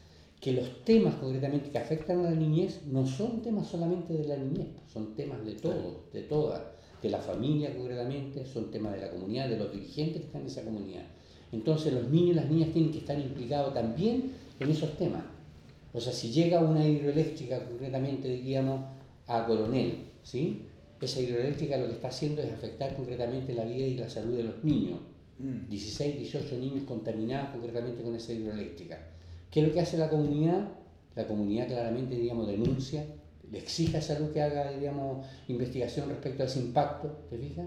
que 0.41 0.53
los 0.53 0.85
temas 0.85 1.15
concretamente 1.17 1.71
que 1.71 1.79
afectan 1.79 2.21
a 2.21 2.31
la 2.31 2.37
niñez 2.37 2.83
no 2.87 3.07
son 3.07 3.43
temas 3.43 3.67
solamente 3.67 4.15
de 4.15 4.29
la 4.29 4.37
niñez, 4.37 4.69
son 4.93 5.15
temas 5.15 5.45
de 5.45 5.55
todos, 5.55 6.13
de 6.13 6.23
todas, 6.23 6.63
de 7.03 7.11
la 7.11 7.19
familia 7.19 7.75
concretamente, 7.77 8.47
son 8.47 8.71
temas 8.71 8.95
de 8.95 9.01
la 9.01 9.11
comunidad, 9.11 9.49
de 9.49 9.59
los 9.59 9.73
dirigentes 9.73 10.21
que 10.21 10.27
están 10.27 10.43
en 10.43 10.47
esa 10.47 10.63
comunidad. 10.63 11.05
Entonces 11.53 11.93
los 11.93 12.09
niños 12.11 12.31
y 12.31 12.35
las 12.35 12.51
niñas 12.51 12.71
tienen 12.73 12.91
que 12.91 12.99
estar 12.99 13.19
implicados 13.19 13.75
también 13.75 14.33
en 14.59 14.71
esos 14.71 14.97
temas. 14.97 15.23
O 15.93 16.01
sea, 16.01 16.13
si 16.13 16.31
llega 16.31 16.61
una 16.61 16.87
hidroeléctrica 16.87 17.65
concretamente, 17.65 18.29
diríamos, 18.29 18.81
a 19.27 19.47
Coronel, 19.47 19.99
¿sí? 20.25 20.67
esa 21.05 21.21
hidroeléctrica 21.21 21.77
lo 21.77 21.87
que 21.87 21.93
está 21.93 22.09
haciendo 22.09 22.43
es 22.43 22.53
afectar 22.53 22.97
concretamente 22.97 23.55
la 23.55 23.65
vida 23.65 23.87
y 23.87 23.95
la 23.95 24.09
salud 24.09 24.37
de 24.37 24.45
los 24.45 24.65
niños. 24.65 24.99
16, 25.39 26.15
mm. 26.15 26.19
18 26.19 26.59
niños 26.59 26.85
contaminados 26.85 27.51
concretamente 27.51 28.03
con 28.03 28.15
esa 28.15 28.33
hidroeléctrica. 28.33 28.99
¿Qué 29.51 29.61
es 29.61 29.69
lo 29.69 29.75
que 29.75 29.81
hace 29.81 29.99
la 29.99 30.09
comunidad? 30.09 30.69
La 31.15 31.27
comunidad 31.27 31.67
claramente, 31.69 32.17
digamos, 32.17 32.47
denuncia, 32.47 33.05
le 33.51 33.59
exige 33.59 33.99
a 33.99 34.03
salud 34.03 34.33
que 34.33 34.43
haga, 34.43 34.73
digamos, 34.73 35.27
investigación 35.49 36.09
respecto 36.09 36.43
a 36.43 36.47
ese 36.47 36.61
impacto, 36.61 37.09
¿te 37.31 37.39
fijas? 37.39 37.67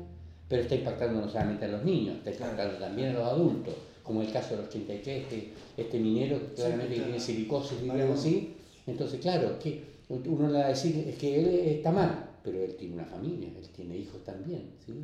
Pero 0.49 0.64
está 0.64 0.76
impactando 0.76 1.22
no 1.22 1.30
solamente 1.30 1.66
a 1.66 1.70
los 1.70 1.84
niños, 1.84 2.18
está 2.18 2.32
impactando 2.32 2.78
también 2.78 3.10
a 3.10 3.14
los 3.14 3.28
adultos, 3.28 3.74
como 4.03 4.22
el 4.22 4.32
caso 4.32 4.51
de 4.51 4.62
los 4.62 4.70
83, 4.70 5.24
este, 5.24 5.53
este 5.76 5.99
minero 5.99 6.39
que 6.39 6.55
claramente 6.55 6.95
tiene 6.95 7.20
silicosis, 7.20 7.82
digamos 7.82 8.20
así. 8.20 8.55
Entonces, 8.86 9.20
claro, 9.20 9.60
que 9.60 9.84
uno 10.10 10.47
le 10.47 10.60
va 10.60 10.66
a 10.66 10.70
decir 10.70 11.05
es 11.08 11.16
que 11.18 11.39
él 11.39 11.47
está 11.78 11.91
mal, 11.91 12.28
pero 12.48 12.64
él 12.64 12.78
tiene 12.78 12.93
una 12.93 13.06
familia, 13.06 13.50
él 13.50 13.68
tiene 13.76 13.98
hijos 13.98 14.24
también, 14.24 14.70
¿sí? 14.86 15.02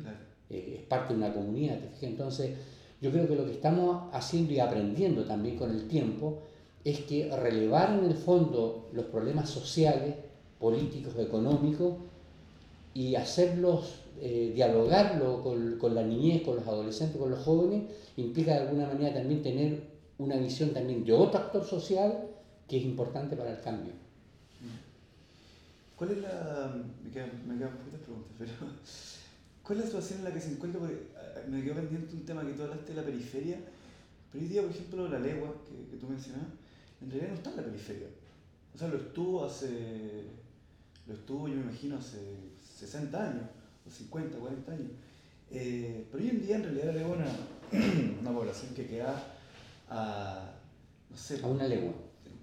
Eh, 0.48 0.78
es 0.80 0.86
parte 0.86 1.12
de 1.12 1.18
una 1.18 1.34
comunidad, 1.34 1.78
Entonces, 2.00 2.56
yo 3.02 3.10
creo 3.10 3.28
que 3.28 3.36
lo 3.36 3.44
que 3.44 3.52
estamos 3.52 4.04
haciendo 4.14 4.54
y 4.54 4.60
aprendiendo 4.60 5.24
también 5.24 5.56
con 5.56 5.70
el 5.70 5.86
tiempo 5.86 6.38
es 6.84 7.00
que 7.00 7.30
relevar 7.36 7.98
en 7.98 8.06
el 8.06 8.14
fondo 8.14 8.88
los 8.94 9.04
problemas 9.06 9.50
sociales, 9.50 10.14
políticos, 10.58 11.12
económicos 11.18 11.96
y 12.94 13.14
hacerlos, 13.14 13.96
eh, 14.22 14.52
dialogarlo 14.54 15.42
con, 15.42 15.76
con, 15.78 15.94
la 15.94 16.02
niñez, 16.02 16.42
con 16.42 16.56
los 16.56 16.66
adolescentes, 16.66 17.18
con 17.18 17.30
los 17.30 17.40
jóvenes, 17.40 17.82
implica 18.16 18.54
de 18.54 18.60
alguna 18.60 18.86
manera 18.86 19.12
también 19.12 19.42
tener 19.42 19.82
una 20.16 20.36
visión 20.36 20.70
también 20.70 21.04
de 21.04 21.12
otro 21.12 21.40
actor 21.40 21.62
social 21.62 22.26
que 22.66 22.78
es 22.78 22.84
importante 22.84 23.36
para 23.36 23.50
el 23.50 23.60
cambio. 23.60 24.03
¿Cuál 25.96 26.10
es 26.10 26.18
la. 26.18 26.74
Me 27.02 27.10
quedan, 27.10 27.30
me 27.46 27.56
quedan 27.56 27.76
poquitas 27.76 28.00
preguntas, 28.00 28.32
pero. 28.38 28.52
¿Cuál 29.62 29.78
es 29.78 29.84
la 29.84 29.90
situación 29.90 30.18
en 30.18 30.24
la 30.24 30.32
que 30.32 30.40
se 30.40 30.52
encuentra? 30.52 30.80
Porque 30.80 31.08
ah, 31.16 31.40
me 31.48 31.62
quedó 31.62 31.74
pendiente 31.76 32.14
un 32.14 32.24
tema 32.26 32.44
que 32.44 32.52
tú 32.52 32.62
hablaste 32.62 32.92
de 32.92 33.00
la 33.00 33.04
periferia, 33.04 33.58
pero 34.30 34.44
hoy 34.44 34.50
día, 34.50 34.62
por 34.62 34.70
ejemplo, 34.70 35.08
la 35.08 35.18
legua 35.18 35.54
que, 35.64 35.90
que 35.90 35.96
tú 35.96 36.06
mencionas, 36.06 36.44
en 37.00 37.10
realidad 37.10 37.30
no 37.30 37.34
está 37.36 37.50
en 37.50 37.56
la 37.56 37.62
periferia. 37.62 38.08
O 38.74 38.78
sea, 38.78 38.88
lo 38.88 38.96
estuvo 38.96 39.44
hace. 39.44 40.24
Lo 41.06 41.14
estuvo, 41.14 41.48
yo 41.48 41.54
me 41.54 41.62
imagino, 41.62 41.98
hace 41.98 42.18
60 42.78 43.30
años, 43.30 43.44
o 43.86 43.90
50, 43.90 44.38
40 44.38 44.72
años. 44.72 44.90
Eh, 45.50 46.06
pero 46.10 46.24
hoy 46.24 46.30
en 46.30 46.40
día, 46.40 46.56
en 46.56 46.62
realidad, 46.64 46.86
la 46.86 46.92
legua 46.92 47.16
es 47.16 47.22
una, 47.72 48.20
una 48.20 48.32
población 48.32 48.74
que 48.74 48.86
queda 48.86 49.22
a. 49.88 50.50
No 51.08 51.16
sé. 51.16 51.40
A 51.42 51.46
una 51.46 51.68
legua. 51.68 51.92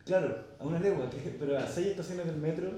Claro, 0.05 0.43
a 0.59 0.65
una 0.65 0.79
legua, 0.79 1.09
pero 1.39 1.57
a 1.57 1.67
seis 1.67 1.87
estaciones 1.87 2.25
del 2.25 2.37
metro 2.37 2.71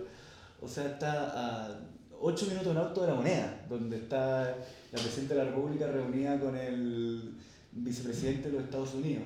o 0.64 0.68
sea, 0.68 0.86
está 0.86 1.68
a 1.68 1.80
8 2.22 2.46
minutos 2.48 2.72
en 2.72 2.78
auto 2.78 3.02
de 3.02 3.08
la 3.08 3.16
moneda, 3.16 3.66
donde 3.70 3.98
está 3.98 4.56
la 4.92 5.00
presidenta 5.00 5.36
de 5.36 5.44
la 5.44 5.50
República 5.50 5.88
reunida 5.88 6.40
con 6.40 6.56
el 6.56 7.34
vicepresidente 7.74 8.50
de 8.50 8.54
los 8.54 8.64
Estados 8.64 8.94
Unidos. 8.94 9.24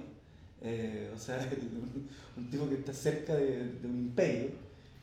Eh, 0.63 1.11
o 1.15 1.19
sea, 1.19 1.37
un, 2.37 2.49
tipo 2.49 2.67
que 2.67 2.75
está 2.75 2.93
cerca 2.93 3.35
de, 3.35 3.69
un 3.83 3.99
imperio. 3.99 4.49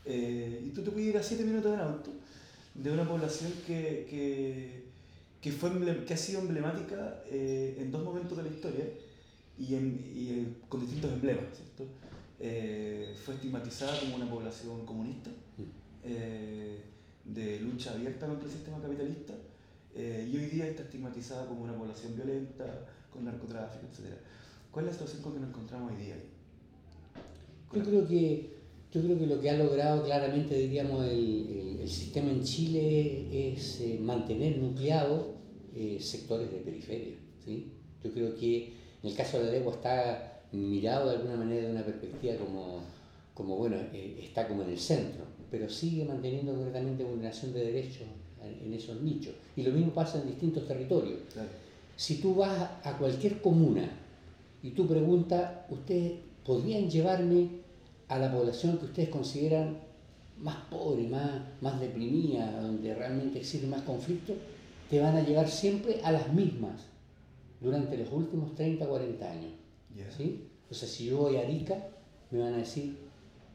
Eh, 0.05 0.63
y 0.67 0.71
tú 0.71 0.83
te 0.83 0.91
puedes 0.91 1.09
ir 1.09 1.17
a 1.17 1.23
7 1.23 1.45
minutos 1.45 1.73
en 1.73 1.81
auto 1.81 2.11
de 2.75 2.91
una 2.91 3.07
población 3.07 3.53
que, 3.65 4.07
que, 4.11 4.85
que, 5.41 5.53
fue, 5.53 5.71
que 6.05 6.15
ha 6.15 6.17
sido 6.17 6.41
emblemática 6.41 7.23
eh, 7.31 7.77
en 7.79 7.93
dos 7.93 8.03
momentos 8.03 8.37
de 8.37 8.43
la 8.43 8.49
historia 8.49 8.87
y, 9.57 10.49
con 10.69 10.81
distintos 10.81 11.13
emblemas, 11.13 11.45
¿cierto? 11.55 11.87
fue 13.25 13.35
estigmatizada 13.35 13.99
como 14.01 14.17
una 14.17 14.29
población 14.29 14.85
comunista. 14.85 15.31
Mm. 15.31 15.84
Eh, 16.07 16.81
de 17.25 17.61
lucha 17.61 17.93
abierta 17.93 18.27
contra 18.27 18.47
el 18.47 18.53
sistema 18.53 18.79
capitalista 18.79 19.33
eh, 19.95 20.29
y 20.31 20.37
hoy 20.37 20.45
día 20.47 20.67
está 20.67 20.83
estigmatizada 20.83 21.47
como 21.47 21.65
una 21.65 21.75
población 21.75 22.15
violenta, 22.15 22.67
con 23.11 23.25
narcotráfico, 23.25 23.87
etc. 23.87 24.13
¿Cuál 24.71 24.85
es 24.85 24.91
la 24.91 24.99
situación 24.99 25.23
con 25.23 25.33
que 25.33 25.41
nos 25.41 25.49
encontramos 25.49 25.93
hoy 25.93 26.05
día? 26.05 26.17
Yo 27.73 27.83
creo 27.83 28.07
que 28.07 28.55
yo 28.93 29.03
creo 29.03 29.19
que 29.19 29.27
lo 29.27 29.41
que 29.41 29.49
ha 29.49 29.57
logrado 29.57 30.05
claramente, 30.05 30.55
diríamos, 30.57 31.07
el, 31.07 31.79
el, 31.81 31.89
sistema 31.89 32.31
en 32.31 32.45
Chile 32.45 33.55
es 33.55 33.81
eh, 33.81 33.99
mantener 34.01 34.59
nucleados 34.59 35.29
sectores 36.01 36.53
de 36.53 36.59
periferia. 36.59 37.15
¿sí? 37.45 37.73
Yo 38.05 38.13
creo 38.13 38.37
que 38.37 38.75
en 39.03 39.11
el 39.11 39.17
caso 39.17 39.39
de 39.39 39.47
la 39.47 39.53
lengua 39.53 39.73
está 39.73 40.43
mirado 40.53 41.09
de 41.09 41.17
alguna 41.17 41.37
manera 41.37 41.67
de 41.67 41.73
una 41.73 41.85
perspectiva 41.85 42.37
como, 42.37 42.83
como 43.33 43.57
bueno, 43.57 43.77
está 43.93 44.47
como 44.47 44.63
en 44.63 44.71
el 44.71 44.79
centro 44.79 45.34
pero 45.55 45.71
sigue 45.71 46.05
manteniendo 46.05 46.53
concretamente 46.53 47.05
vulneración 47.05 47.53
de 47.53 47.67
derechos 47.67 48.09
en 48.43 48.75
esos 48.75 49.01
nichos. 49.01 49.35
Y 49.55 49.63
lo 49.63 49.71
mismo 49.71 49.93
pasa 49.93 50.21
en 50.21 50.27
distintos 50.27 50.67
territorios. 50.67 51.21
Si 51.95 52.17
tú 52.17 52.35
vas 52.35 52.71
a 52.83 52.99
cualquier 52.99 53.41
comuna 53.41 53.89
y 54.65 54.71
tú 54.71 54.89
preguntas, 54.89 55.49
¿ustedes 55.71 56.15
podrían 56.45 56.91
llevarme 56.91 57.51
a 58.09 58.19
la 58.19 58.33
población 58.33 58.79
que 58.79 58.87
ustedes 58.87 59.11
consideran 59.11 59.79
más 60.41 60.57
pobre, 60.69 61.07
más, 61.07 61.31
más 61.61 61.79
deprimida, 61.79 62.61
donde 62.61 62.93
realmente 62.93 63.39
existe 63.39 63.69
más 63.69 63.83
conflicto? 63.83 64.35
Te 64.91 64.99
van 64.99 65.15
a 65.15 65.25
llevar 65.25 65.49
siempre 65.49 66.01
a 66.03 66.11
las 66.11 66.33
mismas 66.33 66.81
durante 67.61 67.97
los 67.97 68.11
últimos 68.11 68.57
30, 68.57 68.85
40 68.85 69.31
años. 69.31 69.53
¿sí? 70.17 70.49
O 70.69 70.75
sea, 70.75 70.89
si 70.89 71.07
yo 71.07 71.19
voy 71.19 71.37
a 71.37 71.43
Arica, 71.43 71.77
me 72.33 72.41
van 72.41 72.55
a 72.55 72.57
decir 72.57 72.97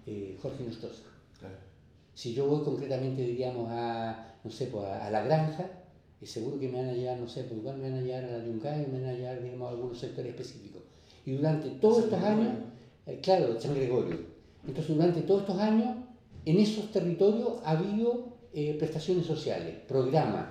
eh, 0.08 0.38
Jorge 0.42 0.64
Nostosa. 0.64 1.09
Si 2.20 2.34
yo 2.34 2.48
voy 2.48 2.66
concretamente, 2.66 3.22
diríamos, 3.22 3.70
a, 3.72 4.36
no 4.44 4.52
sé, 4.52 4.66
pues 4.66 4.84
a, 4.86 5.10
la 5.10 5.24
granja, 5.24 5.72
es 6.20 6.30
seguro 6.30 6.60
que 6.60 6.68
me 6.68 6.80
van 6.80 6.90
a 6.90 6.94
llevar, 6.94 7.18
no 7.18 7.30
sé, 7.30 7.46
pues 7.46 7.62
igual 7.62 7.78
me 7.78 7.90
van 7.90 8.00
a 8.00 8.02
llevar 8.02 8.26
a 8.26 8.38
la 8.40 8.46
Yungay, 8.46 8.88
me 8.88 9.00
van 9.00 9.10
a 9.12 9.14
llevar, 9.14 9.42
digamos, 9.42 9.70
a 9.70 9.72
algunos 9.72 9.98
sectores 9.98 10.32
específicos. 10.32 10.82
Y 11.26 11.32
durante 11.32 11.70
todos 11.80 12.04
estos 12.04 12.22
años, 12.22 12.56
eh, 13.06 13.22
claro, 13.24 13.58
San 13.62 13.74
Gregorio. 13.74 14.18
Entonces, 14.68 14.98
durante 14.98 15.22
todos 15.22 15.44
estos 15.44 15.58
años, 15.60 15.96
en 16.44 16.60
esos 16.60 16.92
territorios 16.92 17.62
ha 17.64 17.72
habido 17.72 18.26
eh, 18.54 18.76
prestaciones 18.78 19.26
sociales, 19.26 19.76
programas, 19.88 20.46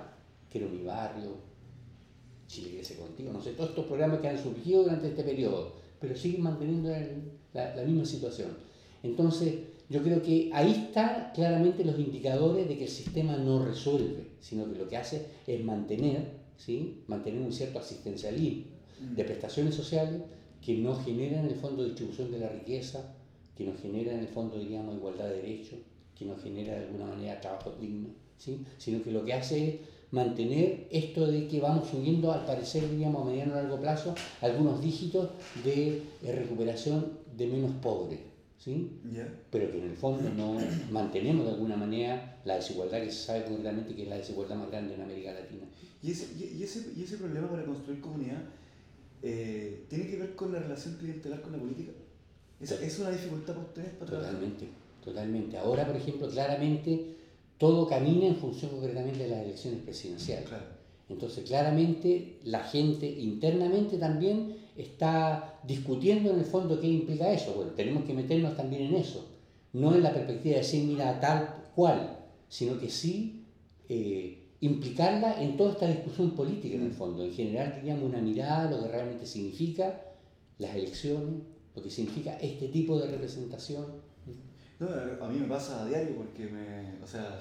Quiero 0.51 0.69
mi 0.69 0.81
barrio, 0.81 1.35
Chile 2.47 2.77
crece 2.77 2.95
contigo, 2.95 3.31
no 3.31 3.43
sé, 3.43 3.51
todos 3.51 3.69
estos 3.69 3.85
programas 3.85 4.21
que 4.21 4.27
han 4.27 4.41
surgido 4.41 4.81
durante 4.81 5.09
este 5.09 5.23
periodo, 5.23 5.73
pero 6.01 6.15
siguen 6.15 6.41
manteniendo 6.41 6.89
la, 7.53 7.75
la 7.75 7.83
misma 7.83 8.05
situación. 8.05 8.57
Entonces, 9.03 9.53
yo 9.89 10.03
creo 10.03 10.21
que 10.21 10.49
ahí 10.53 10.71
están 10.71 11.31
claramente 11.33 11.83
los 11.83 11.97
indicadores 11.99 12.67
de 12.67 12.77
que 12.77 12.83
el 12.83 12.89
sistema 12.89 13.37
no 13.37 13.65
resuelve, 13.65 14.27
sino 14.39 14.71
que 14.71 14.77
lo 14.77 14.87
que 14.87 14.97
hace 14.97 15.25
es 15.47 15.63
mantener, 15.63 16.39
¿sí? 16.57 17.03
mantener 17.07 17.41
un 17.41 17.51
cierto 17.51 17.79
asistencialismo. 17.79 18.79
Mm. 18.99 19.15
de 19.15 19.23
prestaciones 19.23 19.75
sociales 19.75 20.21
que 20.61 20.77
no 20.77 20.95
generan 20.95 21.45
en 21.45 21.51
el 21.51 21.55
fondo 21.55 21.83
distribución 21.83 22.31
de 22.31 22.39
la 22.39 22.49
riqueza, 22.49 23.15
que 23.55 23.63
no 23.65 23.73
generan 23.81 24.15
en 24.15 24.21
el 24.21 24.27
fondo, 24.27 24.57
diríamos, 24.57 24.95
igualdad 24.95 25.29
de 25.29 25.41
derechos, 25.41 25.79
que 26.15 26.25
no 26.25 26.35
genera 26.37 26.73
de 26.73 26.85
alguna 26.85 27.05
manera 27.05 27.39
trabajo 27.39 27.71
digno, 27.79 28.09
¿sí? 28.37 28.65
sino 28.77 29.01
que 29.01 29.11
lo 29.11 29.23
que 29.23 29.33
hace 29.33 29.69
es 29.69 29.75
mantener 30.11 30.87
esto 30.91 31.27
de 31.27 31.47
que 31.47 31.61
vamos 31.61 31.87
subiendo, 31.87 32.31
al 32.31 32.45
parecer, 32.45 32.89
diríamos, 32.89 33.21
a 33.21 33.25
mediano 33.25 33.53
o 33.53 33.55
largo 33.55 33.79
plazo, 33.79 34.15
algunos 34.41 34.81
dígitos 34.81 35.29
de 35.63 36.01
eh, 36.23 36.35
recuperación 36.35 37.19
de 37.37 37.47
menos 37.47 37.71
pobres. 37.81 38.19
¿Sí? 38.59 38.99
¿Ya? 39.11 39.27
pero 39.49 39.71
que 39.71 39.79
en 39.79 39.89
el 39.89 39.95
fondo 39.95 40.29
no 40.29 40.57
mantenemos 40.91 41.45
de 41.45 41.53
alguna 41.53 41.77
manera 41.77 42.39
la 42.45 42.55
desigualdad 42.55 43.01
que 43.01 43.11
se 43.11 43.25
sabe 43.25 43.45
concretamente 43.45 43.95
que 43.95 44.03
es 44.03 44.09
la 44.09 44.17
desigualdad 44.17 44.57
más 44.57 44.69
grande 44.69 44.95
en 44.95 45.01
América 45.01 45.33
Latina. 45.33 45.65
Y 46.03 46.11
ese, 46.11 46.27
y, 46.37 46.61
ese, 46.61 46.91
y 46.95 47.03
ese 47.03 47.17
problema 47.17 47.49
para 47.49 47.65
construir 47.65 47.99
comunidad 48.01 48.41
eh, 49.21 49.85
tiene 49.89 50.07
que 50.07 50.17
ver 50.17 50.35
con 50.35 50.51
la 50.53 50.59
relación 50.59 50.95
clientelar 50.95 51.41
con 51.41 51.53
la 51.53 51.57
política. 51.57 51.91
¿Es, 52.59 52.71
es 52.71 52.99
una 52.99 53.11
dificultad 53.11 53.53
para 53.53 53.65
ustedes 53.65 53.89
para 53.93 54.05
trabajar? 54.05 54.33
Totalmente, 54.33 54.67
totalmente. 55.03 55.57
Ahora, 55.57 55.87
por 55.87 55.95
ejemplo, 55.95 56.29
claramente 56.29 57.15
todo 57.57 57.87
camina 57.87 58.27
en 58.27 58.35
función 58.35 58.71
concretamente 58.71 59.19
de 59.19 59.29
las 59.29 59.45
elecciones 59.45 59.81
presidenciales. 59.81 60.47
Claro. 60.47 60.65
Entonces, 61.09 61.43
claramente 61.45 62.37
la 62.43 62.63
gente 62.63 63.07
internamente 63.07 63.97
también 63.97 64.55
está 64.79 65.59
discutiendo 65.67 66.31
en 66.31 66.39
el 66.39 66.45
fondo 66.45 66.79
qué 66.79 66.87
implica 66.87 67.31
eso. 67.31 67.53
Bueno, 67.53 67.71
tenemos 67.71 68.05
que 68.05 68.13
meternos 68.13 68.55
también 68.55 68.83
en 68.83 68.95
eso. 68.95 69.27
No 69.73 69.93
en 69.93 70.01
la 70.01 70.13
perspectiva 70.13 70.55
de 70.55 70.61
decir, 70.61 70.85
mira, 70.85 71.19
tal 71.19 71.71
cual, 71.75 72.17
sino 72.47 72.79
que 72.79 72.89
sí 72.89 73.45
eh, 73.89 74.49
implicarla 74.61 75.41
en 75.41 75.57
toda 75.57 75.73
esta 75.73 75.87
discusión 75.87 76.31
política 76.31 76.75
en 76.75 76.83
el 76.83 76.93
fondo. 76.93 77.23
En 77.23 77.33
general, 77.33 77.75
teníamos 77.75 78.05
una 78.05 78.21
mirada 78.21 78.71
lo 78.71 78.81
que 78.83 78.87
realmente 78.89 79.25
significa 79.25 80.01
las 80.57 80.75
elecciones, 80.75 81.41
lo 81.75 81.83
que 81.83 81.89
significa 81.89 82.37
este 82.37 82.69
tipo 82.69 82.97
de 82.99 83.07
representación. 83.07 83.85
No, 84.79 84.87
a 84.87 85.29
mí 85.29 85.39
me 85.39 85.47
pasa 85.47 85.83
a 85.83 85.87
diario 85.87 86.15
porque 86.15 86.45
me, 86.45 87.03
o 87.03 87.07
sea, 87.07 87.37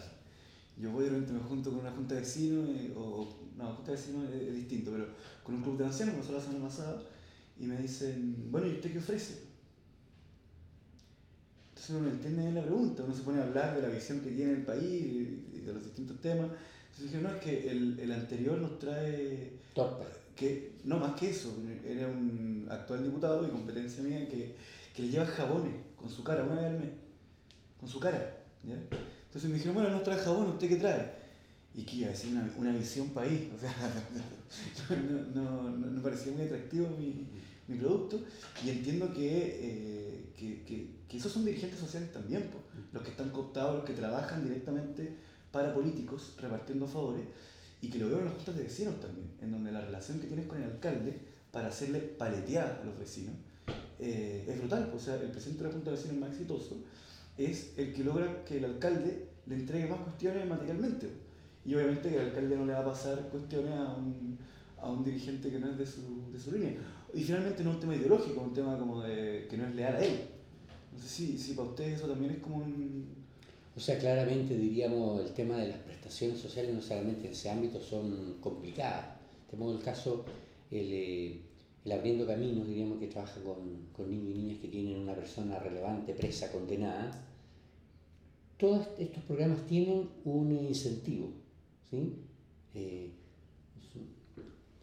yo 0.76 0.90
voy 0.90 1.04
de 1.04 1.10
repente 1.10 1.32
me 1.34 1.40
junto 1.40 1.70
con 1.70 1.80
una 1.80 1.92
junta 1.92 2.14
de 2.14 2.20
vecinos, 2.20 2.68
eh, 2.68 2.92
o, 2.96 3.28
no, 3.56 3.72
junta 3.74 3.92
de 3.92 3.96
vecinos 3.96 4.28
es, 4.28 4.48
es 4.48 4.54
distinto, 4.54 4.90
pero 4.92 5.06
con 5.44 5.54
un 5.54 5.62
club 5.62 5.78
de 5.78 5.84
ancianos, 5.84 6.16
pasó 6.16 6.32
la 6.32 6.40
semana 6.40 6.64
pasada, 6.64 7.00
y 7.60 7.66
me 7.66 7.76
dicen, 7.76 8.50
bueno, 8.50 8.66
¿y 8.66 8.72
usted 8.72 8.92
qué 8.92 8.98
ofrece? 8.98 9.48
Entonces 11.70 11.90
uno 11.90 12.00
no 12.06 12.10
entiende 12.10 12.42
bien 12.42 12.54
la 12.54 12.62
pregunta, 12.62 13.04
uno 13.04 13.14
se 13.14 13.22
pone 13.22 13.40
a 13.40 13.44
hablar 13.44 13.74
de 13.74 13.82
la 13.82 13.88
visión 13.88 14.20
que 14.20 14.30
tiene 14.30 14.52
el 14.52 14.62
país 14.62 14.82
y 14.82 15.60
de 15.60 15.72
los 15.72 15.82
distintos 15.82 16.20
temas. 16.20 16.50
Entonces 16.90 17.12
dije, 17.12 17.22
no, 17.22 17.30
es 17.30 17.40
que 17.40 17.70
el, 17.70 17.98
el 18.00 18.12
anterior 18.12 18.58
nos 18.58 18.78
trae 18.78 19.52
Torpe. 19.74 20.04
que 20.34 20.72
no 20.84 20.98
más 20.98 21.18
que 21.18 21.30
eso, 21.30 21.54
era 21.84 22.08
un 22.08 22.66
actual 22.70 23.04
diputado 23.04 23.46
y 23.46 23.50
competencia 23.50 24.02
mía 24.02 24.28
que, 24.28 24.54
que 24.94 25.02
le 25.02 25.08
lleva 25.08 25.26
jabones 25.26 25.74
con 25.96 26.10
su 26.10 26.24
cara 26.24 26.44
una 26.44 26.56
vez 26.56 26.64
al 26.64 26.78
mes, 26.78 26.90
con 27.78 27.88
su 27.88 28.00
cara. 28.00 28.36
¿ya? 28.64 28.74
Entonces 28.74 29.50
me 29.50 29.56
dijeron, 29.56 29.74
bueno, 29.74 29.90
no 29.90 30.00
trae 30.02 30.18
jabón, 30.18 30.48
¿usted 30.48 30.68
qué 30.68 30.76
trae? 30.76 31.27
Y 31.74 31.84
que 31.84 31.96
iba 31.96 32.08
a 32.08 32.10
decir 32.10 32.32
una, 32.32 32.50
una 32.56 32.72
visión 32.72 33.10
país, 33.10 33.48
o 33.54 33.58
sea, 33.58 33.72
no, 35.34 35.70
no, 35.70 35.86
no, 35.86 36.02
parecía 36.02 36.32
muy 36.32 36.42
atractivo 36.42 36.88
mi, 36.98 37.28
mi 37.68 37.78
producto 37.78 38.20
y 38.64 38.70
entiendo 38.70 39.12
que, 39.12 39.58
eh, 39.60 40.32
que, 40.36 40.64
que, 40.64 40.90
que 41.08 41.16
esos 41.18 41.30
son 41.30 41.44
dirigentes 41.44 41.78
sociales 41.78 42.12
también, 42.12 42.44
po, 42.44 42.58
los 42.92 43.02
que 43.02 43.10
están 43.10 43.30
cooptados, 43.30 43.76
los 43.76 43.84
que 43.84 43.92
trabajan 43.92 44.42
directamente 44.42 45.12
para 45.52 45.72
políticos 45.72 46.34
repartiendo 46.40 46.86
favores 46.86 47.24
y 47.80 47.88
que 47.88 47.98
lo 47.98 48.08
veo 48.08 48.18
en 48.18 48.24
las 48.26 48.34
juntas 48.34 48.56
de 48.56 48.62
vecinos 48.64 49.00
también, 49.00 49.30
en 49.40 49.52
donde 49.52 49.70
la 49.70 49.80
relación 49.80 50.18
que 50.18 50.26
tienes 50.26 50.46
con 50.46 50.58
el 50.58 50.64
alcalde 50.64 51.18
para 51.52 51.68
hacerle 51.68 52.00
paletear 52.00 52.80
a 52.82 52.84
los 52.84 52.98
vecinos 52.98 53.34
eh, 53.98 54.44
es 54.48 54.58
brutal. 54.58 54.92
O 54.94 54.98
sea, 54.98 55.14
el 55.14 55.30
presidente 55.30 55.62
de 55.62 55.68
la 55.68 55.74
junta 55.74 55.90
de 55.90 55.96
vecinos 55.96 56.18
más 56.18 56.30
exitoso 56.30 56.76
es 57.36 57.72
el 57.76 57.92
que 57.92 58.04
logra 58.04 58.44
que 58.44 58.58
el 58.58 58.64
alcalde 58.64 59.28
le 59.46 59.54
entregue 59.54 59.86
más 59.86 60.00
cuestiones 60.00 60.46
materialmente. 60.46 61.08
Y 61.68 61.74
obviamente 61.74 62.08
que 62.08 62.16
el 62.16 62.28
alcalde 62.28 62.56
no 62.56 62.64
le 62.64 62.72
va 62.72 62.78
a 62.78 62.84
pasar 62.86 63.28
cuestiones 63.28 63.74
a 63.74 63.94
un, 63.94 64.38
a 64.80 64.90
un 64.90 65.04
dirigente 65.04 65.50
que 65.50 65.58
no 65.58 65.70
es 65.70 65.76
de 65.76 65.84
su, 65.84 66.32
de 66.32 66.40
su 66.40 66.52
línea. 66.52 66.78
Y 67.12 67.22
finalmente 67.22 67.62
no 67.62 67.68
es 67.68 67.76
un 67.76 67.80
tema 67.82 67.94
ideológico, 67.94 68.40
un 68.40 68.54
tema 68.54 68.78
como 68.78 69.02
de 69.02 69.46
que 69.50 69.58
no 69.58 69.66
es 69.66 69.74
leal 69.74 69.96
a 69.96 70.02
él. 70.02 70.18
No 70.90 70.98
sé 70.98 71.06
si, 71.06 71.38
si 71.38 71.52
para 71.52 71.68
ustedes 71.68 71.98
eso 71.98 72.08
también 72.08 72.32
es 72.32 72.38
como 72.38 72.56
un... 72.56 73.06
O 73.76 73.80
sea, 73.80 73.98
claramente 73.98 74.56
diríamos 74.56 75.20
el 75.20 75.32
tema 75.34 75.58
de 75.58 75.68
las 75.68 75.76
prestaciones 75.80 76.40
sociales 76.40 76.74
no 76.74 76.80
solamente 76.80 77.26
en 77.26 77.32
ese 77.32 77.50
ámbito 77.50 77.82
son 77.82 78.38
complicadas. 78.40 79.18
Tenemos 79.50 79.76
el 79.76 79.82
caso, 79.82 80.24
el, 80.70 80.88
eh, 80.90 81.40
el 81.84 81.92
Abriendo 81.92 82.26
Caminos, 82.26 82.66
diríamos 82.66 82.98
que 82.98 83.08
trabaja 83.08 83.42
con, 83.42 83.88
con 83.94 84.10
niños 84.10 84.34
y 84.34 84.38
niñas 84.38 84.58
que 84.62 84.68
tienen 84.68 85.00
una 85.00 85.14
persona 85.14 85.58
relevante, 85.58 86.14
presa, 86.14 86.50
condenada. 86.50 87.10
Todos 88.56 88.88
estos 88.98 89.22
programas 89.24 89.66
tienen 89.66 90.08
un 90.24 90.50
incentivo, 90.50 91.28
¿sí? 91.90 92.14
Eh, 92.74 93.10
son 93.92 94.02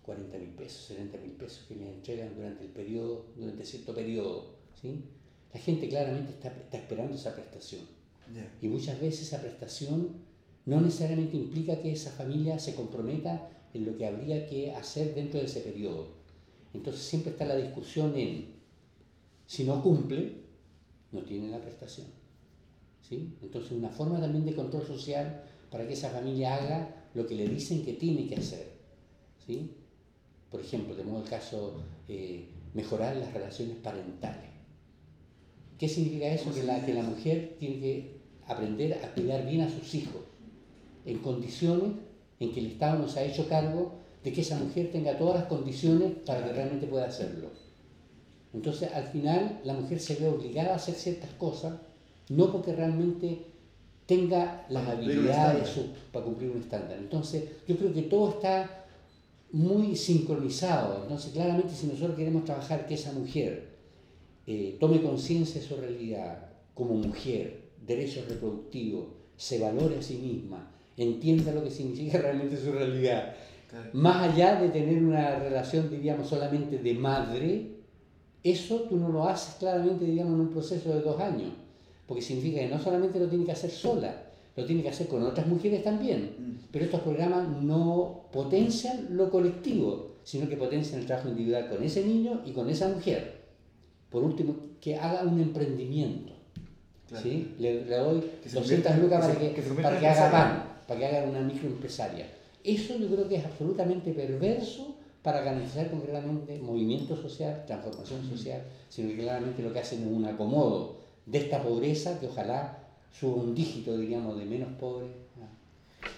40 0.03 0.37
mil 0.37 0.49
pesos, 0.49 0.85
70 0.85 1.17
mil 1.19 1.31
pesos 1.31 1.65
que 1.67 1.75
les 1.75 1.87
entregan 1.87 2.35
durante 2.35 2.63
el 2.63 2.71
periodo, 2.71 3.25
durante 3.35 3.65
cierto 3.65 3.93
periodo, 3.93 4.55
¿sí? 4.81 5.03
La 5.53 5.59
gente 5.59 5.87
claramente 5.87 6.31
está, 6.31 6.49
está 6.49 6.77
esperando 6.77 7.15
esa 7.15 7.33
prestación. 7.33 7.81
Ya. 8.33 8.51
Y 8.61 8.67
muchas 8.67 8.99
veces 8.99 9.27
esa 9.27 9.41
prestación 9.41 10.25
no 10.65 10.81
necesariamente 10.81 11.37
implica 11.37 11.79
que 11.79 11.91
esa 11.91 12.11
familia 12.11 12.59
se 12.59 12.75
comprometa 12.75 13.49
en 13.73 13.85
lo 13.85 13.97
que 13.97 14.07
habría 14.07 14.47
que 14.47 14.71
hacer 14.71 15.13
dentro 15.13 15.39
de 15.39 15.45
ese 15.45 15.61
periodo. 15.61 16.07
Entonces 16.73 17.03
siempre 17.03 17.31
está 17.31 17.45
la 17.45 17.55
discusión 17.55 18.15
en, 18.17 18.55
si 19.45 19.63
no 19.63 19.81
cumple, 19.81 20.33
no 21.11 21.21
tiene 21.21 21.49
la 21.49 21.61
prestación. 21.61 22.07
¿sí? 23.07 23.35
Entonces 23.41 23.71
una 23.71 23.89
forma 23.89 24.19
también 24.19 24.45
de 24.45 24.55
control 24.55 24.85
social 24.85 25.43
para 25.69 25.87
que 25.87 25.93
esa 25.93 26.09
familia 26.09 26.55
haga 26.55 27.05
lo 27.13 27.25
que 27.25 27.35
le 27.35 27.47
dicen 27.47 27.83
que 27.83 27.93
tiene 27.93 28.27
que 28.27 28.35
hacer. 28.35 28.67
¿sí? 29.45 29.71
Por 30.51 30.61
ejemplo, 30.61 30.95
tenemos 30.95 31.23
el 31.23 31.29
caso 31.29 31.81
eh, 32.07 32.45
mejorar 32.73 33.15
las 33.17 33.33
relaciones 33.33 33.77
parentales. 33.77 34.51
¿Qué 35.77 35.89
significa 35.89 36.27
eso? 36.27 36.45
¿Cómo 36.45 36.55
Que 36.55 36.63
la, 36.63 36.85
que 36.85 36.93
la 36.93 37.03
mujer 37.03 37.55
tiene 37.59 37.79
que 37.79 38.15
aprender 38.47 38.93
a 39.03 39.13
cuidar 39.13 39.45
bien 39.45 39.61
a 39.61 39.69
sus 39.69 39.93
hijos 39.95 40.21
en 41.05 41.19
condiciones 41.19 41.91
en 42.39 42.51
que 42.51 42.59
el 42.59 42.67
Estado 42.67 42.99
nos 42.99 43.15
ha 43.17 43.23
hecho 43.23 43.47
cargo 43.47 43.93
de 44.23 44.33
que 44.33 44.41
esa 44.41 44.57
mujer 44.57 44.91
tenga 44.91 45.17
todas 45.17 45.35
las 45.35 45.45
condiciones 45.45 46.13
para 46.25 46.43
que 46.43 46.53
realmente 46.53 46.87
pueda 46.87 47.05
hacerlo. 47.05 47.49
Entonces, 48.53 48.91
al 48.93 49.05
final, 49.07 49.61
la 49.63 49.73
mujer 49.73 49.99
se 49.99 50.15
ve 50.15 50.27
obligada 50.27 50.73
a 50.73 50.75
hacer 50.77 50.95
ciertas 50.95 51.29
cosas, 51.31 51.73
no 52.29 52.51
porque 52.51 52.73
realmente 52.73 53.45
tenga 54.05 54.65
las 54.69 54.83
Para 54.83 54.97
habilidades 54.97 55.67
su- 55.69 55.87
para 56.11 56.25
cumplir 56.25 56.51
un 56.51 56.61
estándar. 56.61 56.97
Entonces, 56.99 57.43
yo 57.67 57.75
creo 57.77 57.93
que 57.93 58.03
todo 58.03 58.29
está 58.29 58.85
muy 59.51 59.95
sincronizado. 59.95 61.01
Entonces, 61.03 61.31
claramente, 61.33 61.73
si 61.73 61.87
nosotros 61.87 62.15
queremos 62.15 62.45
trabajar 62.45 62.85
que 62.87 62.95
esa 62.95 63.11
mujer 63.13 63.75
eh, 64.47 64.77
tome 64.79 65.01
conciencia 65.01 65.59
de 65.59 65.67
su 65.67 65.75
realidad 65.75 66.49
como 66.75 66.93
mujer, 66.95 67.61
derechos 67.85 68.27
reproductivos, 68.27 69.05
se 69.37 69.59
valore 69.59 69.97
a 69.97 70.01
sí 70.01 70.15
misma, 70.17 70.69
entienda 70.97 71.51
lo 71.51 71.63
que 71.63 71.71
significa 71.71 72.17
realmente 72.21 72.57
su 72.57 72.71
realidad, 72.71 73.33
Claro. 73.69 73.89
más 73.93 74.31
allá 74.31 74.61
de 74.61 74.69
tener 74.69 75.03
una 75.03 75.39
relación, 75.39 75.89
diríamos, 75.89 76.27
solamente 76.29 76.77
de 76.77 76.93
madre, 76.93 77.71
eso 78.43 78.81
tú 78.81 78.97
no 78.97 79.09
lo 79.09 79.27
haces 79.27 79.55
claramente, 79.55 80.05
digamos, 80.05 80.35
en 80.35 80.41
un 80.41 80.49
proceso 80.51 80.93
de 80.93 81.01
dos 81.01 81.19
años, 81.19 81.51
porque 82.07 82.21
significa 82.21 82.59
que 82.59 82.67
no 82.67 82.79
solamente 82.79 83.19
lo 83.19 83.27
tiene 83.27 83.45
que 83.45 83.51
hacer 83.51 83.69
sola, 83.71 84.15
lo 84.55 84.65
tiene 84.65 84.81
que 84.83 84.89
hacer 84.89 85.07
con 85.07 85.23
otras 85.23 85.47
mujeres 85.47 85.83
también, 85.83 86.35
Mm. 86.37 86.51
pero 86.71 86.85
estos 86.85 87.01
programas 87.01 87.47
no 87.61 88.21
potencian 88.31 89.07
lo 89.11 89.29
colectivo, 89.29 90.11
sino 90.23 90.47
que 90.47 90.55
potencian 90.57 90.99
el 91.01 91.05
trabajo 91.05 91.29
individual 91.29 91.69
con 91.69 91.83
ese 91.83 92.03
niño 92.05 92.41
y 92.45 92.51
con 92.51 92.69
esa 92.69 92.87
mujer. 92.89 93.43
Por 94.09 94.23
último, 94.23 94.55
que 94.79 94.95
haga 94.95 95.23
un 95.23 95.39
emprendimiento. 95.41 96.33
Claro. 97.07 97.23
¿sí? 97.23 97.53
Le, 97.59 97.85
le 97.85 97.95
doy 97.97 98.21
Que 98.41 98.49
se 98.49 98.55
200 98.55 98.91
convierta- 98.91 98.97
lucas 98.97 99.21
para 99.27 99.39
que, 99.39 99.53
que 99.53 99.61
para 99.81 99.99
que 99.99 100.07
haga 100.07 100.31
pan, 100.31 100.63
para 100.87 100.99
que 100.99 101.05
haga 101.05 101.29
una 101.29 101.41
microempresaria. 101.41 102.25
Eso 102.63 102.97
yo 102.97 103.07
creo 103.07 103.27
que 103.27 103.35
es 103.35 103.45
absolutamente 103.45 104.11
perverso 104.13 104.95
para 105.21 105.41
garantizar 105.41 105.89
concretamente 105.91 106.59
movimiento 106.59 107.15
social, 107.19 107.63
transformación 107.67 108.27
social, 108.27 108.61
sino 108.89 109.09
que 109.09 109.17
claramente 109.17 109.61
lo 109.61 109.71
que 109.73 109.79
hacen 109.79 110.01
es 110.01 110.07
un 110.07 110.25
acomodo 110.25 110.97
de 111.25 111.37
esta 111.37 111.61
pobreza 111.61 112.19
que 112.19 112.27
ojalá 112.27 112.77
suba 113.11 113.43
un 113.43 113.55
dígito, 113.55 113.97
diríamos, 113.97 114.37
de 114.37 114.45
menos 114.45 114.71
pobres. 114.79 115.11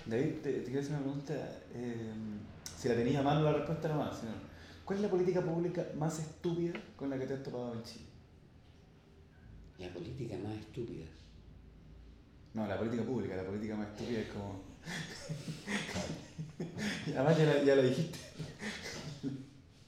David, 0.05 0.35
te, 0.41 0.53
te 0.53 0.63
quiero 0.65 0.79
hacer 0.79 0.93
una 0.93 1.01
pregunta. 1.03 1.33
eh, 1.73 2.13
si 2.77 2.87
la 2.87 2.95
tenías 2.95 3.17
a 3.17 3.23
mano 3.23 3.41
la 3.41 3.53
respuesta 3.53 3.87
nomás. 3.87 4.19
Si 4.19 4.25
no. 4.25 4.33
¿Cuál 4.85 4.99
es 4.99 5.03
la 5.03 5.09
política 5.09 5.41
pública 5.41 5.85
más 5.97 6.19
estúpida 6.19 6.73
con 6.95 7.09
la 7.09 7.17
que 7.19 7.25
te 7.25 7.33
has 7.33 7.43
topado 7.43 7.73
en 7.73 7.83
Chile? 7.83 8.05
La 9.79 9.89
política 9.89 10.35
más 10.37 10.57
estúpida. 10.57 11.05
No, 12.53 12.65
la 12.67 12.77
política 12.77 13.03
pública, 13.03 13.35
la 13.35 13.43
política 13.45 13.75
más 13.75 13.87
estúpida 13.89 14.19
es 14.19 14.27
como. 14.29 14.61
Además 17.15 17.37
ya 17.37 17.45
la, 17.45 17.63
ya 17.63 17.75
la 17.75 17.81
dijiste. 17.83 18.19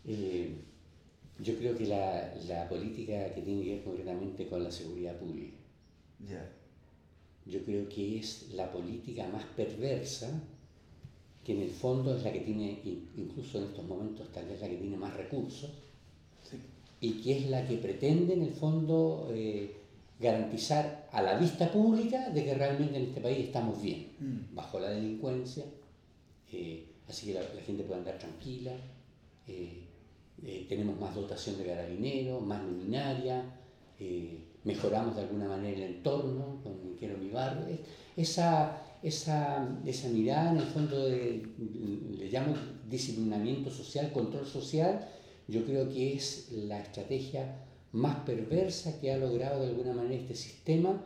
Eh, 0.06 0.56
yo 1.42 1.56
creo 1.58 1.78
que 1.78 1.86
la, 1.86 2.34
la, 2.48 2.68
política 2.68 3.34
que 3.34 3.42
tiene 3.42 3.64
que 3.64 3.72
ver 3.76 3.84
concretamente 3.84 4.48
con 4.48 4.64
la 4.64 4.72
seguridad 4.72 5.18
pública. 5.18 5.58
Ya. 6.28 6.50
Yo 7.46 7.64
creo 7.64 7.88
que 7.88 8.20
es 8.20 8.50
la 8.54 8.72
política 8.72 9.28
más 9.28 9.44
perversa, 9.56 10.30
que 11.44 11.54
en 11.54 11.62
el 11.62 11.70
fondo 11.70 12.16
es 12.16 12.24
la 12.24 12.34
que 12.34 12.42
tiene, 12.42 12.80
incluso 13.16 13.58
en 13.60 13.66
estos 13.66 13.86
momentos, 13.86 14.32
tal 14.32 14.48
vez 14.48 14.60
la 14.60 14.68
que 14.68 14.76
tiene 14.76 14.98
más 14.98 15.16
recursos, 15.16 15.72
y 17.02 17.14
que 17.22 17.38
es 17.38 17.50
la 17.50 17.66
que 17.66 17.78
pretende 17.78 18.34
en 18.34 18.44
el 18.44 18.52
fondo 18.52 19.30
eh, 19.34 19.74
garantizar 20.20 21.08
a 21.12 21.22
la 21.22 21.38
vista 21.38 21.72
pública 21.72 22.30
de 22.30 22.44
que 22.44 22.54
realmente 22.54 22.98
en 22.98 23.04
este 23.04 23.22
país 23.22 23.48
estamos 23.48 23.82
bien, 23.82 24.10
mm. 24.20 24.56
bajo 24.56 24.80
la 24.80 24.90
delincuencia, 24.90 25.64
eh, 26.52 26.86
así 27.08 27.28
que 27.28 27.34
la, 27.36 27.44
gente 27.66 27.84
puede 27.84 28.00
andar 28.02 28.18
tranquila, 28.20 28.74
eh, 29.48 29.89
tenemos 30.68 31.00
más 31.00 31.16
dotación 31.16 31.58
de 31.58 31.66
carabineros, 31.66 32.42
más 32.42 32.64
luminaria, 32.64 33.44
mejoramos 34.64 35.16
de 35.16 35.22
alguna 35.22 35.48
manera 35.48 35.78
el 35.78 35.96
entorno 35.96 36.62
con 36.64 36.96
Quiero 36.98 37.18
mi 37.18 37.30
barrio. 37.30 37.78
Esa, 38.16 38.82
esa, 39.02 39.80
esa 39.86 40.10
mirada 40.10 40.52
en 40.52 40.58
el 40.58 40.66
fondo 40.66 41.06
de, 41.06 41.48
le 42.18 42.30
llamo 42.30 42.56
disciplinamiento 42.90 43.70
social, 43.70 44.12
control 44.12 44.46
social, 44.46 45.08
yo 45.48 45.66
creo 45.66 45.90
que 45.90 46.14
es 46.14 46.52
la 46.52 46.80
estrategia 46.80 47.66
más 47.92 48.18
perversa 48.18 49.00
que 49.00 49.12
ha 49.12 49.18
logrado 49.18 49.62
de 49.62 49.70
alguna 49.70 49.94
manera 49.94 50.22
este 50.22 50.36
sistema 50.36 51.02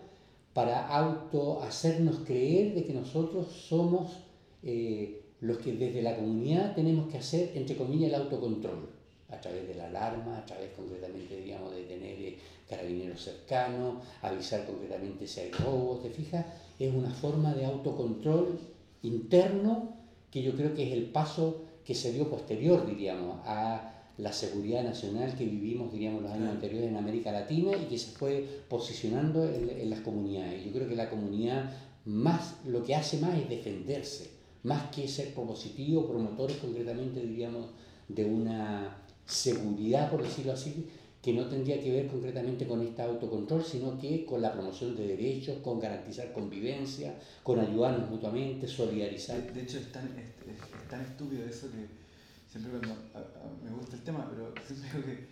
para 0.54 0.88
auto 0.88 1.62
hacernos 1.64 2.18
creer 2.26 2.76
de 2.76 2.86
que 2.86 2.94
nosotros 2.94 3.48
somos 3.68 4.18
eh, 4.62 5.22
los 5.40 5.58
que 5.58 5.74
desde 5.74 6.02
la 6.02 6.16
comunidad 6.16 6.76
tenemos 6.76 7.10
que 7.12 7.18
hacer, 7.18 7.52
entre 7.56 7.76
comillas, 7.76 8.10
el 8.10 8.16
autocontrol, 8.16 8.90
a 9.34 9.42
través 9.42 9.68
de 9.68 9.76
la 9.76 9.88
alarma, 9.88 10.38
a 10.38 10.46
través 10.46 10.72
concretamente, 10.74 11.38
digamos, 11.38 11.74
de 11.74 11.84
tener 11.84 12.20
eh, 12.20 12.38
carabineros 12.70 13.22
cercanos, 13.22 14.04
avisar 14.22 14.66
concretamente 14.66 15.28
si 15.28 15.42
hay 15.42 15.52
robos, 15.52 16.04
¿te 16.04 16.10
fijas? 16.10 16.46
Es 16.80 16.94
una 16.94 17.12
forma 17.12 17.54
de 17.54 17.66
autocontrol 17.66 18.60
interno 19.02 19.90
que 20.32 20.42
yo 20.42 20.56
creo 20.56 20.74
que 20.74 20.88
es 20.88 20.94
el 20.94 21.06
paso 21.06 21.64
que 21.86 21.94
se 21.94 22.12
dio 22.12 22.30
posterior, 22.30 22.86
diríamos, 22.88 23.40
a 23.46 23.94
la 24.18 24.32
seguridad 24.32 24.84
nacional 24.84 25.36
que 25.36 25.46
vivimos, 25.46 25.92
diríamos, 25.92 26.22
los 26.22 26.32
años 26.32 26.50
anteriores 26.50 26.90
en 26.90 26.98
América 26.98 27.32
Latina 27.32 27.72
y 27.76 27.86
que 27.86 27.98
se 27.98 28.12
fue 28.12 28.48
posicionando 28.70 29.44
en, 29.44 29.90
las 29.90 30.02
comunidades. 30.02 30.64
Yo 30.66 30.72
creo 30.72 30.88
que 30.88 30.96
la 30.96 31.10
comunidad 31.10 31.72
más, 32.06 32.56
lo 32.66 32.84
que 32.84 32.96
hace 32.96 33.18
más 33.18 33.38
es 33.38 33.50
defenderse, 33.50 34.30
más 34.64 34.90
que 34.92 35.08
ser 35.08 35.34
propositivo, 35.34 36.08
promotores 36.08 36.58
concretamente, 36.58 37.22
diríamos, 37.22 37.68
de 38.08 38.26
una 38.26 39.03
seguridad, 39.26 40.10
por 40.12 40.24
decirlo 40.24 40.54
así, 40.54 40.90
que 41.22 41.34
no 41.34 41.48
tendría 41.48 41.82
que 41.82 41.92
ver 41.92 42.08
concretamente 42.08 42.68
con 42.68 42.82
este 42.82 43.02
autocontrol, 43.02 43.64
sino 43.64 43.98
que 43.98 44.26
con 44.26 44.42
la 44.42 44.52
promoción 44.52 44.96
de 44.96 45.08
derechos, 45.08 45.60
con 45.60 45.80
garantizar 45.80 46.34
convivencia, 46.34 47.16
con 47.44 47.60
ayudarnos 47.60 48.10
mutuamente, 48.10 48.68
solidarizar. 48.68 49.54
De, 49.54 49.62
hecho, 49.62 49.78
es 49.78 49.92
tan, 49.92 50.06
es 50.18 50.90
tan 50.90 51.02
estúpido 51.02 51.46
eso 51.46 51.68
que 51.72 51.88
siempre 52.52 52.72
cuando 52.72 52.96
me 53.64 53.72
gusta 53.72 53.96
el 53.96 54.04
tema, 54.04 54.30
pero 54.30 54.54
siempre 54.68 54.90
digo 54.92 55.06
que, 55.06 55.28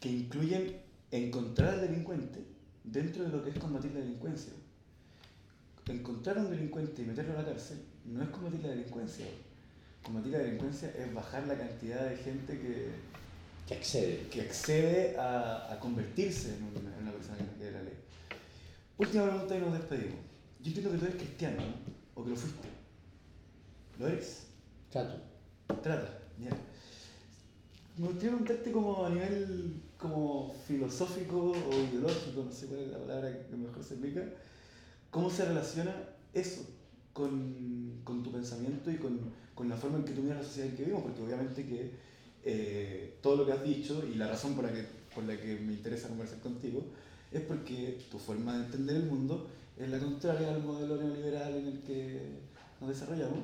que 0.00 0.14
incluyen 0.14 0.76
encontrar 1.10 1.74
al 1.74 1.80
delincuente 1.80 2.40
dentro 2.84 3.24
de 3.24 3.30
lo 3.30 3.42
que 3.42 3.50
es 3.50 3.58
combatir 3.58 3.92
la 3.92 4.00
delincuencia. 4.00 4.52
Encontrar 5.86 6.38
a 6.38 6.42
un 6.42 6.50
delincuente 6.50 7.02
y 7.02 7.04
meterlo 7.06 7.32
a 7.32 7.42
la 7.42 7.44
cárcel 7.44 7.78
no 8.04 8.22
es 8.22 8.28
combatir 8.28 8.60
la 8.60 8.68
delincuencia. 8.68 9.26
Combatir 10.02 10.32
la 10.32 10.38
delincuencia 10.38 10.90
es 10.90 11.12
bajar 11.12 11.46
la 11.46 11.56
cantidad 11.56 12.08
de 12.08 12.16
gente 12.16 12.58
que, 12.58 12.90
que 13.66 13.74
accede, 13.74 14.28
que 14.30 14.40
accede 14.42 15.16
a, 15.16 15.72
a 15.72 15.78
convertirse 15.78 16.54
en 16.56 16.62
una, 16.64 16.96
en 16.96 17.02
una, 17.02 17.12
persona 17.12 17.38
que 17.38 17.44
no 17.44 17.52
quiere 17.52 17.72
la 17.72 17.82
ley. 17.82 17.94
Última 18.98 19.24
pregunta 19.24 19.56
y 19.56 19.60
nos 19.60 19.72
despedimos. 19.72 20.18
Yo 20.60 20.66
entiendo 20.68 20.92
que 20.92 20.98
tú 20.98 21.04
eres 21.06 21.16
cristiano, 21.16 21.56
¿no? 21.56 22.20
O 22.20 22.24
que 22.24 22.30
lo 22.30 22.36
fuiste. 22.36 22.68
¿Lo 23.98 24.08
eres? 24.08 24.46
Trato. 24.90 25.16
Trata. 25.82 26.18
Me 27.98 28.06
gustaría 28.06 28.30
preguntarte 28.30 28.72
como 28.72 29.04
a 29.04 29.10
nivel 29.10 29.82
como 29.98 30.52
filosófico 30.66 31.52
o 31.52 31.74
ideológico, 31.74 32.42
no 32.44 32.50
sé 32.50 32.66
cuál 32.66 32.80
es 32.80 32.88
la 32.88 32.98
palabra 32.98 33.46
que 33.48 33.56
mejor 33.56 33.84
se 33.84 33.94
explica, 33.94 34.24
¿cómo 35.10 35.30
se 35.30 35.44
relaciona 35.44 35.94
eso 36.32 36.62
con, 37.12 38.00
con 38.02 38.22
tu 38.22 38.32
pensamiento 38.32 38.90
y 38.90 38.96
con, 38.96 39.20
con, 39.54 39.68
la 39.68 39.76
forma 39.76 39.98
en 39.98 40.04
que 40.04 40.12
tú 40.12 40.22
miras 40.22 40.38
la 40.38 40.44
sociedad 40.44 40.70
en 40.70 40.76
que 40.76 40.82
vivimos? 40.84 41.04
Porque 41.04 41.22
obviamente 41.22 41.66
que 41.66 41.92
eh, 42.44 43.14
todo 43.22 43.36
lo 43.36 43.46
que 43.46 43.52
has 43.52 43.64
dicho 43.64 44.04
y 44.10 44.16
la 44.16 44.28
razón 44.28 44.54
por 44.54 44.64
la, 44.64 44.72
que, 44.72 44.84
por 45.14 45.24
la 45.24 45.36
que 45.36 45.56
me 45.56 45.72
interesa 45.72 46.08
conversar 46.08 46.40
contigo 46.40 46.84
es 47.30 47.40
porque 47.40 47.98
tu 48.10 48.18
forma 48.18 48.58
de 48.58 48.64
entender 48.66 48.96
el 48.96 49.04
mundo 49.04 49.48
es 49.78 49.88
la 49.88 49.98
contraria 49.98 50.54
al 50.54 50.62
modelo 50.62 50.96
neoliberal 50.96 51.54
en 51.54 51.66
el 51.66 51.78
que 51.80 52.20
nos 52.80 52.90
desarrollamos 52.90 53.40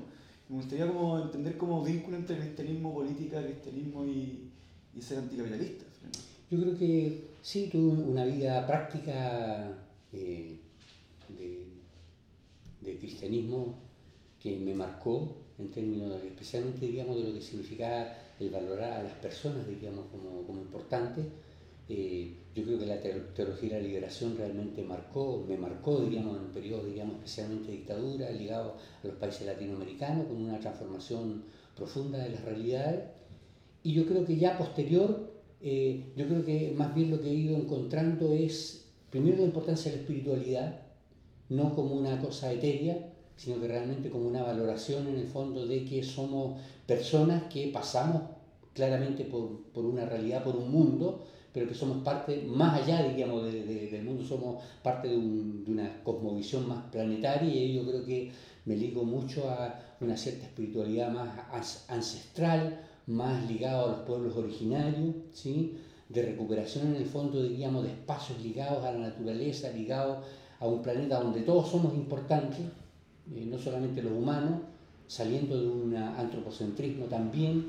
me 0.48 0.56
gustaría 0.56 0.86
como 0.86 1.18
entender 1.18 1.58
como 1.58 1.84
vínculo 1.84 2.16
entre 2.16 2.38
cristianismo, 2.38 2.94
política, 2.94 3.42
cristianismo 3.42 4.06
y, 4.06 4.48
y 4.94 5.02
ser 5.02 5.18
anticapitalista. 5.18 5.84
Yo 6.50 6.60
creo 6.60 6.78
que 6.78 7.24
sí, 7.42 7.68
tuve 7.70 8.02
una 8.02 8.24
vida 8.24 8.66
práctica 8.66 9.70
eh, 10.12 10.56
de, 11.28 11.66
de, 12.80 12.98
cristianismo 12.98 13.78
que 14.40 14.56
me 14.56 14.74
marcó 14.74 15.36
en 15.58 15.70
términos, 15.70 16.22
especialmente 16.24 16.86
digamos, 16.86 17.16
de 17.16 17.24
lo 17.24 17.34
que 17.34 17.40
significaba 17.40 18.14
el 18.38 18.50
valorar 18.50 18.92
a 18.92 19.02
las 19.02 19.14
personas, 19.14 19.66
digamos, 19.66 20.06
como, 20.12 20.46
como 20.46 20.60
importantes 20.60 21.26
eh, 21.88 22.34
yo 22.54 22.64
creo 22.64 22.78
que 22.78 22.86
la 22.86 23.00
teología 23.00 23.76
de 23.76 23.82
la 23.82 23.88
liberación 23.88 24.36
realmente 24.36 24.82
marcó, 24.82 25.44
me 25.48 25.56
marcó, 25.56 26.00
diríamos, 26.00 26.36
en 26.36 26.44
un 26.44 26.50
periodo, 26.50 26.84
digamos, 26.84 27.16
especialmente 27.16 27.68
de 27.68 27.78
dictadura, 27.78 28.30
ligado 28.30 28.76
a 29.02 29.06
los 29.06 29.16
países 29.16 29.46
latinoamericanos, 29.46 30.26
con 30.26 30.42
una 30.42 30.60
transformación 30.60 31.44
profunda 31.74 32.18
de 32.18 32.30
las 32.30 32.44
realidades. 32.44 33.04
Y 33.82 33.94
yo 33.94 34.06
creo 34.06 34.26
que 34.26 34.36
ya 34.36 34.58
posterior, 34.58 35.32
eh, 35.62 36.12
yo 36.14 36.26
creo 36.26 36.44
que 36.44 36.74
más 36.76 36.94
bien 36.94 37.10
lo 37.10 37.22
que 37.22 37.30
he 37.30 37.34
ido 37.34 37.56
encontrando 37.56 38.34
es, 38.34 38.90
primero, 39.08 39.38
la 39.38 39.44
importancia 39.44 39.90
de 39.90 39.96
la 39.96 40.02
espiritualidad, 40.02 40.82
no 41.48 41.74
como 41.74 41.94
una 41.94 42.20
cosa 42.20 42.52
etérea, 42.52 43.14
sino 43.38 43.58
que 43.60 43.68
realmente 43.68 44.10
como 44.10 44.28
una 44.28 44.42
valoración 44.42 45.06
en 45.06 45.16
el 45.16 45.28
fondo 45.28 45.64
de 45.66 45.84
que 45.84 46.02
somos 46.02 46.60
personas 46.86 47.44
que 47.44 47.68
pasamos 47.68 48.22
claramente 48.74 49.24
por, 49.24 49.62
por 49.72 49.86
una 49.86 50.04
realidad, 50.04 50.44
por 50.44 50.56
un 50.56 50.70
mundo, 50.70 51.20
pero 51.52 51.66
que 51.66 51.74
somos 51.74 52.04
parte, 52.04 52.42
más 52.46 52.82
allá, 52.82 53.08
digamos, 53.08 53.44
del 53.44 54.04
mundo, 54.04 54.24
somos 54.24 54.62
parte 54.82 55.08
de, 55.08 55.16
una 55.16 56.02
cosmovisión 56.02 56.68
más 56.68 56.84
planetaria 56.90 57.52
y 57.52 57.74
yo 57.74 57.86
creo 57.86 58.04
que 58.04 58.30
me 58.64 58.76
ligo 58.76 59.04
mucho 59.04 59.48
a 59.48 59.96
una 60.00 60.16
cierta 60.16 60.44
espiritualidad 60.44 61.10
más 61.10 61.86
ancestral, 61.88 62.80
más 63.06 63.48
ligado 63.48 63.86
a 63.86 63.88
los 63.92 64.00
pueblos 64.00 64.36
originarios, 64.36 65.14
¿sí? 65.32 65.78
de 66.08 66.22
recuperación 66.22 66.88
en 66.88 66.96
el 66.96 67.06
fondo, 67.06 67.42
diríamos, 67.42 67.84
de 67.84 67.90
espacios 67.90 68.40
ligados 68.40 68.84
a 68.84 68.92
la 68.92 68.98
naturaleza, 68.98 69.70
ligados 69.70 70.18
a 70.60 70.66
un 70.66 70.82
planeta 70.82 71.20
donde 71.20 71.42
todos 71.42 71.70
somos 71.70 71.94
importantes, 71.94 72.60
eh, 73.34 73.46
no 73.50 73.58
solamente 73.58 74.02
los 74.02 74.12
humanos, 74.12 74.60
saliendo 75.06 75.60
de 75.60 75.68
un 75.68 75.96
antropocentrismo 75.96 77.06
también, 77.06 77.64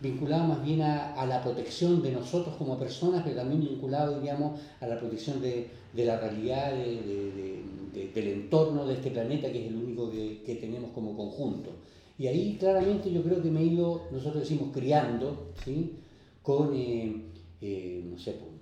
vinculado 0.00 0.44
más 0.44 0.64
bien 0.64 0.82
a, 0.82 1.26
la 1.26 1.42
protección 1.42 2.02
de 2.02 2.12
nosotros 2.12 2.54
como 2.56 2.78
personas, 2.78 3.22
pero 3.24 3.36
también 3.36 3.60
vinculado, 3.62 4.20
digamos, 4.20 4.60
a 4.80 4.86
la 4.86 4.98
protección 4.98 5.40
de, 5.40 5.68
la 5.94 6.18
realidad, 6.20 6.72
del 6.72 8.28
entorno 8.28 8.86
de 8.86 8.94
este 8.94 9.10
planeta, 9.10 9.50
que 9.50 9.64
es 9.64 9.68
el 9.68 9.76
único 9.76 10.10
que, 10.10 10.58
tenemos 10.60 10.90
como 10.92 11.16
conjunto. 11.16 11.70
Y 12.18 12.28
ahí 12.28 12.56
claramente 12.58 13.12
yo 13.12 13.22
creo 13.22 13.42
que 13.42 13.50
me 13.50 13.60
he 13.60 13.64
ido, 13.64 14.02
nosotros 14.10 14.42
decimos, 14.42 14.70
criando, 14.72 15.52
¿sí? 15.64 15.96
con, 16.42 16.72
eh, 16.74 17.24
eh, 17.60 18.04
no 18.08 18.18
sé, 18.18 18.30
el, 18.32 18.55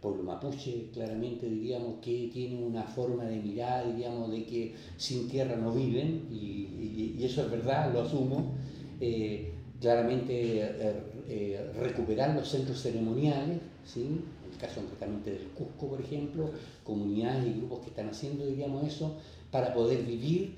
pueblo 0.00 0.22
mapuche, 0.22 0.90
claramente 0.92 1.48
diríamos 1.48 1.96
que 2.00 2.30
tiene 2.32 2.62
una 2.62 2.84
forma 2.84 3.24
de 3.24 3.36
mirar, 3.36 3.86
diríamos, 3.86 4.30
de 4.30 4.44
que 4.44 4.74
sin 4.96 5.28
tierra 5.28 5.56
no 5.56 5.72
viven, 5.72 6.28
y, 6.30 7.22
eso 7.22 7.42
es 7.42 7.50
verdad, 7.50 7.92
lo 7.92 8.02
asumo. 8.02 8.52
Eh, 9.00 9.52
claramente 9.80 10.60
eh, 10.62 11.02
eh, 11.28 11.72
recuperar 11.80 12.34
los 12.34 12.48
centros 12.48 12.80
ceremoniales, 12.80 13.58
¿sí? 13.84 14.20
el 14.50 14.58
caso 14.58 14.80
concretamente 14.80 15.30
del 15.30 15.48
Cusco, 15.48 15.88
por 15.88 16.00
ejemplo, 16.00 16.50
comunidades 16.84 17.46
y 17.46 17.58
grupos 17.58 17.80
que 17.80 17.90
están 17.90 18.08
haciendo, 18.08 18.46
diríamos 18.46 18.84
eso, 18.84 19.16
para 19.50 19.72
poder 19.72 20.04
vivir, 20.04 20.56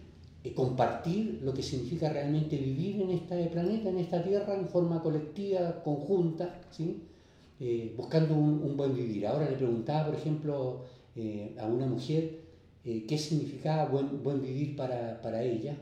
compartir 0.54 1.40
lo 1.44 1.52
que 1.52 1.62
significa 1.62 2.08
realmente 2.08 2.56
vivir 2.56 3.02
en 3.02 3.10
este 3.10 3.44
planeta, 3.46 3.90
en 3.90 3.98
esta 3.98 4.22
tierra, 4.22 4.54
en 4.54 4.68
forma 4.68 5.02
colectiva, 5.02 5.82
conjunta, 5.82 6.60
¿sí? 6.70 7.02
Buscando 7.96 8.34
un, 8.34 8.76
buen 8.76 8.94
vivir. 8.94 9.26
Ahora 9.26 9.48
le 9.48 9.56
preguntaba, 9.56 10.06
por 10.06 10.14
ejemplo, 10.14 10.84
a 11.58 11.66
una 11.66 11.86
mujer 11.86 12.40
qué 12.82 13.18
significaba 13.18 13.86
buen, 13.86 14.22
buen 14.22 14.42
vivir 14.42 14.74
para, 14.76 15.20
para 15.20 15.42
ella, 15.42 15.76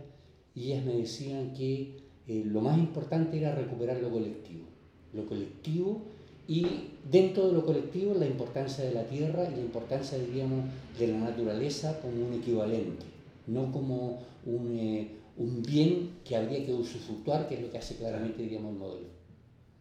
y 0.55 0.73
ellas 0.73 0.85
me 0.85 0.95
decían 0.95 1.53
que 1.53 2.09
eh, 2.27 2.43
lo 2.45 2.61
más 2.61 2.77
importante 2.77 3.39
era 3.39 3.55
recuperar 3.55 4.01
lo 4.01 4.11
colectivo. 4.11 4.67
lo 5.15 5.27
colectivo 5.27 6.03
y 6.47 6.67
dentro 7.11 7.47
de 7.47 7.53
lo 7.55 7.65
colectivo 7.65 8.15
la 8.15 8.27
importancia 8.27 8.85
de 8.85 8.93
la 8.93 9.05
tierra 9.05 9.49
y 9.49 9.55
la 9.55 9.61
importancia, 9.61 10.19
diríamos, 10.19 10.65
de 10.99 11.09
la 11.09 11.19
naturaleza 11.19 12.01
como 12.01 12.27
un 12.27 12.35
equivalente, 12.35 13.05
no 13.47 13.71
como 13.71 14.21
un, 14.45 14.77
eh, 14.79 15.09
un 15.37 15.63
bien 15.63 16.11
que 16.25 16.37
habría 16.37 16.65
que 16.65 16.75
usufructuar, 16.75 17.49
que 17.49 17.55
es 17.55 17.63
lo 17.63 17.71
que 17.71 17.79
hace 17.79 17.97
claramente, 17.97 18.43
diríamos, 18.43 18.73
el 18.73 18.79
modelo. 18.79 19.18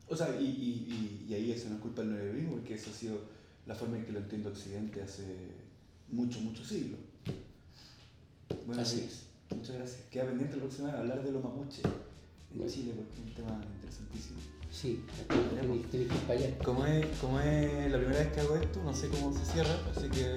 O 0.10 0.16
sea, 0.16 0.40
y, 0.40 0.46
y, 0.46 1.26
y, 1.30 1.34
ahí 1.34 1.52
eso 1.52 1.70
no 1.70 1.76
es 1.76 1.82
culpa 1.82 2.02
del 2.02 2.12
neoliberalismo, 2.12 2.56
porque 2.56 2.76
esa 2.76 2.90
ha 2.92 2.94
sido 2.94 3.20
la 3.66 3.76
forma 3.76 3.98
en 3.98 4.06
que 4.06 4.14
lo 4.14 4.20
entiende 4.20 4.50
Occidente 4.50 5.02
hace 5.02 5.24
muchos, 6.10 6.42
muchos 6.42 6.68
siglos. 6.68 7.00
Bueno, 8.66 8.82
Así 8.82 9.02
es. 9.02 9.28
Muchas 9.56 9.76
gracias. 9.76 10.02
Queda 10.10 10.26
pendiente 10.26 10.56
la 10.56 10.64
próxima 10.64 10.92
vez 10.92 11.00
hablar 11.00 11.24
de 11.24 11.32
los 11.32 11.44
mapuches 11.44 11.82
en 12.54 12.68
Chile, 12.68 12.94
porque 12.96 13.14
es 13.14 13.20
un 13.20 13.34
tema 13.34 13.62
interesantísimo. 13.76 14.40
Sí, 14.72 15.04
que 15.92 15.98
ir 15.98 16.08
para 16.08 16.40
allá. 16.40 16.58
Como 16.60 16.86
es, 16.86 17.06
como 17.20 17.40
es 17.40 17.92
la 17.92 17.98
primera 17.98 18.20
vez 18.20 18.34
que 18.34 18.40
hago 18.42 18.56
esto, 18.56 18.84
no 18.84 18.94
sé 18.94 19.10
cómo 19.10 19.34
se 19.38 19.46
cierra, 19.46 19.76
así 19.96 20.10
que. 20.10 20.36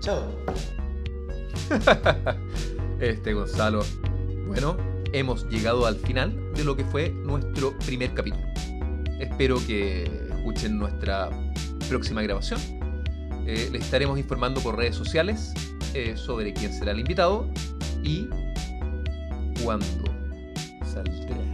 Chao. 0.00 0.26
Este 3.00 3.32
Gonzalo. 3.32 3.82
Bueno, 4.46 4.76
hemos 5.12 5.48
llegado 5.48 5.86
al 5.86 5.96
final 5.96 6.36
de 6.54 6.64
lo 6.64 6.76
que 6.76 6.84
fue 6.84 7.10
nuestro 7.10 7.76
primer 7.78 8.12
capítulo. 8.14 8.44
Espero 9.18 9.56
que 9.66 10.04
escuchen 10.04 10.78
nuestra 10.78 11.30
próxima 11.88 12.22
grabación. 12.22 12.60
Eh, 13.46 13.68
les 13.72 13.84
estaremos 13.84 14.18
informando 14.18 14.60
por 14.60 14.76
redes 14.76 14.96
sociales 14.96 15.52
eh, 15.94 16.16
sobre 16.16 16.52
quién 16.52 16.72
será 16.72 16.92
el 16.92 17.00
invitado 17.00 17.50
y 18.02 18.28
cuándo 19.62 19.86
saldrá. 20.84 21.49